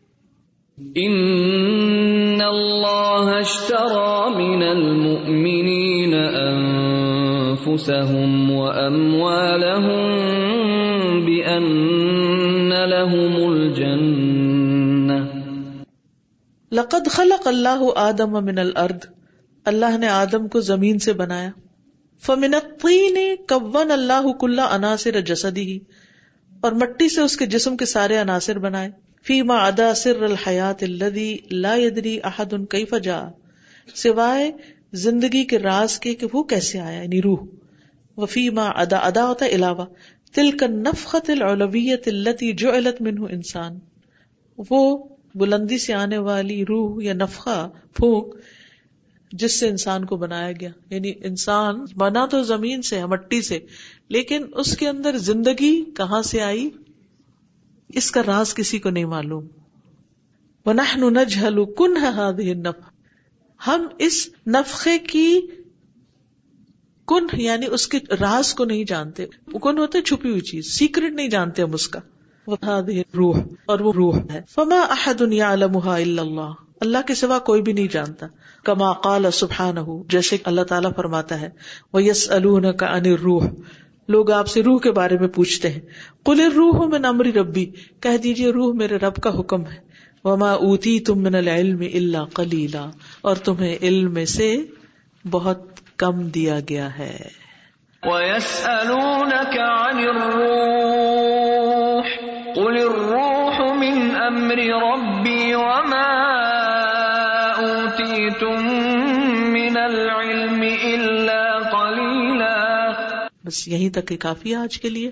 ان 0.96 2.42
اللہ 2.42 3.34
اشترى 3.34 4.34
من 4.34 4.62
المؤمنین 4.62 6.14
انفسهم 6.14 8.50
واموالهم 8.50 10.06
بان 11.26 11.93
لهم 13.04 13.52
الجنہ 13.52 15.22
لقد 16.72 17.08
خلق 17.08 17.46
اللہ 17.46 17.84
آدم 17.96 18.44
من 18.44 18.58
الارض 18.58 19.06
اللہ 19.64 19.96
نے 19.98 20.08
آدم 20.08 20.48
کو 20.48 20.60
زمین 20.60 20.98
سے 20.98 21.12
بنایا. 21.12 21.50
فمن 22.22 22.54
الطین 22.54 23.16
کون 23.48 23.90
اللہ 23.90 24.32
کل 24.40 24.58
عناصر 24.58 25.20
جسدی 25.20 25.78
اور 26.60 26.72
مٹی 26.72 27.08
سے 27.08 27.20
اس 27.20 27.36
کے 27.36 27.46
جسم 27.46 27.76
کے 27.76 27.84
سارے 27.84 28.16
عناصر 28.16 28.58
بنائے. 28.58 28.90
فیما 29.22 29.66
ادا 29.66 29.94
سر 29.94 30.22
الحیات 30.22 30.82
الذي 30.82 31.36
لا 31.50 31.74
يدري 31.74 32.18
احد 32.24 32.54
كيف 32.70 32.94
جاء. 33.02 33.28
سوائے 33.94 34.50
زندگی 34.92 35.44
کے 35.44 35.58
راز 35.58 35.98
کے 35.98 36.14
کہ 36.14 36.26
وہ 36.32 36.42
کیسے 36.42 36.80
آیا 36.80 37.02
یعنی 37.02 37.22
روح. 37.22 37.38
وفیما 38.16 38.68
ادا 38.68 38.96
ادا 38.96 39.26
ہوتا 39.26 39.44
ہے 39.44 39.50
علاوہ. 39.50 39.84
تلک 40.34 40.62
النفخت 40.62 41.30
العلویت 41.30 42.08
التي 42.08 42.52
جعلت 42.52 43.02
منه 43.02 43.26
انسان۔ 43.30 43.78
وہ 44.70 45.04
بلندی 45.34 45.78
سے 45.78 45.94
آنے 45.94 46.18
والی 46.18 46.64
روح 46.64 47.04
یا 47.04 47.12
نفخہ، 47.12 47.70
پھونک، 47.94 48.34
جس 49.32 49.60
سے 49.60 49.68
انسان 49.68 50.04
کو 50.04 50.16
بنایا 50.16 50.52
گیا۔ 50.52 50.68
یعنی 50.90 51.12
انسان 51.24 51.84
بنا 51.96 52.26
تو 52.26 52.42
زمین 52.42 52.82
سے، 52.82 53.06
مٹی 53.06 53.42
سے، 53.42 53.58
لیکن 54.08 54.44
اس 54.52 54.76
کے 54.76 54.88
اندر 54.88 55.18
زندگی 55.18 55.84
کہاں 55.84 56.22
سے 56.22 56.40
آئی؟ 56.40 56.70
اس 57.88 58.10
کا 58.10 58.22
راز 58.26 58.54
کسی 58.54 58.78
کو 58.78 58.90
نہیں 58.90 59.04
معلوم۔ 59.04 59.46
ونحن 60.66 61.00
نجهل 61.00 61.64
كنه 61.64 62.08
هذه 62.10 62.50
النفخ۔ 62.50 62.90
ہم 63.66 63.86
اس 63.98 64.28
نفخے 64.46 64.98
کی 64.98 65.40
کن 67.06 67.26
یعنی 67.32 67.66
اس 67.66 67.88
کے 67.88 67.98
راز 68.20 68.54
کو 68.54 68.64
نہیں 68.64 68.84
جانتے۔ 68.84 69.26
کن 69.62 69.78
ہوتے؟ 69.78 70.02
چھپی 70.02 70.30
ہوئی 70.30 70.40
چیز۔ 70.40 70.66
سیکرٹ 70.66 71.12
نہیں 71.12 71.28
جانتے 71.28 71.62
ہم 71.62 71.72
اس 71.72 71.88
کا۔ 71.88 72.00
روح، 73.14 73.38
اور 73.66 73.80
وہ 73.80 73.92
روح 73.92 74.18
ہے۔ 74.32 74.40
فما 74.54 74.80
احد 74.80 75.32
يعلمها 75.32 75.94
الا 75.94 76.22
اللہ۔ 76.22 76.52
اللہ 76.80 76.98
کے 77.06 77.14
سوا 77.14 77.38
کوئی 77.38 77.62
بھی 77.62 77.72
نہیں 77.72 77.86
جانتا۔ 77.92 78.26
کما 78.64 78.92
قال 78.92 79.26
سبحانہ 79.32 79.80
جیسے 80.08 80.36
اللہ 80.44 80.60
تعالیٰ 80.60 80.90
فرماتا 80.96 81.40
ہے۔ 81.40 81.50
وہ 81.92 82.02
یس 82.02 82.30
کا 82.78 82.86
ان 82.86 83.06
روح 83.06 83.46
لوگ 84.08 84.30
آپ 84.30 84.48
سے 84.48 84.62
روح 84.62 84.78
کے 84.80 84.92
بارے 84.92 85.18
میں 85.18 85.28
پوچھتے 85.28 85.70
ہیں۔ 85.70 85.80
کل 86.26 86.40
روح 86.40 86.86
میں 86.86 86.98
نمری 86.98 87.32
ربی۔ 87.32 87.66
کہہ 88.00 88.16
دیجیے 88.16 88.50
روح 88.50 88.74
میرے 88.74 88.96
رب 88.96 89.16
کا 89.16 89.40
حکم 89.40 89.66
ہے۔ 89.66 89.78
وما 90.24 90.50
اوتی 90.50 91.00
تم 91.00 91.22
من 91.22 91.34
العلم 91.34 91.80
اللہ 91.94 92.34
کلیلا 92.34 92.90
اور 93.20 93.36
تمہیں 93.36 93.76
علم 93.82 94.24
سے 94.24 94.56
بہت 95.30 95.58
کم 96.04 96.28
دیا 96.28 96.58
گیا 96.68 96.98
ہے۔ 96.98 97.18
وَيَسْأَلُونَكَ 98.02 99.60
عَنِ 99.60 100.08
الرُّوحِ 100.08 102.08
قُلِ 102.54 102.80
الرُّوحُ 102.80 103.74
مِنْ 103.74 104.26
أَمْرِ 104.26 104.70
رَبِّي 104.70 105.54
وَمَا 105.54 106.34
أُوتِيتُم 107.58 108.80
مِّنَ 109.50 109.78
الْعِلْمِ 109.78 110.76
إِلَّا 110.76 111.58
بس 113.44 113.68
یہیں 113.68 113.90
تک 113.90 114.12
ہی 114.12 114.16
کافی 114.16 114.50
ہے 114.50 114.56
آج 114.56 114.80
کے 114.80 114.88
لیے۔ 114.88 115.10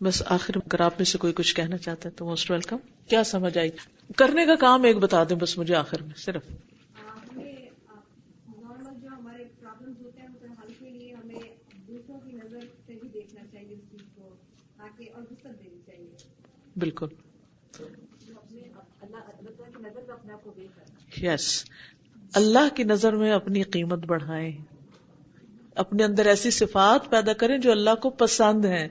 بس 0.00 0.22
آخر 0.26 0.56
اگر 0.56 0.80
آپ 0.80 0.92
میں 0.98 1.04
سے 1.04 1.18
کوئی 1.18 1.32
کچھ 1.32 1.54
کہنا 1.54 1.78
چاہتا 1.78 2.08
ہے 2.08 2.14
تو 2.14 2.24
موسٹ 2.24 2.50
ویلکم۔ 2.50 2.76
کیا 3.08 3.24
سمجھ 3.24 3.58
آئی؟ 3.58 3.70
کرنے 4.16 4.46
کا 4.46 4.54
کام 4.54 4.82
ایک 4.82 4.96
بتا 4.96 5.24
دیں 5.24 5.36
بس 5.36 5.58
مجھے 5.58 5.74
آخر 5.74 6.02
میں 6.02 6.16
صرف۔ 6.16 6.42
بالکل۔ 16.76 17.06
یس 21.22 21.64
اللہ 22.34 22.74
کی 22.74 22.84
نظر 22.84 23.12
میں 23.12 23.32
اپنی 23.32 23.62
قیمت 23.62 23.98
بڑھائیں۔ 23.98 24.52
اپنے 25.74 26.04
اندر 26.04 26.26
ایسی 26.26 26.50
صفات 26.50 27.10
پیدا 27.10 27.32
کریں 27.32 27.58
جو 27.58 27.70
اللہ 27.70 27.94
کو 28.02 28.10
پسند 28.10 28.64
ہے 28.64 28.88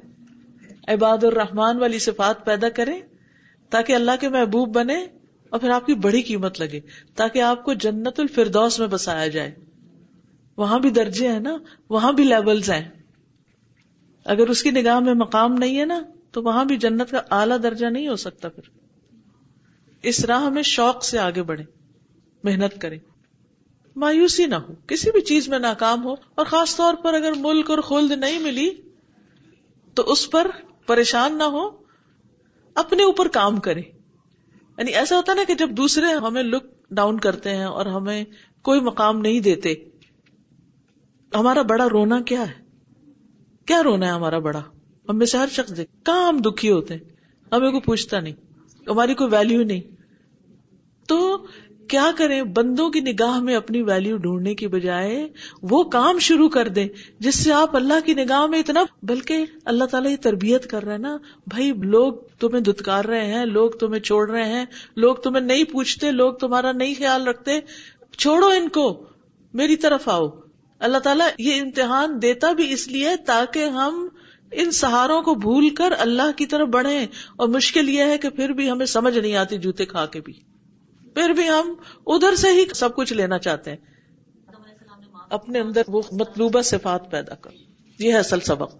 عباد 0.87 1.23
الرحمان 1.23 1.79
والی 1.79 1.99
صفات 1.99 2.45
پیدا 2.45 2.69
کریں 2.69 3.01
تاکہ 3.69 3.93
اللہ 3.93 4.11
کے 4.19 4.29
محبوب 4.29 4.75
بنے 4.75 5.05
اور 5.49 5.59
پھر 5.59 5.69
آپ 5.69 5.85
کی 5.85 5.93
بڑی 5.93 6.21
قیمت 6.21 6.59
لگے۔ 6.59 6.79
تاکہ 7.15 7.41
آپ 7.41 7.63
کو 7.63 7.73
جنت 7.73 8.19
الفردوس 8.19 8.79
میں 8.79 8.87
بسایا 8.87 9.27
جائے۔ 9.27 9.55
وہاں 10.57 10.79
بھی 10.79 10.89
درجے 10.89 11.27
ہیں 11.27 11.39
نا؟ 11.39 11.57
وہاں 11.89 12.13
بھی 12.13 12.23
لیولز 12.23 12.69
ہیں۔ 12.69 12.94
اگر 14.25 14.47
اس 14.47 14.63
کی 14.63 14.71
نگاہ 14.71 14.99
میں 14.99 15.13
مقام 15.13 15.53
نہیں 15.53 15.79
ہے 15.79 15.85
نا، 15.85 16.01
تو 16.31 16.43
وہاں 16.43 16.65
بھی 16.65 16.77
جنت 16.77 17.11
کا 17.11 17.21
اعلیٰ 17.31 17.57
درجہ 17.63 17.85
نہیں 17.85 18.07
ہو 18.07 18.15
سکتا 18.15 18.49
پھر۔ 18.49 18.69
اس 20.01 20.25
راہ 20.25 20.49
میں 20.49 20.61
شوق 20.61 21.03
سے 21.03 21.19
آگے 21.19 21.43
بڑھے 21.43 21.63
محنت 22.43 22.81
کریں۔ 22.81 22.99
مایوسی 23.95 24.45
نہ 24.45 24.55
ہو، 24.55 24.73
کسی 24.87 25.11
بھی 25.11 25.21
چیز 25.21 25.49
میں 25.49 25.59
ناکام 25.59 26.03
ہو۔ 26.03 26.13
اور 26.13 26.45
خاص 26.45 26.75
طور 26.75 26.93
پر 26.93 27.13
اگر 27.13 27.31
ملک 27.37 27.69
اور 27.69 27.77
خلد 27.77 28.11
نہیں 28.11 28.39
ملی، 28.39 28.69
تو 29.93 30.03
اس 30.03 30.31
پر 30.31 30.47
پریشان 30.85 31.37
نہ 31.37 31.43
ہو، 31.43 31.69
اپنے 32.75 33.03
اوپر 33.03 33.27
کام 33.27 33.59
کرے 33.59 33.81
یعنی 34.77 34.91
ایسا 34.91 35.17
ہوتا 35.17 35.33
نا 35.33 35.43
کہ 35.47 35.55
جب 35.55 35.69
دوسرے 35.69 36.05
ہمیں 36.05 36.43
لک 36.43 36.63
ڈاؤن 36.91 37.19
کرتے 37.19 37.55
ہیں 37.55 37.65
اور 37.65 37.85
ہمیں 37.85 38.23
کوئی 38.61 38.79
مقام 38.79 39.19
نہیں 39.19 39.39
دیتے، 39.39 39.73
ہمارا 41.35 41.61
بڑا 41.61 41.89
رونا 41.89 42.21
کیا 42.21 42.41
ہے؟ 42.41 42.64
کیا 43.65 43.83
رونا 43.83 44.05
ہے 44.05 44.11
ہمارا 44.11 44.39
بڑا؟ 44.39 44.61
ہم 45.09 45.17
میں 45.17 45.25
سے 45.25 45.37
ہر 45.37 45.47
شخص 45.51 45.77
دیکھ، 45.77 46.05
کہاں 46.05 46.27
ہم 46.27 46.37
دکھی 46.37 46.71
ہوتے 46.71 46.93
ہیں؟ 46.93 47.01
ہمیں 47.51 47.69
کوئی 47.69 47.81
پوچھتا 47.81 48.19
نہیں، 48.19 48.33
ہماری 48.87 49.13
کوئی 49.13 49.29
ویلو 49.31 49.63
نہیں۔ 49.63 49.81
تو 51.07 51.45
کیا 51.87 52.11
کریں؟ 52.17 52.43
بندوں 52.43 52.89
کی 52.89 52.99
نگاہ 52.99 53.39
میں 53.39 53.55
اپنی 53.55 53.81
ویلو 53.81 54.17
ڈھونڈنے 54.17 54.55
کی 54.55 54.67
بجائے 54.67 55.27
وہ 55.61 55.83
کام 55.83 56.19
شروع 56.19 56.49
کر 56.49 56.67
دیں، 56.67 56.87
جس 57.19 57.43
سے 57.43 57.53
آپ 57.53 57.75
اللہ 57.75 58.05
کی 58.05 58.13
نگاہ 58.13 58.45
میں 58.45 58.59
اتنا، 58.59 58.83
بلکہ 59.03 59.45
اللہ 59.65 59.83
تعالیٰ 59.83 60.11
یہ 60.11 60.17
تربیت 60.21 60.69
کر 60.69 60.83
رہے 60.83 60.91
ہیں 60.91 60.99
نا، 60.99 61.17
بھائی 61.47 61.71
لوگ 61.81 62.13
تمہیں 62.39 62.61
دتکار 62.61 63.05
رہے 63.05 63.25
ہیں، 63.25 63.45
لوگ 63.45 63.69
تمہیں 63.69 64.01
چھوڑ 64.01 64.29
رہے 64.29 64.45
ہیں، 64.45 64.65
لوگ 64.95 65.15
تمہیں 65.15 65.43
نہیں 65.43 65.63
پوچھتے، 65.63 66.11
لوگ 66.11 66.33
تمہارا 66.33 66.71
نہیں 66.71 66.93
خیال 66.97 67.27
رکھتے، 67.27 67.59
چھوڑو 68.17 68.47
ان 68.47 68.69
کو، 68.69 69.03
میری 69.53 69.75
طرف 69.75 70.09
آؤ۔ 70.09 70.27
اللہ 70.79 70.97
تعالیٰ 70.97 71.27
یہ 71.39 71.61
امتحان 71.61 72.21
دیتا 72.21 72.51
بھی 72.51 72.73
اس 72.73 72.87
لیے 72.87 73.15
تاکہ 73.25 73.65
ہم 73.65 74.07
ان 74.51 74.71
سہاروں 74.71 75.21
کو 75.21 75.35
بھول 75.35 75.69
کر 75.69 75.93
اللہ 75.99 76.31
کی 76.37 76.45
طرف 76.45 76.67
بڑھیں 76.67 77.07
اور 77.35 77.47
مشکل 77.47 77.89
یہ 77.89 78.03
ہے 78.03 78.17
کہ 78.17 78.29
پھر 78.29 78.49
بھی 78.49 78.71
ہمیں 78.71 78.85
سمجھ 78.85 79.17
نہیں 79.17 79.35
آتی 79.35 79.57
جوتے 79.57 79.85
کھا 79.85 80.05
کے 80.05 80.21
بھی۔ 80.21 80.33
پھر 81.13 81.29
بھی 81.29 81.49
ہم 81.49 81.73
ادھر 82.07 82.35
سے 82.35 82.49
ہی 82.49 82.65
سب 82.75 82.95
کچھ 82.95 83.13
لینا 83.13 83.37
چاہتے 83.37 83.69
ہیں۔ 83.69 83.77
اپنے 85.29 85.59
اندر 85.59 85.81
وہ 85.87 86.01
مطلوبہ 86.11 86.61
صفات 86.61 87.11
پیدا 87.11 87.35
کر۔ 87.35 87.49
یہ 87.99 88.13
ہے 88.13 88.17
اصل 88.17 88.39
سبق۔ 88.39 88.75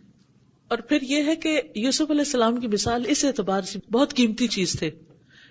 اور 0.68 0.78
پھر 0.78 1.02
یہ 1.02 1.24
ہے 1.24 1.36
کہ 1.36 1.62
یوسف 1.76 2.12
علیہ 2.12 2.22
السلام 2.22 2.58
کی 2.58 2.68
مثال 2.68 3.04
اس 3.08 3.26
اعتبار 3.26 3.62
سے 3.62 3.80
بہت 3.92 4.14
قیمتی 4.14 4.48
چیز 4.48 4.74
تھے۔ 4.74 4.92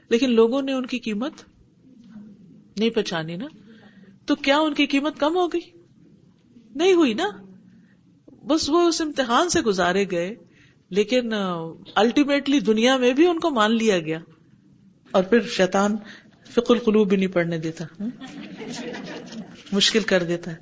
لیکن 0.08 0.30
لوگوں 0.30 0.62
نے 0.62 0.72
ان 0.72 0.86
کی 0.86 0.98
قیمت 0.98 1.32
نہیں 2.76 2.90
پہچانی 2.90 3.36
نا۔ 3.36 3.46
تو 4.26 4.34
کیا 4.34 4.58
ان 4.58 4.74
کی 4.74 4.86
قیمت 4.86 5.18
کم 5.18 5.36
ہو 5.36 5.48
گئی؟ 5.48 5.73
نہیں 6.74 6.92
ہوئی 6.92 7.14
نا۔ 7.14 7.28
بس 8.46 8.70
وہ 8.70 8.88
اس 8.88 9.00
امتحان 9.00 9.48
سے 9.48 9.60
گزارے 9.60 10.04
گئے، 10.10 10.34
لیکن 10.90 11.32
الٹیمیٹلی 11.94 12.60
دنیا 12.60 12.96
میں 12.96 13.12
بھی 13.12 13.26
ان 13.26 13.40
کو 13.40 13.50
مان 13.50 13.76
لیا 13.76 13.98
گیا۔ 13.98 14.18
اور 15.10 15.22
پھر 15.22 15.40
شیطان 15.40 15.96
فک 16.50 16.70
القلوب 16.70 17.08
بھی 17.08 17.16
نہیں 17.16 17.26
پڑھنے 17.26 17.58
دیتا۔ 17.58 18.04
مشکل 19.72 20.00
کر 20.00 20.22
دیتا۔ 20.22 20.52
ہے 20.52 20.56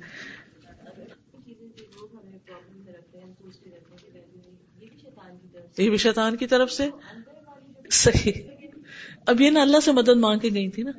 یہ 5.77 5.89
بھی 5.89 5.97
شیطان 5.97 6.37
کی 6.37 6.47
طرف 6.47 6.71
سے۔ 6.71 6.89
صحیح۔ 7.91 8.31
اب 9.25 9.41
یہ 9.41 9.49
نا 9.49 9.61
اللہ 9.61 9.79
سے 9.79 9.91
مدد 9.91 10.09
مانگ 10.09 10.39
کے 10.39 10.49
گئی 10.53 10.69
تھی 10.69 10.83
نا۔ 10.83 10.91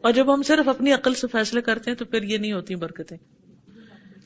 اور 0.00 0.12
جب 0.12 0.34
ہم 0.34 0.42
صرف 0.42 0.68
اپنی 0.68 0.92
عقل 0.92 1.14
سے 1.14 1.26
فیصلے 1.26 1.62
کرتے 1.62 1.90
ہیں 1.90 1.98
تو 1.98 2.04
پھر 2.04 2.22
یہ 2.22 2.38
نہیں 2.38 2.52
ہوتی 2.52 2.74
برکتیں۔ 2.74 3.16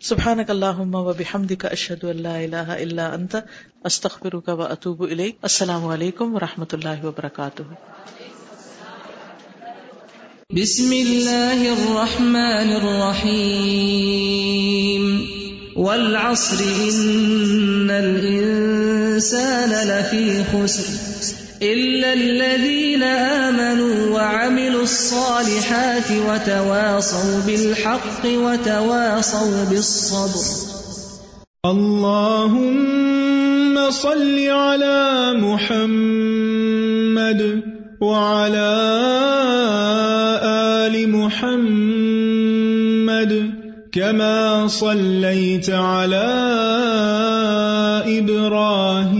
سبحان 0.01 0.41
اللہ 0.49 0.81
و 0.81 1.13
بحمد 1.13 1.53
کا 1.59 1.69
اشد 1.69 2.05
اللہ 2.05 2.29
اللہ 2.29 2.57
اللہ 2.57 3.01
انت 3.01 3.37
استخر 3.85 4.41
کا 4.41 4.53
و 4.53 4.63
اطوب 4.63 5.03
السلام 5.43 5.87
علیکم 5.87 6.35
و 6.35 6.39
رحمۃ 6.41 6.73
اللہ 6.73 7.05
وبرکاتہ۔ 7.05 7.63
بسم 10.51 10.93
الله 10.93 11.65
الرحمن 11.73 12.71
الرحيم 12.83 13.83
والعصر 15.77 16.63
إن 16.63 17.91
الإنسان 17.91 19.71
لفي 19.71 20.43
خسر۔ 20.53 21.48
إلا 21.63 22.13
الذين 22.13 23.03
آمنوا 23.03 24.11
وعملوا 24.15 24.83
الصالحات 24.83 26.11
وتواصوا 26.11 27.41
بالحق 27.47 28.25
وتواصوا 28.27 29.65
بالصبر. 29.71 30.45
اللهم 31.67 32.89
صل 33.91 34.39
على 34.49 35.35
محمد 35.43 36.83
وعلى 38.01 38.73
آل 40.87 40.95
محمد 41.11 42.13
كما 43.93 44.69
صليت 44.69 45.71
على 45.71 46.29
إبراهيم 48.07 49.18